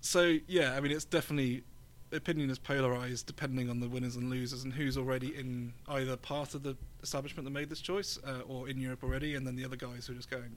so 0.00 0.36
yeah, 0.46 0.74
I 0.76 0.80
mean, 0.80 0.92
it's 0.92 1.04
definitely 1.04 1.64
opinion 2.12 2.48
is 2.50 2.58
polarized 2.58 3.26
depending 3.26 3.68
on 3.68 3.80
the 3.80 3.88
winners 3.88 4.16
and 4.16 4.30
losers 4.30 4.62
and 4.64 4.72
who's 4.72 4.96
already 4.96 5.34
in 5.36 5.72
either 5.88 6.16
part 6.16 6.54
of 6.54 6.62
the 6.62 6.74
establishment 7.02 7.44
that 7.44 7.50
made 7.50 7.68
this 7.68 7.80
choice 7.80 8.18
uh, 8.26 8.40
or 8.48 8.68
in 8.68 8.80
Europe 8.80 9.02
already, 9.02 9.34
and 9.34 9.46
then 9.46 9.56
the 9.56 9.64
other 9.64 9.76
guys 9.76 10.06
who 10.06 10.12
are 10.12 10.16
just 10.16 10.30
going, 10.30 10.56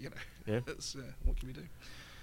you 0.00 0.10
know, 0.10 0.16
Yeah. 0.46 0.60
it's, 0.68 0.94
uh, 0.94 1.00
what 1.24 1.36
can 1.38 1.48
we 1.48 1.54
do? 1.54 1.62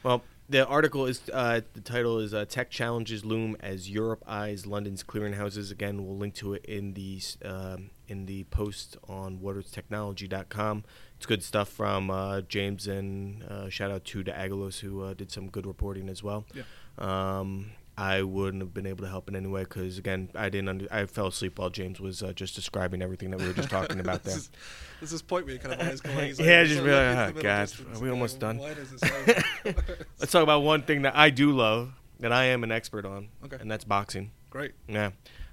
Well, 0.03 0.23
the 0.49 0.67
article 0.67 1.05
is 1.05 1.21
uh, 1.31 1.61
the 1.73 1.81
title 1.81 2.19
is 2.19 2.33
uh, 2.33 2.45
"Tech 2.45 2.69
Challenges 2.69 3.23
Loom 3.23 3.55
as 3.61 3.89
Europe 3.89 4.23
Eyes 4.27 4.65
London's 4.65 5.03
Clearinghouses." 5.03 5.71
Again, 5.71 6.05
we'll 6.05 6.17
link 6.17 6.33
to 6.35 6.53
it 6.53 6.65
in 6.65 6.93
the 6.93 7.21
um, 7.45 7.91
in 8.07 8.25
the 8.25 8.43
post 8.45 8.97
on 9.07 9.37
waterstechnology.com. 9.39 10.83
It's 11.15 11.25
good 11.25 11.43
stuff 11.43 11.69
from 11.69 12.11
uh, 12.11 12.41
James 12.41 12.87
and 12.87 13.43
uh, 13.43 13.69
shout 13.69 13.91
out 13.91 14.03
to 14.05 14.23
Agalos 14.23 14.79
who 14.79 15.03
uh, 15.03 15.13
did 15.13 15.31
some 15.31 15.49
good 15.49 15.65
reporting 15.65 16.09
as 16.09 16.21
well. 16.21 16.45
Yeah. 16.53 16.63
Um, 16.97 17.71
I 18.01 18.23
wouldn't 18.23 18.61
have 18.63 18.73
been 18.73 18.87
able 18.87 19.03
to 19.03 19.09
help 19.09 19.29
in 19.29 19.35
any 19.35 19.47
way 19.47 19.61
because 19.61 19.97
again, 19.99 20.29
I 20.33 20.49
didn't. 20.49 20.69
Under- 20.69 20.87
I 20.91 21.05
fell 21.05 21.27
asleep 21.27 21.59
while 21.59 21.69
James 21.69 21.99
was 21.99 22.23
uh, 22.23 22.33
just 22.33 22.55
describing 22.55 23.01
everything 23.03 23.29
that 23.31 23.39
we 23.39 23.45
were 23.47 23.53
just 23.53 23.69
talking 23.69 23.99
about 23.99 24.23
there. 24.25 24.37
This 25.01 25.11
is- 25.11 25.21
point 25.21 25.45
where 25.45 25.53
you 25.53 25.59
kind 25.59 25.79
of 25.79 25.87
eyes 25.87 26.01
glaze. 26.01 26.39
Yeah, 26.39 26.63
just 26.63 26.83
be 26.83 26.89
like, 26.89 27.35
"Oh, 27.35 27.41
God, 27.41 27.71
are 27.95 27.99
we 27.99 28.07
go, 28.07 28.13
almost 28.13 28.39
done?" 28.39 28.57
Why 28.57 28.73
does 28.73 28.89
this? 28.91 29.01
Let's 30.19 30.31
talk 30.31 30.41
about 30.43 30.61
one 30.61 30.81
thing 30.83 31.03
that 31.03 31.15
I 31.15 31.29
do 31.29 31.51
love 31.51 31.91
that 32.19 32.31
I 32.31 32.45
am 32.45 32.63
an 32.63 32.71
expert 32.71 33.05
on, 33.05 33.29
Okay. 33.45 33.57
and 33.59 33.69
that's 33.69 33.83
boxing. 33.83 34.31
Great. 34.49 34.71
Yeah. 34.87 35.11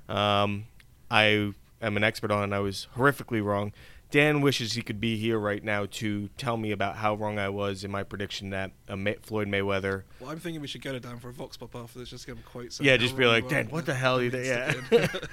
Um, 0.08 0.64
I 1.10 1.52
am 1.82 1.96
an 1.96 2.04
expert 2.04 2.30
on, 2.30 2.44
and 2.44 2.54
I 2.54 2.60
was 2.60 2.86
horrifically 2.96 3.42
wrong. 3.44 3.72
Dan 4.10 4.40
wishes 4.40 4.72
he 4.72 4.80
could 4.82 5.00
be 5.00 5.16
here 5.18 5.38
right 5.38 5.62
now 5.62 5.84
to 5.86 6.28
tell 6.38 6.56
me 6.56 6.70
about 6.70 6.96
how 6.96 7.14
wrong 7.14 7.38
I 7.38 7.50
was 7.50 7.84
in 7.84 7.90
my 7.90 8.02
prediction 8.02 8.50
that 8.50 8.70
uh, 8.88 8.96
May- 8.96 9.16
Floyd 9.20 9.48
Mayweather. 9.48 10.04
Well, 10.18 10.30
I'm 10.30 10.38
thinking 10.40 10.62
we 10.62 10.66
should 10.66 10.80
get 10.80 10.92
to 10.92 11.00
Dan 11.00 11.18
for 11.18 11.28
a 11.28 11.32
vox 11.32 11.56
pop 11.58 11.76
after 11.76 11.98
this, 11.98 12.08
just 12.08 12.26
give 12.26 12.36
him 12.36 12.44
a 12.46 12.50
quote. 12.50 12.72
saying 12.72 12.88
Yeah, 12.88 12.96
just 12.96 13.16
be 13.18 13.26
like, 13.26 13.48
Dan, 13.48 13.66
what 13.68 13.84
the 13.84 13.94
hell 13.94 14.22
you 14.22 14.30
how 14.30 14.36
did? 14.38 14.44
he 14.44 14.50
Yeah. 14.50 14.72
needs 14.72 14.88
to 15.10 15.28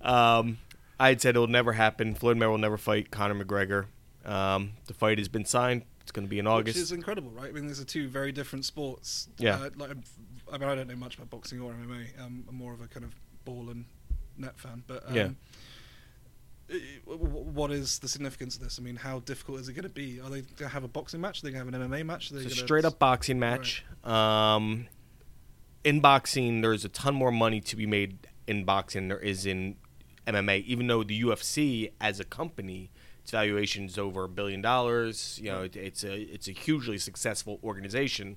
win." 0.00 0.08
um, 0.14 0.58
I 1.00 1.08
had 1.08 1.20
said 1.20 1.30
it'll 1.34 1.48
never 1.48 1.72
happen. 1.72 2.14
Floyd 2.14 2.36
Mayweather 2.36 2.50
will 2.50 2.58
never 2.58 2.78
fight 2.78 3.10
Conor 3.10 3.44
McGregor. 3.44 3.86
Um, 4.24 4.72
the 4.86 4.94
fight 4.94 5.18
has 5.18 5.28
been 5.28 5.44
signed. 5.44 5.82
It's 6.02 6.12
going 6.12 6.26
to 6.26 6.30
be 6.30 6.38
in 6.38 6.46
August. 6.46 6.76
Which 6.76 6.82
is 6.82 6.92
incredible, 6.92 7.30
right? 7.30 7.48
I 7.48 7.52
mean, 7.52 7.66
these 7.66 7.80
are 7.80 7.84
two 7.84 8.06
very 8.08 8.32
different 8.32 8.64
sports. 8.64 9.28
Yeah. 9.38 9.56
Uh, 9.56 9.70
like, 9.76 9.88
I'm- 9.90 10.02
mean, 10.58 10.62
I 10.68 10.74
don't 10.74 10.88
know 10.88 10.96
much 10.96 11.14
about 11.16 11.30
boxing 11.30 11.60
or 11.60 11.72
MMA. 11.72 12.20
Um, 12.20 12.44
I'm 12.48 12.54
more 12.56 12.72
of 12.72 12.80
a 12.80 12.86
kind 12.88 13.04
of 13.04 13.14
ball 13.44 13.70
and 13.70 13.84
net 14.36 14.58
fan, 14.58 14.82
but 14.86 15.08
um, 15.08 15.14
Yeah. 15.16 15.28
What 17.04 17.70
is 17.70 17.98
the 17.98 18.08
significance 18.08 18.56
of 18.56 18.62
this? 18.62 18.78
I 18.78 18.82
mean, 18.82 18.96
how 18.96 19.20
difficult 19.20 19.60
is 19.60 19.68
it 19.68 19.74
going 19.74 19.84
to 19.84 19.88
be? 19.88 20.20
Are 20.20 20.30
they 20.30 20.42
going 20.42 20.56
to 20.56 20.68
have 20.68 20.84
a 20.84 20.88
boxing 20.88 21.20
match? 21.20 21.42
Are 21.42 21.46
they 21.46 21.52
going 21.52 21.66
to 21.66 21.78
have 21.78 21.82
an 21.82 21.90
MMA 21.90 22.06
match? 22.06 22.30
Are 22.30 22.34
they 22.34 22.40
a 22.40 22.44
gonna- 22.44 22.54
straight 22.54 22.84
up 22.84 22.98
boxing 22.98 23.38
match. 23.38 23.84
Um, 24.04 24.86
in 25.84 26.00
boxing, 26.00 26.60
there's 26.60 26.84
a 26.84 26.88
ton 26.88 27.14
more 27.14 27.32
money 27.32 27.60
to 27.60 27.76
be 27.76 27.86
made 27.86 28.18
in 28.46 28.64
boxing 28.64 29.02
than 29.02 29.08
there 29.08 29.18
is 29.18 29.46
in 29.46 29.76
MMA. 30.26 30.64
Even 30.64 30.86
though 30.86 31.02
the 31.02 31.22
UFC 31.22 31.92
as 32.00 32.20
a 32.20 32.24
company, 32.24 32.90
its 33.22 33.30
valuation 33.30 33.86
is 33.86 33.98
over 33.98 34.24
a 34.24 34.28
billion 34.28 34.60
dollars. 34.60 35.38
You 35.42 35.50
know, 35.52 35.62
it, 35.62 35.76
it's 35.76 36.04
a 36.04 36.14
it's 36.20 36.48
a 36.48 36.52
hugely 36.52 36.98
successful 36.98 37.58
organization. 37.62 38.36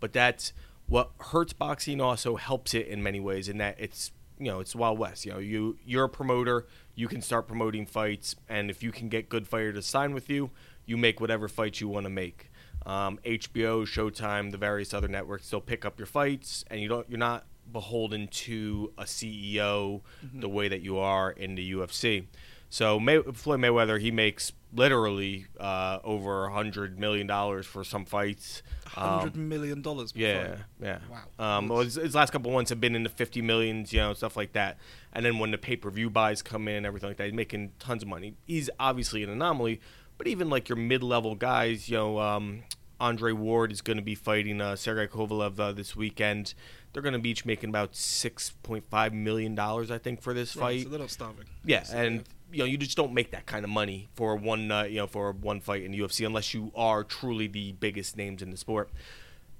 But 0.00 0.12
that's 0.12 0.52
what 0.86 1.10
hurts 1.18 1.52
boxing. 1.52 2.00
Also 2.00 2.36
helps 2.36 2.74
it 2.74 2.86
in 2.86 3.02
many 3.02 3.20
ways 3.20 3.48
in 3.48 3.58
that 3.58 3.76
it's 3.78 4.12
you 4.38 4.46
know 4.46 4.60
it's 4.60 4.74
Wild 4.74 4.98
West. 4.98 5.24
You 5.24 5.32
know, 5.32 5.38
you 5.38 5.76
you're 5.84 6.04
a 6.04 6.08
promoter. 6.08 6.66
You 6.94 7.08
can 7.08 7.22
start 7.22 7.46
promoting 7.48 7.86
fights, 7.86 8.36
and 8.48 8.70
if 8.70 8.82
you 8.82 8.92
can 8.92 9.08
get 9.08 9.28
good 9.28 9.46
fighters 9.46 9.74
to 9.74 9.82
sign 9.82 10.14
with 10.14 10.28
you, 10.28 10.50
you 10.86 10.96
make 10.96 11.20
whatever 11.20 11.48
fights 11.48 11.80
you 11.80 11.88
want 11.88 12.04
to 12.04 12.10
make. 12.10 12.50
Um, 12.86 13.18
HBO, 13.24 13.86
Showtime, 13.86 14.50
the 14.50 14.58
various 14.58 14.92
other 14.92 15.08
networks 15.08 15.48
they'll 15.48 15.60
pick 15.60 15.84
up 15.84 15.98
your 15.98 16.06
fights, 16.06 16.64
and 16.70 16.80
you 16.80 16.88
don't 16.88 17.08
you're 17.08 17.18
not 17.18 17.46
beholden 17.72 18.28
to 18.28 18.92
a 18.98 19.04
CEO 19.04 20.02
the 20.34 20.48
way 20.48 20.68
that 20.68 20.82
you 20.82 20.98
are 20.98 21.30
in 21.30 21.54
the 21.54 21.72
UFC. 21.72 22.26
So 22.74 22.98
May, 22.98 23.22
Floyd 23.22 23.60
Mayweather, 23.60 24.00
he 24.00 24.10
makes 24.10 24.50
literally 24.74 25.46
uh, 25.60 26.00
over 26.02 26.46
a 26.46 26.52
hundred 26.52 26.98
million 26.98 27.28
dollars 27.28 27.66
for 27.66 27.84
some 27.84 28.04
fights. 28.04 28.64
hundred 28.84 29.36
Um, 29.36 29.48
million 29.48 29.80
dollars. 29.80 30.12
yeah, 30.16 30.56
fight. 30.56 30.58
yeah. 30.82 30.98
Wow. 31.38 31.58
Um, 31.58 31.68
well, 31.68 31.82
his, 31.82 31.94
his 31.94 32.16
last 32.16 32.32
couple 32.32 32.50
ones 32.50 32.70
have 32.70 32.80
been 32.80 32.96
in 32.96 33.04
the 33.04 33.08
fifty 33.08 33.40
millions, 33.40 33.92
you 33.92 34.00
know, 34.00 34.12
stuff 34.12 34.36
like 34.36 34.54
that. 34.54 34.78
And 35.12 35.24
then 35.24 35.38
when 35.38 35.52
the 35.52 35.58
pay 35.58 35.76
per 35.76 35.88
view 35.88 36.10
buys 36.10 36.42
come 36.42 36.66
in, 36.66 36.84
everything 36.84 37.10
like 37.10 37.16
that, 37.18 37.26
he's 37.26 37.32
making 37.32 37.70
tons 37.78 38.02
of 38.02 38.08
money. 38.08 38.34
He's 38.44 38.68
obviously 38.80 39.22
an 39.22 39.30
anomaly, 39.30 39.80
but 40.18 40.26
even 40.26 40.50
like 40.50 40.68
your 40.68 40.74
mid 40.76 41.04
level 41.04 41.36
guys, 41.36 41.88
you 41.88 41.96
know, 41.96 42.18
um, 42.18 42.64
Andre 42.98 43.30
Ward 43.30 43.70
is 43.70 43.82
going 43.82 43.98
to 43.98 44.02
be 44.02 44.16
fighting 44.16 44.60
uh, 44.60 44.74
Sergey 44.74 45.06
Kovalev 45.06 45.60
uh, 45.60 45.70
this 45.70 45.94
weekend. 45.94 46.54
They're 46.92 47.02
going 47.02 47.12
to 47.12 47.20
be 47.20 47.30
each 47.30 47.44
making 47.44 47.70
about 47.70 47.94
six 47.94 48.50
point 48.64 48.84
five 48.84 49.12
million 49.14 49.54
dollars, 49.54 49.92
I 49.92 49.98
think, 49.98 50.20
for 50.22 50.34
this 50.34 50.56
Right, 50.56 50.62
fight. 50.78 50.82
so 50.82 50.88
they're 50.88 50.98
not 50.98 51.10
starving. 51.10 51.44
Yeah, 51.64 51.84
So, 51.84 51.96
and 51.98 52.24
you 52.54 52.60
know 52.60 52.64
you 52.66 52.76
just 52.76 52.96
don't 52.96 53.12
make 53.12 53.30
that 53.32 53.46
kind 53.46 53.64
of 53.64 53.70
money 53.70 54.08
for 54.14 54.36
one 54.36 54.70
uh, 54.70 54.84
you 54.84 54.96
know 54.98 55.06
for 55.06 55.32
one 55.32 55.60
fight 55.60 55.82
in 55.82 55.92
the 55.92 55.98
UFC 56.00 56.26
unless 56.26 56.54
you 56.54 56.72
are 56.74 57.04
truly 57.04 57.46
the 57.46 57.72
biggest 57.72 58.16
names 58.16 58.42
in 58.42 58.50
the 58.50 58.56
sport. 58.56 58.90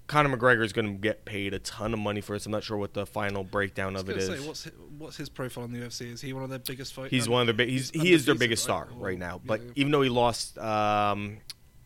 Conor 0.06 0.36
McGregor 0.36 0.62
is 0.62 0.74
going 0.74 0.86
to 0.86 0.92
get 1.00 1.24
paid 1.24 1.54
a 1.54 1.58
ton 1.58 1.94
of 1.94 1.98
money 1.98 2.20
for 2.20 2.36
this. 2.36 2.44
I'm 2.44 2.52
not 2.52 2.62
sure 2.62 2.76
what 2.76 2.92
the 2.92 3.06
final 3.06 3.42
breakdown 3.42 3.96
of 3.96 4.06
it 4.10 4.18
gonna 4.18 4.32
is. 4.34 4.46
what's 4.46 4.64
his, 4.64 4.72
what's 4.98 5.16
his 5.16 5.30
profile 5.30 5.64
in 5.64 5.72
the 5.72 5.78
UFC? 5.78 6.12
Is 6.12 6.20
he 6.20 6.34
one 6.34 6.42
of 6.42 6.50
their 6.50 6.58
biggest 6.58 6.92
fighters? 6.92 7.10
he's 7.10 7.26
one 7.26 7.40
of 7.40 7.46
their 7.46 7.54
big. 7.54 7.70
He's 7.70 7.90
he 7.90 8.12
is 8.12 8.26
their 8.26 8.34
biggest 8.34 8.62
star 8.62 8.88
Or- 8.94 9.06
right 9.06 9.18
now. 9.18 9.40
But 9.42 9.62
yeah. 9.62 9.70
even 9.76 9.92
though 9.92 10.02
he 10.02 10.10
lost, 10.10 10.58
um, 10.58 11.38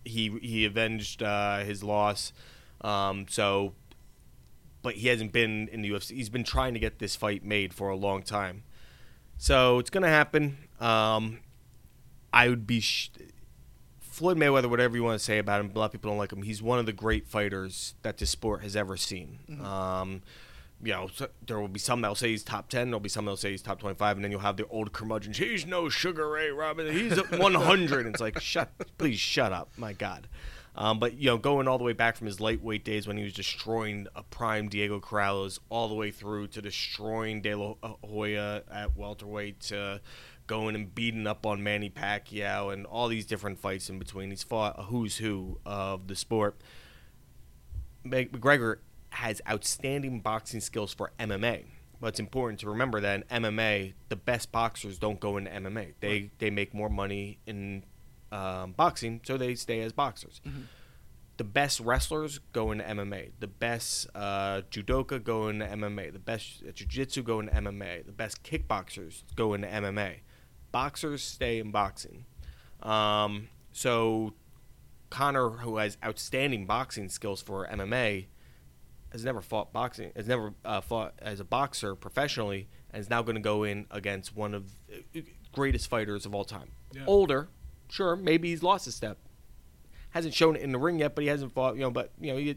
he 0.05 0.37
he 0.43 0.65
avenged 0.65 1.23
uh, 1.23 1.59
his 1.61 1.85
loss. 1.85 2.33
Um, 2.81 3.27
so, 3.29 3.75
but 4.83 4.95
he 4.95 5.07
hasn't 5.09 5.31
been 5.33 5.69
in 5.69 5.83
the 5.83 5.91
UFC. 5.91 6.17
He's 6.17 6.29
been 6.29 6.45
trying 6.45 6.75
to 6.75 6.81
get 6.81 6.99
this 6.99 7.15
fight 7.15 7.45
made 7.45 7.73
for 7.73 7.89
a 7.89 7.97
long 7.97 8.23
time. 8.23 8.65
So 9.37 9.79
it's 9.79 9.91
gonna 9.91 10.09
happen. 10.09 10.59
Um, 10.81 11.41
I 12.33 12.49
would 12.49 12.67
be. 12.67 12.81
Sh- 12.81 13.11
Floyd 14.01 14.37
Mayweather, 14.37 14.69
whatever 14.69 14.97
you 14.97 15.05
want 15.05 15.17
to 15.17 15.25
say 15.25 15.39
about 15.39 15.61
him, 15.61 15.71
a 15.73 15.79
lot 15.79 15.85
of 15.87 15.93
people 15.93 16.11
don't 16.11 16.19
like 16.19 16.33
him. 16.33 16.43
He's 16.43 16.61
one 16.61 16.81
of 16.81 16.87
the 16.87 16.93
great 16.93 17.29
fighters 17.29 17.95
that 18.03 18.19
this 18.19 18.31
sport 18.31 18.63
has 18.65 18.75
ever 18.75 18.97
seen. 18.97 19.39
Mhm. 19.49 19.61
Um, 19.63 20.23
you 20.83 20.91
know, 20.93 21.09
so 21.15 21.29
there 21.47 21.61
will 21.61 21.69
be 21.69 21.79
some 21.79 22.01
that'll 22.01 22.17
say 22.17 22.31
he's 22.31 22.43
top 22.43 22.69
ten. 22.69 22.91
There'll 22.91 22.99
be 22.99 23.09
some 23.09 23.25
that'll 23.27 23.37
say 23.37 23.53
he's 23.53 23.63
top 23.63 23.79
twenty-five, 23.79 24.17
and 24.17 24.25
then 24.25 24.33
you'll 24.33 24.41
have 24.41 24.57
the 24.57 24.67
old 24.67 24.93
curmudgeons. 24.93 25.37
He's 25.39 25.67
no 25.67 25.89
Sugar 25.89 26.29
Ray 26.29 26.51
Robinson. 26.51 26.97
He's 26.97 27.17
one 27.39 27.55
hundred. 27.55 28.07
it's 28.09 28.21
like, 28.21 28.41
shut, 28.41 28.71
please 28.99 29.21
shut 29.21 29.53
up, 29.53 29.71
my 29.77 29.93
God. 29.93 30.27
Um, 30.75 30.99
but 30.99 31.15
you 31.15 31.27
know, 31.27 31.39
going 31.39 31.69
all 31.69 31.79
the 31.79 31.85
way 31.85 31.93
back 31.93 32.17
from 32.17 32.27
his 32.27 32.41
lightweight 32.41 32.85
days 32.85 33.07
when 33.07 33.17
he 33.17 33.23
was 33.25 33.33
destroying 33.33 34.07
a 34.17 34.23
prime 34.25 34.69
Diego 34.69 34.99
Corrales, 35.01 35.61
all 35.69 35.89
the 35.89 35.95
way 35.95 36.11
through 36.11 36.49
to 36.49 36.63
destroying 36.63 37.41
De 37.41 37.55
La 37.55 37.75
Hoya 38.05 38.63
at 38.73 38.97
welterweight, 38.97 39.61
to 39.61 40.01
going 40.49 40.75
and 40.75 40.93
beating 40.93 41.29
up 41.29 41.47
on 41.47 41.63
Manny 41.63 41.91
Pacquiao, 41.91 42.73
and 42.73 42.85
all 42.87 43.07
these 43.07 43.25
different 43.27 43.61
fights 43.61 43.89
in 43.89 44.01
between. 44.01 44.31
He's 44.31 44.43
fought 44.43 44.75
a 44.77 44.83
who's 44.85 45.19
who 45.19 45.61
of 45.65 46.09
the 46.09 46.17
sport. 46.17 46.57
Mc- 48.03 48.33
McGregor 48.33 48.79
has 49.11 49.41
outstanding 49.49 50.21
boxing 50.21 50.61
skills 50.61 50.93
for 50.93 51.13
MMA. 51.21 51.65
But 52.01 52.09
it's 52.09 52.21
important 52.21 52.61
to 52.61 52.69
remember 52.69 53.01
that 53.01 53.25
in 53.29 53.43
MMA, 53.43 53.95
the 54.09 54.15
best 54.17 54.53
boxers 54.53 54.99
don't 54.99 55.19
go 55.19 55.37
into 55.37 55.51
MMA. 55.51 55.95
They 56.01 56.31
they 56.39 56.51
make 56.51 56.73
more 56.73 56.89
money 56.89 57.39
in 57.47 57.85
um, 58.31 58.73
boxing, 58.73 59.21
so 59.25 59.37
they 59.37 59.55
stay 59.57 59.81
as 59.81 59.93
boxers. 59.93 60.41
Mhm. 60.47 60.65
The 61.39 61.45
best 61.45 61.81
wrestlers 61.81 62.39
go 62.53 62.71
into 62.73 62.85
MMA. 62.85 63.31
The 63.41 63.47
best 63.49 64.09
uh, 64.15 64.63
judoka 64.71 65.23
go 65.23 65.49
into 65.49 65.67
MMA. 65.67 66.13
The 66.13 66.19
best 66.19 66.63
jiu-jitsu 66.75 67.23
go 67.23 67.41
into 67.41 67.53
MMA. 67.53 68.07
The 68.07 68.13
best 68.13 68.43
kickboxers 68.45 69.23
go 69.37 69.55
into 69.55 69.67
MMA. 69.69 70.19
Boxers 70.73 71.23
stay 71.23 71.59
in 71.59 71.71
boxing. 71.71 72.25
Um, 72.83 73.49
so 73.73 74.35
Conor, 75.11 75.51
who 75.51 75.79
has 75.79 75.97
outstanding 76.05 76.67
boxing 76.67 77.09
skills 77.09 77.43
for 77.43 77.67
MMA, 77.67 78.27
has 79.11 79.25
never 79.25 79.41
fought 79.41 79.73
boxing, 79.73 80.13
has 80.15 80.27
never 80.27 80.55
uh, 80.65 80.81
fought 80.81 81.15
as 81.19 81.41
a 81.41 81.45
boxer 81.45 81.95
professionally, 81.95 82.69
and 82.93 83.01
is 83.01 83.09
now 83.09 83.23
going 83.23 83.37
to 83.37 83.41
go 83.41 83.65
in 83.65 83.87
against 83.91 84.37
one 84.37 84.55
of 84.55 84.71
the 85.13 85.25
greatest 85.53 85.89
fighters 85.89 86.27
of 86.27 86.35
all 86.35 86.45
time. 86.45 86.71
Yeah. 86.93 87.05
Older, 87.07 87.49
sure, 87.89 88.17
maybe 88.17 88.49
he's 88.51 88.63
lost 88.63 88.87
a 88.87 88.93
step. 88.93 89.19
Hasn't 90.11 90.35
shown 90.35 90.57
it 90.57 90.63
in 90.63 90.73
the 90.73 90.79
ring 90.79 90.99
yet, 90.99 91.15
but 91.15 91.23
he 91.23 91.29
hasn't 91.29 91.53
fought. 91.53 91.75
You 91.77 91.83
know, 91.83 91.91
but 91.91 92.13
you 92.21 92.33
know 92.33 92.39
he. 92.39 92.57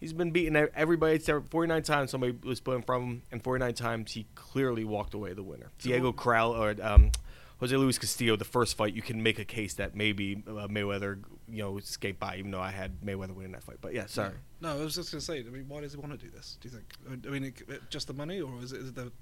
He's 0.00 0.12
been 0.12 0.30
beaten 0.30 0.68
everybody 0.74 1.16
except 1.16 1.50
49 1.50 1.82
times 1.82 2.10
somebody 2.10 2.36
was 2.44 2.60
put 2.60 2.76
in 2.76 2.82
from 2.82 3.02
him, 3.02 3.22
and 3.32 3.42
49 3.42 3.74
times 3.74 4.12
he 4.12 4.26
clearly 4.34 4.84
walked 4.84 5.14
away 5.14 5.32
the 5.32 5.42
winner. 5.42 5.70
Diego 5.78 6.12
Corral 6.12 6.52
or 6.52 6.76
um, 6.80 7.10
Jose 7.58 7.76
Luis 7.76 7.98
Castillo, 7.98 8.36
the 8.36 8.44
first 8.44 8.76
fight, 8.76 8.94
you 8.94 9.02
can 9.02 9.22
make 9.22 9.40
a 9.40 9.44
case 9.44 9.74
that 9.74 9.96
maybe 9.96 10.42
uh, 10.46 10.68
Mayweather, 10.68 11.18
you 11.48 11.62
know, 11.62 11.78
escaped 11.78 12.20
by, 12.20 12.36
even 12.36 12.52
though 12.52 12.60
I 12.60 12.70
had 12.70 13.00
Mayweather 13.00 13.34
winning 13.34 13.52
that 13.52 13.64
fight. 13.64 13.78
But 13.80 13.94
yeah, 13.94 14.06
sorry. 14.06 14.34
No, 14.60 14.78
I 14.78 14.84
was 14.84 14.94
just 14.94 15.10
going 15.10 15.18
to 15.20 15.24
say. 15.24 15.40
I 15.40 15.50
mean, 15.50 15.64
why 15.66 15.80
does 15.80 15.92
he 15.92 15.98
want 15.98 16.12
to 16.12 16.18
do 16.18 16.30
this? 16.30 16.58
Do 16.60 16.68
you 16.68 16.74
think? 16.74 17.26
I 17.26 17.30
mean, 17.30 17.44
it, 17.44 17.90
just 17.90 18.06
the 18.06 18.12
money, 18.14 18.40
or 18.40 18.52
is 18.62 18.72
it, 18.72 18.80
is 18.80 18.88
it 18.90 18.94
the? 18.94 19.12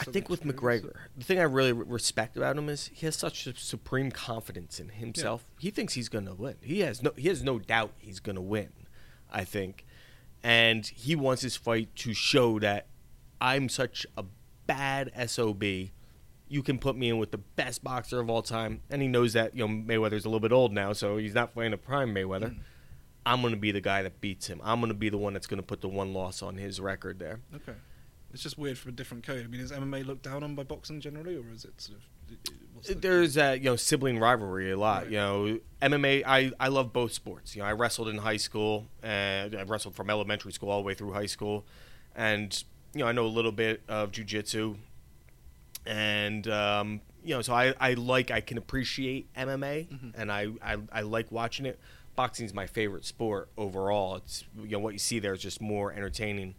I 0.00 0.04
think 0.04 0.28
with? 0.28 0.42
McGregor, 0.42 0.92
the 1.16 1.24
thing 1.24 1.38
I 1.38 1.44
really 1.44 1.72
respect 1.72 2.36
about 2.36 2.58
him 2.58 2.68
is 2.68 2.90
he 2.92 3.06
has 3.06 3.16
such 3.16 3.46
a 3.46 3.56
supreme 3.56 4.10
confidence 4.10 4.80
in 4.80 4.88
himself. 4.88 5.46
He 5.58 5.70
thinks 5.70 5.94
he's 5.94 6.08
going 6.08 6.26
to 6.26 6.34
win. 6.34 6.56
He 6.62 6.80
has 6.80 7.02
no 7.02 7.12
he 7.16 7.28
has 7.28 7.42
no 7.42 7.58
doubt 7.58 7.92
he's 7.96 8.20
going 8.20 8.36
to 8.36 8.42
win. 8.42 8.72
I 9.30 9.44
think, 9.44 9.84
and 10.44 10.86
he 10.86 11.16
wants 11.16 11.42
his 11.42 11.56
fight 11.56 11.88
to 11.96 12.12
show 12.12 12.60
that 12.60 12.86
I'm 13.40 13.68
such 13.70 14.06
a 14.16 14.24
bad 14.66 15.10
sob. 15.28 15.62
You 15.62 16.62
can 16.62 16.78
put 16.78 16.96
me 16.96 17.08
in 17.08 17.18
with 17.18 17.30
the 17.30 17.38
best 17.38 17.82
boxer 17.82 18.20
of 18.20 18.28
all 18.28 18.42
time, 18.42 18.82
and 18.90 19.00
he 19.00 19.08
knows 19.08 19.32
that 19.32 19.56
you 19.56 19.66
know 19.66 19.74
Mayweather's 19.74 20.26
a 20.26 20.28
little 20.28 20.40
bit 20.40 20.52
old 20.52 20.72
now, 20.72 20.92
so 20.92 21.16
he's 21.16 21.34
not 21.34 21.54
fighting 21.54 21.72
a 21.72 21.78
prime 21.78 22.14
Mayweather. 22.14 22.50
Mm. 22.50 22.58
I'm 23.26 23.40
going 23.40 23.54
to 23.54 23.60
be 23.60 23.72
the 23.72 23.80
guy 23.80 24.02
that 24.02 24.20
beats 24.20 24.46
him. 24.46 24.60
I'm 24.62 24.80
going 24.80 24.92
to 24.92 24.98
be 24.98 25.08
the 25.08 25.16
one 25.16 25.32
that's 25.32 25.46
going 25.46 25.60
to 25.60 25.66
put 25.66 25.80
the 25.80 25.88
one 25.88 26.12
loss 26.12 26.42
on 26.42 26.58
his 26.58 26.78
record 26.78 27.18
there. 27.18 27.40
Okay, 27.54 27.72
it's 28.34 28.42
just 28.42 28.58
weird 28.58 28.76
for 28.76 28.90
a 28.90 28.92
different 28.92 29.24
code. 29.24 29.44
I 29.44 29.48
mean, 29.48 29.62
is 29.62 29.72
MMA 29.72 30.04
looked 30.04 30.24
down 30.24 30.44
on 30.44 30.54
by 30.54 30.62
boxing 30.62 31.00
generally, 31.00 31.36
or 31.36 31.50
is 31.50 31.64
it 31.64 31.80
sort 31.80 31.98
of? 31.98 32.04
What's 32.86 32.94
the- 32.94 33.00
There's 33.00 33.34
that 33.34 33.58
you 33.60 33.66
know 33.70 33.76
sibling 33.76 34.18
rivalry 34.18 34.70
a 34.70 34.76
lot. 34.76 35.02
Right. 35.04 35.10
You 35.12 35.16
know, 35.18 35.58
MMA. 35.82 36.22
I 36.26 36.52
I 36.60 36.68
love 36.68 36.92
both 36.92 37.12
sports. 37.12 37.54
You 37.56 37.62
know, 37.62 37.68
I 37.68 37.72
wrestled 37.72 38.08
in 38.08 38.18
high 38.18 38.36
school, 38.36 38.86
and 39.02 39.54
I 39.54 39.62
wrestled 39.62 39.94
from 39.94 40.10
elementary 40.10 40.52
school 40.52 40.70
all 40.70 40.80
the 40.80 40.86
way 40.86 40.94
through 40.94 41.12
high 41.12 41.26
school, 41.26 41.64
and 42.14 42.62
you 42.94 43.00
know 43.00 43.06
I 43.06 43.12
know 43.12 43.26
a 43.26 43.28
little 43.28 43.52
bit 43.52 43.82
of 43.88 44.10
jujitsu, 44.12 44.76
and 45.86 46.46
um, 46.48 47.00
you 47.24 47.34
know 47.34 47.42
so 47.42 47.54
I, 47.54 47.74
I 47.80 47.94
like 47.94 48.30
I 48.30 48.40
can 48.40 48.58
appreciate 48.58 49.32
MMA, 49.34 49.88
Mhm. 49.88 50.12
and 50.16 50.30
I, 50.32 50.48
I 50.62 50.76
I 50.92 51.00
like 51.02 51.30
watching 51.30 51.66
it. 51.66 51.78
Boxing 52.16 52.46
is 52.46 52.54
my 52.54 52.66
favorite 52.66 53.04
sport 53.04 53.48
overall. 53.56 54.16
It's 54.16 54.44
you 54.56 54.68
know 54.70 54.78
what 54.78 54.92
you 54.92 54.98
see 54.98 55.18
there 55.18 55.32
is 55.32 55.42
just 55.42 55.60
more 55.60 55.92
entertaining, 55.92 56.54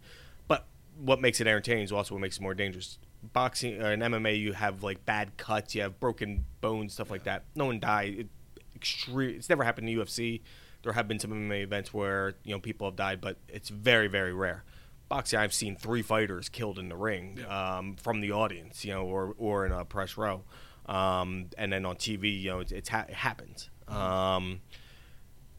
but 0.48 0.66
what 0.98 1.20
makes 1.20 1.40
it 1.40 1.46
entertaining 1.46 1.84
is 1.84 1.92
also 1.92 2.14
what 2.14 2.20
makes 2.20 2.36
it 2.36 2.42
more 2.42 2.54
dangerous. 2.54 2.98
Boxing 3.32 3.80
or 3.82 3.92
in 3.92 4.00
MMA, 4.00 4.38
you 4.38 4.52
have 4.52 4.82
like 4.82 5.04
bad 5.06 5.36
cuts, 5.36 5.74
you 5.74 5.82
have 5.82 5.98
broken 6.00 6.44
bones, 6.60 6.92
stuff 6.94 7.10
like 7.10 7.24
that. 7.24 7.44
No 7.54 7.66
one 7.66 7.80
died. 7.80 8.14
It, 8.18 8.28
extreme. 8.74 9.36
It's 9.36 9.48
never 9.48 9.64
happened 9.64 9.88
in 9.88 9.96
the 9.96 10.02
UFC. 10.04 10.40
There 10.82 10.92
have 10.92 11.08
been 11.08 11.18
some 11.18 11.30
MMA 11.32 11.62
events 11.62 11.92
where 11.94 12.34
you 12.44 12.54
know 12.54 12.60
people 12.60 12.86
have 12.86 12.96
died, 12.96 13.20
but 13.20 13.36
it's 13.48 13.68
very 13.70 14.08
very 14.08 14.32
rare. 14.34 14.64
Boxing, 15.08 15.38
I've 15.38 15.54
seen 15.54 15.76
three 15.76 16.02
fighters 16.02 16.48
killed 16.48 16.78
in 16.78 16.88
the 16.88 16.96
ring 16.96 17.38
Yeah. 17.40 17.76
um, 17.78 17.96
from 17.96 18.20
the 18.20 18.32
audience, 18.32 18.84
you 18.84 18.92
know, 18.92 19.04
or 19.04 19.34
or 19.38 19.64
in 19.66 19.72
a 19.72 19.84
press 19.84 20.16
row, 20.16 20.42
um, 20.86 21.46
and 21.56 21.72
then 21.72 21.84
on 21.86 21.96
TV, 21.96 22.40
you 22.42 22.50
know, 22.50 22.60
it's, 22.60 22.72
it's 22.72 22.88
ha- 22.88 23.06
it 23.08 23.14
happens. 23.14 23.70
Um, 23.88 24.60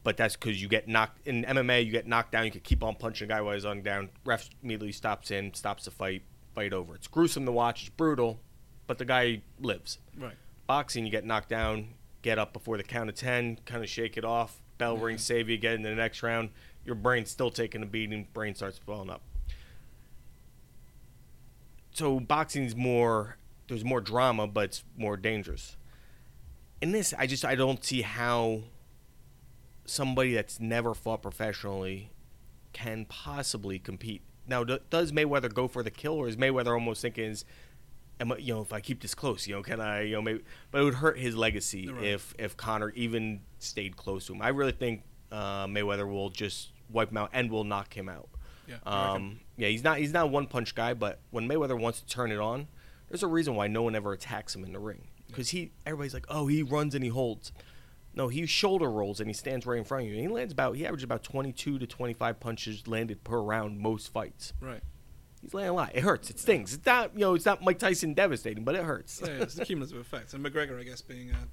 but 0.04 0.16
that's 0.16 0.36
because 0.36 0.60
you 0.62 0.68
get 0.68 0.86
knocked 0.88 1.26
in 1.26 1.44
MMA. 1.44 1.84
You 1.84 1.92
get 1.92 2.06
knocked 2.06 2.32
down. 2.32 2.44
You 2.44 2.50
can 2.50 2.60
keep 2.60 2.82
on 2.82 2.94
punching 2.94 3.26
a 3.26 3.28
guy 3.28 3.40
while 3.40 3.54
he's 3.54 3.64
on 3.66 3.82
down. 3.82 4.10
Ref 4.24 4.48
immediately 4.62 4.92
stops 4.92 5.30
in, 5.30 5.52
stops 5.54 5.84
the 5.86 5.90
fight, 5.90 6.22
fight 6.58 6.72
over. 6.72 6.96
It's 6.96 7.06
gruesome 7.06 7.46
to 7.46 7.52
watch. 7.52 7.82
It's 7.82 7.90
brutal, 7.90 8.40
but 8.88 8.98
the 8.98 9.04
guy 9.04 9.42
lives. 9.60 9.98
right. 10.18 10.34
Boxing, 10.66 11.06
you 11.06 11.10
get 11.10 11.24
knocked 11.24 11.48
down, 11.48 11.94
get 12.20 12.38
up 12.38 12.52
before 12.52 12.76
the 12.76 12.82
count 12.82 13.08
of 13.08 13.14
ten, 13.14 13.58
kind 13.64 13.82
of 13.82 13.88
shake 13.88 14.16
it 14.16 14.24
off. 14.24 14.60
Bell 14.76 14.96
rings, 14.98 15.22
save 15.22 15.48
you, 15.48 15.56
get 15.56 15.74
into 15.74 15.88
the 15.88 15.94
next 15.94 16.22
round. 16.22 16.50
Your 16.84 16.94
brain's 16.94 17.30
still 17.30 17.50
taking 17.50 17.82
a 17.82 17.86
beating. 17.86 18.26
Brain 18.34 18.54
starts 18.54 18.78
blowing 18.78 19.08
up. 19.08 19.22
So 21.92 22.20
boxing's 22.20 22.76
more. 22.76 23.36
There's 23.68 23.84
more 23.84 24.00
drama, 24.00 24.46
but 24.46 24.64
it's 24.64 24.84
more 24.96 25.16
dangerous. 25.16 25.76
In 26.80 26.92
this, 26.92 27.14
I 27.16 27.26
just 27.26 27.44
I 27.44 27.54
don't 27.54 27.84
see 27.84 28.02
how 28.02 28.62
somebody 29.84 30.34
that's 30.34 30.60
never 30.60 30.92
fought 30.92 31.22
professionally 31.22 32.10
can 32.72 33.04
possibly 33.06 33.78
compete. 33.78 34.22
Now, 34.48 34.64
does 34.64 35.12
Mayweather 35.12 35.52
go 35.52 35.68
for 35.68 35.82
the 35.82 35.90
kill, 35.90 36.14
or 36.14 36.26
is 36.28 36.36
Mayweather 36.36 36.72
almost 36.72 37.02
thinking, 37.02 37.24
is, 37.24 37.44
am 38.18 38.32
I, 38.32 38.38
you 38.38 38.54
know, 38.54 38.62
if 38.62 38.72
I 38.72 38.80
keep 38.80 39.00
this 39.02 39.14
close, 39.14 39.46
you 39.46 39.54
know, 39.54 39.62
can 39.62 39.80
I, 39.80 40.02
you 40.02 40.12
know, 40.14 40.22
maybe? 40.22 40.40
But 40.70 40.80
it 40.80 40.84
would 40.84 40.94
hurt 40.94 41.18
his 41.18 41.36
legacy 41.36 41.88
Right. 41.88 42.04
if 42.04 42.34
if 42.38 42.56
Conor 42.56 42.90
even 42.96 43.40
stayed 43.58 43.96
close 43.96 44.26
to 44.26 44.32
him. 44.34 44.42
I 44.42 44.48
really 44.48 44.72
think 44.72 45.02
uh, 45.30 45.66
Mayweather 45.66 46.10
will 46.10 46.30
just 46.30 46.70
wipe 46.90 47.10
him 47.10 47.18
out 47.18 47.30
and 47.32 47.50
will 47.50 47.64
knock 47.64 47.94
him 47.96 48.08
out. 48.08 48.28
Yeah. 48.66 48.76
Um, 48.84 49.40
yeah, 49.56 49.68
he's 49.68 49.84
not 49.84 49.98
he's 49.98 50.12
not 50.12 50.24
a 50.24 50.26
one 50.28 50.46
punch 50.46 50.74
guy, 50.74 50.94
but 50.94 51.20
when 51.30 51.48
Mayweather 51.48 51.78
wants 51.78 52.00
to 52.00 52.06
turn 52.06 52.32
it 52.32 52.38
on, 52.38 52.68
there's 53.08 53.22
a 53.22 53.26
reason 53.28 53.54
why 53.54 53.66
no 53.66 53.82
one 53.82 53.94
ever 53.94 54.12
attacks 54.12 54.54
him 54.54 54.64
in 54.64 54.72
the 54.72 54.78
ring 54.78 55.08
because 55.26 55.50
he 55.50 55.72
everybody's 55.86 56.14
like, 56.14 56.26
oh, 56.28 56.46
he 56.46 56.62
runs 56.62 56.94
and 56.94 57.02
he 57.04 57.10
holds. 57.10 57.52
No, 58.14 58.28
he 58.28 58.46
shoulder 58.46 58.90
rolls 58.90 59.20
and 59.20 59.28
he 59.28 59.34
stands 59.34 59.64
right 59.66 59.78
in 59.78 59.84
front 59.84 60.04
of 60.04 60.08
you. 60.10 60.14
And 60.14 60.22
he 60.22 60.28
lands 60.28 60.52
about 60.52 60.76
he 60.76 60.84
averages 60.86 61.04
about 61.04 61.22
22 61.22 61.78
to 61.78 61.86
25 61.86 62.40
punches 62.40 62.88
landed 62.88 63.22
per 63.24 63.38
round 63.40 63.78
most 63.78 64.12
fights. 64.12 64.52
right. 64.60 64.80
He's 65.40 65.54
landing 65.54 65.70
a 65.70 65.74
lot. 65.74 65.92
It 65.94 66.02
hurts. 66.02 66.30
It 66.30 66.38
stings. 66.40 66.74
It's 66.74 66.84
not 66.84 67.12
you 67.14 67.20
know 67.20 67.34
it's 67.34 67.46
not 67.46 67.62
Mike 67.62 67.78
Tyson 67.78 68.12
devastating, 68.14 68.64
but 68.64 68.74
it 68.74 68.82
hurts. 68.82 69.20
Yeah, 69.24 69.34
it's 69.42 69.54
the 69.54 69.64
cumulative 69.64 69.98
effect. 70.00 70.34
And 70.34 70.44
McGregor, 70.44 70.80
I 70.80 70.82
guess, 70.82 71.00
being 71.00 71.30
a 71.30 71.48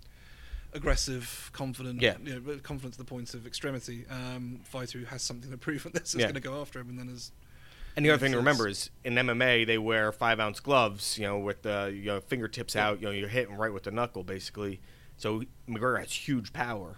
aggressive, 0.74 1.50
confident, 1.54 2.02
Yeah. 2.02 2.16
you 2.24 2.40
know, 2.40 2.58
confident 2.64 2.94
to 2.94 2.98
the 2.98 3.06
point 3.06 3.34
of 3.34 3.46
extremity, 3.48 4.06
um, 4.10 4.60
fighter 4.64 5.00
who 5.00 5.06
has 5.06 5.22
something 5.22 5.52
to 5.52 5.58
prove, 5.58 5.86
and 5.86 5.94
this 5.94 6.10
is 6.14 6.16
Yeah. 6.16 6.26
going 6.26 6.34
to 6.36 6.40
go 6.42 6.60
after 6.62 6.80
him, 6.80 6.90
and 6.90 7.00
then 7.00 7.10
is 7.10 7.32
And 7.96 8.06
the 8.06 8.10
other 8.10 8.20
thing 8.20 8.32
to 8.34 8.38
remember 8.38 8.68
is 8.68 8.90
in 9.04 9.14
MMA 9.16 9.66
they 9.66 9.78
wear 9.78 10.12
five 10.12 10.40
ounce 10.40 10.60
gloves, 10.60 11.18
you 11.18 11.26
know, 11.26 11.38
with 11.38 11.62
the 11.62 11.94
you 11.96 12.06
know, 12.08 12.20
fingertips 12.20 12.76
out. 12.76 13.00
You 13.02 13.06
know, 13.08 13.12
you're 13.14 13.30
hitting 13.30 13.56
right 13.56 13.72
with 13.72 13.84
the 13.84 13.92
knuckle, 13.92 14.24
basically. 14.24 14.82
So 15.18 15.44
McGregor 15.70 16.00
has 16.00 16.12
huge 16.12 16.54
power. 16.54 16.98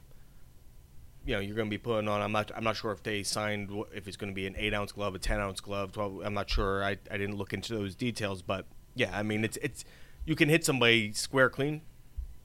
You 1.25 1.33
know, 1.35 1.39
you're 1.41 1.55
going 1.55 1.67
to 1.67 1.69
be 1.73 1.77
putting 1.77 2.07
on. 2.07 2.21
I'm 2.21 2.31
not. 2.31 2.51
I'm 2.55 2.63
not 2.63 2.77
sure 2.77 2.91
if 2.93 3.03
they 3.03 3.21
signed 3.23 3.69
if 3.93 4.07
it's 4.07 4.15
going 4.15 4.31
to 4.31 4.35
be 4.35 4.47
an 4.47 4.55
eight 4.57 4.73
ounce 4.73 4.93
glove, 4.93 5.13
a 5.13 5.19
ten 5.19 5.39
ounce 5.39 5.59
glove, 5.59 5.91
twelve. 5.91 6.21
I'm 6.23 6.33
not 6.33 6.49
sure. 6.49 6.83
I, 6.83 6.91
I 7.11 7.17
didn't 7.17 7.35
look 7.35 7.51
into 7.53 7.73
those 7.73 7.95
details, 7.95 8.41
but 8.41 8.65
yeah, 8.95 9.11
I 9.17 9.23
mean, 9.23 9.43
it's 9.43 9.57
it's 9.57 9.83
you 10.25 10.35
can 10.35 10.47
hit 10.47 10.63
somebody 10.63 11.11
square 11.13 11.49
clean. 11.49 11.81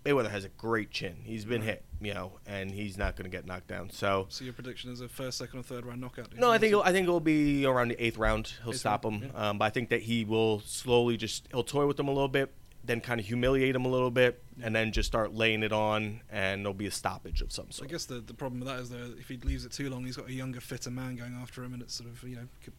Mayweather 0.04 0.32
has 0.32 0.44
a 0.44 0.48
great 0.48 0.90
chin. 0.90 1.18
He's 1.22 1.44
been 1.44 1.62
hit, 1.62 1.84
you 2.00 2.12
know, 2.12 2.40
and 2.44 2.72
he's 2.72 2.98
not 2.98 3.14
going 3.14 3.22
to 3.22 3.30
get 3.30 3.46
knocked 3.46 3.68
down. 3.68 3.88
So 3.90 4.26
So 4.30 4.42
your 4.42 4.52
prediction 4.52 4.90
is 4.90 5.00
a 5.00 5.06
first, 5.08 5.38
second, 5.38 5.60
or 5.60 5.62
third 5.62 5.86
round 5.86 6.00
knockout? 6.00 6.36
no, 6.36 6.50
I 6.50 6.58
think? 6.58 6.74
I 6.74 6.90
think 6.90 7.04
it'll 7.04 7.20
be 7.20 7.64
around 7.64 7.90
the 7.92 8.04
eighth 8.04 8.18
round. 8.18 8.52
He'll 8.64 8.72
Eighth 8.72 8.80
stop 8.80 9.04
round, 9.04 9.22
him, 9.22 9.30
um, 9.36 9.58
but 9.58 9.66
I 9.66 9.70
think 9.70 9.90
that 9.90 10.02
he 10.02 10.24
will 10.24 10.58
slowly 10.66 11.16
just 11.16 11.46
he'll 11.52 11.62
toy 11.62 11.86
with 11.86 12.00
him 12.00 12.08
a 12.08 12.12
little 12.12 12.26
bit, 12.26 12.52
then 12.84 13.00
kind 13.00 13.20
of 13.20 13.26
humiliate 13.26 13.74
him 13.74 13.84
a 13.84 13.88
little 13.88 14.10
bit, 14.10 14.42
and 14.62 14.74
then 14.74 14.92
just 14.92 15.06
start 15.06 15.34
laying 15.34 15.62
it 15.62 15.72
on, 15.72 16.20
and 16.30 16.62
there'll 16.62 16.74
be 16.74 16.86
a 16.86 16.90
stoppage 16.90 17.40
of 17.40 17.52
some 17.52 17.70
sort. 17.70 17.88
I 17.88 17.92
guess 17.92 18.06
the, 18.06 18.16
the 18.16 18.34
problem 18.34 18.60
with 18.60 18.68
that 18.68 18.80
is 18.80 18.90
that 18.90 19.16
if 19.18 19.28
he 19.28 19.36
leaves 19.38 19.64
it 19.64 19.72
too 19.72 19.88
long, 19.88 20.04
he's 20.04 20.16
got 20.16 20.28
a 20.28 20.32
younger, 20.32 20.60
fitter 20.60 20.90
man 20.90 21.16
going 21.16 21.34
after 21.40 21.62
him, 21.62 21.74
and 21.74 21.82
it's 21.82 21.94
sort 21.94 22.10
of 22.10 22.22
you 22.24 22.36
know. 22.36 22.48
could- 22.62 22.72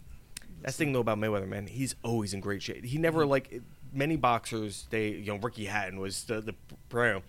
That's 0.62 0.78
the 0.78 0.86
thing 0.86 0.94
though 0.94 1.00
about 1.00 1.20
Mayweather, 1.20 1.48
man. 1.48 1.68
He's 1.68 1.96
always 2.04 2.34
in 2.34 2.42
great 2.42 2.62
shape. 2.62 2.86
He 2.86 2.98
never 2.98 3.22
mm-hmm. 3.22 3.32
like 3.32 3.62
many 3.94 4.18
boxers. 4.18 4.88
They 4.90 5.10
you 5.10 5.34
know 5.34 5.38
Ricky 5.38 5.66
Hatton 5.66 6.00
was 6.00 6.26
the 6.26 6.42
the 6.42 6.56
perennial 6.90 7.24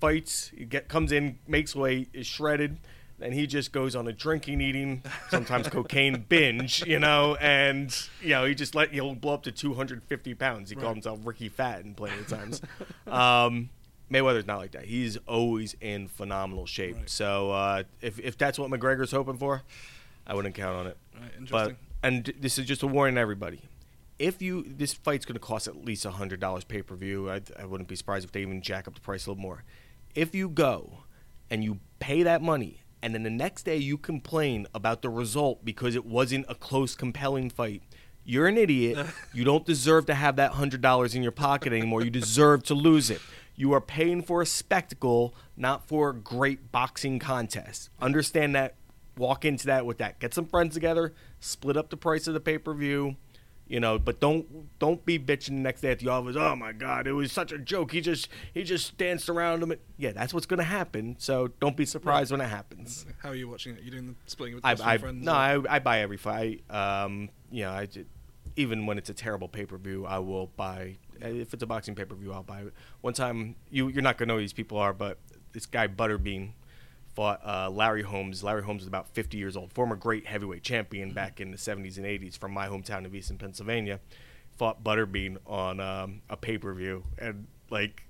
fights. 0.00 0.50
He 0.56 0.64
get 0.64 0.88
comes 0.88 1.12
in, 1.12 1.38
makes 1.46 1.76
weight, 1.76 2.08
is 2.12 2.26
shredded. 2.26 2.78
Then 3.20 3.32
he 3.32 3.46
just 3.46 3.70
goes 3.70 3.94
on 3.94 4.08
a 4.08 4.12
drinking, 4.12 4.60
eating, 4.60 5.02
sometimes 5.28 5.68
cocaine 5.68 6.24
binge, 6.28 6.84
you 6.86 6.98
know, 6.98 7.36
and 7.36 7.96
you 8.22 8.30
know 8.30 8.44
he 8.46 8.54
just 8.54 8.74
let 8.74 8.90
he'll 8.92 9.14
blow 9.14 9.34
up 9.34 9.42
to 9.44 9.52
250 9.52 10.34
pounds. 10.34 10.70
He 10.70 10.74
Right. 10.76 10.82
called 10.82 10.96
himself 10.96 11.20
Ricky 11.24 11.48
Fatton 11.48 11.94
plenty 11.94 12.18
of 12.18 12.26
times. 12.26 12.62
um, 13.06 13.70
Mayweather's 14.10 14.46
not 14.46 14.58
like 14.58 14.72
that. 14.72 14.86
He's 14.86 15.16
always 15.28 15.76
in 15.80 16.08
phenomenal 16.08 16.66
shape. 16.66 16.96
Right. 16.96 17.10
So 17.10 17.52
uh, 17.52 17.82
if 18.00 18.18
if 18.18 18.36
that's 18.36 18.58
what 18.58 18.70
McGregor's 18.70 19.12
hoping 19.12 19.36
for, 19.36 19.62
I 20.26 20.34
wouldn't 20.34 20.54
count 20.54 20.76
on 20.76 20.86
it. 20.88 20.96
Right, 21.14 21.50
But 21.50 21.76
and 22.02 22.32
this 22.40 22.58
is 22.58 22.66
just 22.66 22.82
a 22.82 22.86
warning 22.86 23.14
to 23.16 23.20
everybody. 23.20 23.60
If 24.18 24.42
you 24.42 24.64
this 24.66 24.92
fight's 24.94 25.24
going 25.24 25.34
to 25.34 25.40
cost 25.40 25.68
at 25.68 25.84
least 25.84 26.04
hundred 26.04 26.40
dollars 26.40 26.64
pay 26.64 26.82
per 26.82 26.94
view, 26.96 27.30
I, 27.30 27.42
I 27.58 27.66
wouldn't 27.66 27.88
be 27.88 27.96
surprised 27.96 28.24
if 28.24 28.32
they 28.32 28.40
even 28.40 28.62
jack 28.62 28.88
up 28.88 28.94
the 28.94 29.00
price 29.00 29.26
a 29.26 29.30
little 29.30 29.40
more. 29.42 29.62
If 30.14 30.34
you 30.34 30.48
go 30.48 31.04
and 31.50 31.62
you 31.62 31.78
pay 32.00 32.22
that 32.24 32.42
money, 32.42 32.79
and 33.02 33.14
then 33.14 33.22
the 33.22 33.30
next 33.30 33.62
day 33.64 33.76
you 33.76 33.96
complain 33.96 34.66
about 34.74 35.02
the 35.02 35.08
result 35.08 35.64
because 35.64 35.94
it 35.94 36.04
wasn't 36.04 36.46
a 36.48 36.54
close, 36.54 36.94
compelling 36.94 37.50
fight, 37.50 37.82
you're 38.24 38.46
an 38.46 38.58
idiot. 38.58 39.06
you 39.34 39.44
don't 39.44 39.64
deserve 39.64 40.06
to 40.06 40.14
have 40.14 40.36
that 40.36 40.52
hundred 40.52 40.80
dollars 40.80 41.14
in 41.14 41.22
your 41.22 41.32
pocket 41.32 41.72
anymore. 41.72 42.02
You 42.02 42.10
deserve 42.10 42.62
to 42.64 42.74
lose 42.74 43.10
it. 43.10 43.20
You 43.56 43.72
are 43.72 43.80
paying 43.80 44.22
for 44.22 44.40
a 44.40 44.46
spectacle, 44.46 45.34
not 45.56 45.86
for 45.86 46.10
a 46.10 46.14
great 46.14 46.72
boxing 46.72 47.18
contest. 47.18 47.90
Understand 48.00 48.54
that. 48.54 48.74
Walk 49.16 49.44
into 49.44 49.66
that 49.66 49.84
with 49.84 49.98
that. 49.98 50.18
Get 50.18 50.32
some 50.32 50.46
friends 50.46 50.74
together. 50.74 51.12
Split 51.40 51.76
up 51.76 51.90
the 51.90 51.96
price 51.96 52.26
of 52.26 52.34
the 52.34 52.40
pay 52.40 52.56
per 52.56 52.72
view. 52.72 53.16
You 53.70 53.78
know, 53.78 54.00
but 54.00 54.18
don't 54.18 54.68
don't 54.80 55.06
be 55.06 55.16
bitching 55.16 55.46
the 55.46 55.52
next 55.52 55.80
day 55.80 55.92
at 55.92 56.00
the 56.00 56.08
office. 56.08 56.34
Oh 56.36 56.56
my 56.56 56.72
God, 56.72 57.06
it 57.06 57.12
was 57.12 57.30
such 57.30 57.52
a 57.52 57.58
joke. 57.58 57.92
He 57.92 58.00
just 58.00 58.28
he 58.52 58.64
just 58.64 58.98
danced 58.98 59.28
around 59.28 59.62
him. 59.62 59.72
Yeah, 59.96 60.10
that's 60.10 60.34
what's 60.34 60.44
gonna 60.44 60.64
happen. 60.64 61.14
So 61.20 61.52
don't 61.60 61.76
be 61.76 61.86
surprised 61.86 62.32
when 62.32 62.40
it 62.40 62.48
happens. 62.48 63.06
How 63.22 63.28
are 63.28 63.34
you 63.36 63.48
watching 63.48 63.76
it? 63.76 63.84
You 63.84 63.92
doing 63.92 64.06
the 64.08 64.14
splitting 64.26 64.56
with 64.56 64.66
I, 64.66 64.74
the 64.74 64.84
I 64.84 64.98
friends? 64.98 65.24
no, 65.24 65.32
I, 65.32 65.62
I 65.68 65.78
buy 65.78 66.00
every 66.00 66.16
fight. 66.16 66.64
Um, 66.68 67.28
you 67.52 67.62
know, 67.62 67.70
I 67.70 67.86
even 68.56 68.86
when 68.86 68.98
it's 68.98 69.08
a 69.08 69.14
terrible 69.14 69.46
pay 69.46 69.66
per 69.66 69.78
view, 69.78 70.04
I 70.04 70.18
will 70.18 70.48
buy. 70.48 70.96
If 71.20 71.54
it's 71.54 71.62
a 71.62 71.66
boxing 71.66 71.94
pay 71.94 72.06
per 72.06 72.16
view, 72.16 72.32
I'll 72.32 72.42
buy 72.42 72.62
it. 72.62 72.74
One 73.02 73.14
time, 73.14 73.54
you 73.70 73.86
you're 73.86 74.02
not 74.02 74.18
gonna 74.18 74.30
know 74.30 74.34
who 74.34 74.40
these 74.40 74.52
people 74.52 74.78
are, 74.78 74.92
but 74.92 75.18
this 75.52 75.66
guy 75.66 75.86
Butterbean 75.86 76.54
fought 77.20 77.42
uh, 77.44 77.68
Larry 77.68 78.00
Holmes. 78.00 78.42
Larry 78.42 78.62
Holmes 78.62 78.80
is 78.80 78.88
about 78.88 79.06
50 79.08 79.36
years 79.36 79.54
old, 79.54 79.74
former 79.74 79.94
great 79.94 80.24
heavyweight 80.24 80.62
champion 80.62 81.12
back 81.12 81.38
in 81.38 81.50
the 81.50 81.58
70s 81.58 81.98
and 81.98 82.06
80s 82.06 82.38
from 82.38 82.50
my 82.50 82.66
hometown 82.66 83.04
of 83.04 83.14
Easton, 83.14 83.36
Pennsylvania. 83.36 84.00
Fought 84.56 84.82
Butterbean 84.82 85.36
on 85.46 85.80
um, 85.80 86.22
a 86.30 86.36
pay 86.38 86.56
per 86.56 86.72
view, 86.72 87.04
and 87.18 87.46
like 87.68 88.04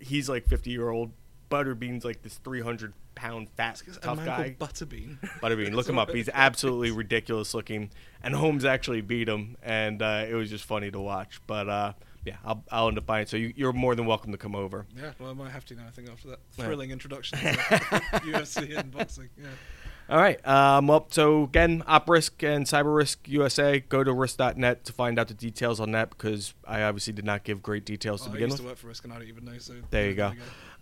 he's 0.00 0.28
like 0.28 0.44
50 0.48 0.70
year 0.70 0.88
old. 0.88 1.12
Butterbean's 1.52 2.04
like 2.04 2.22
this 2.22 2.38
300 2.38 2.94
pound 3.14 3.48
fat 3.50 3.80
tough 4.02 4.24
guy. 4.24 4.56
Butterbean. 4.58 5.16
Butterbean, 5.40 5.72
look 5.72 5.88
him 5.88 5.98
up. 5.98 6.10
He's 6.10 6.28
absolutely 6.34 6.90
ridiculous 6.90 7.54
looking, 7.54 7.90
and 8.24 8.34
Holmes 8.34 8.64
actually 8.64 9.02
beat 9.02 9.28
him, 9.28 9.56
and 9.62 10.02
uh, 10.02 10.24
it 10.28 10.34
was 10.34 10.50
just 10.50 10.64
funny 10.64 10.90
to 10.90 10.98
watch. 10.98 11.40
But 11.46 11.68
uh, 11.68 11.92
yeah, 12.24 12.36
I'll, 12.44 12.64
I'll 12.70 12.88
end 12.88 12.98
up 12.98 13.06
buying. 13.06 13.22
it. 13.22 13.28
So 13.28 13.36
you, 13.36 13.52
you're 13.56 13.72
more 13.72 13.94
than 13.94 14.06
welcome 14.06 14.32
to 14.32 14.38
come 14.38 14.54
over. 14.54 14.86
Yeah, 14.96 15.12
well, 15.18 15.30
I 15.30 15.34
might 15.34 15.50
have 15.50 15.64
to 15.66 15.74
now. 15.74 15.84
I 15.86 15.90
think 15.90 16.08
after 16.10 16.28
that 16.28 16.40
Yeah. 16.58 16.64
thrilling 16.66 16.90
introduction 16.90 17.38
to 17.38 17.44
UFC 18.24 18.76
and 18.78 18.90
boxing. 18.90 19.30
Yeah. 19.38 19.46
All 20.08 20.18
right. 20.18 20.44
Um, 20.44 20.88
well, 20.88 21.06
so 21.10 21.44
again, 21.44 21.84
OpRisk 21.86 22.42
and 22.42 22.66
CyberRisk 22.66 23.16
USA. 23.26 23.78
Go 23.78 24.02
to 24.02 24.12
risk.net 24.12 24.84
to 24.84 24.92
find 24.92 25.20
out 25.20 25.28
the 25.28 25.34
details 25.34 25.78
on 25.78 25.92
that 25.92 26.10
because 26.10 26.52
I 26.66 26.82
obviously 26.82 27.12
did 27.12 27.24
not 27.24 27.44
give 27.44 27.62
great 27.62 27.84
details 27.84 28.22
to 28.22 28.26
Well, 28.28 28.32
I 28.32 28.34
begin 28.38 28.48
used 28.50 28.58
with. 28.58 28.66
to 28.66 28.70
work 28.72 28.78
for 28.78 28.88
Risk 28.88 29.04
and 29.04 29.12
I 29.12 29.18
don't 29.18 29.28
even 29.28 29.44
know. 29.44 29.58
So 29.58 29.74
There 29.90 30.08
you 30.08 30.14
go. 30.14 30.32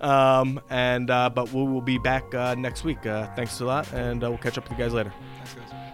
Um, 0.00 0.60
and 0.70 1.10
uh, 1.10 1.28
but 1.28 1.52
we 1.52 1.62
will 1.62 1.82
be 1.82 1.98
back 1.98 2.34
uh, 2.34 2.54
next 2.54 2.84
week. 2.84 3.04
Uh, 3.04 3.26
thanks 3.36 3.60
a 3.60 3.66
lot, 3.66 3.92
and 3.92 4.24
uh, 4.24 4.30
we'll 4.30 4.38
catch 4.38 4.56
up 4.56 4.68
with 4.68 4.78
you 4.78 4.82
guys 4.84 4.94
later. 4.94 5.12
Thanks, 5.36 5.54
guys. 5.54 5.87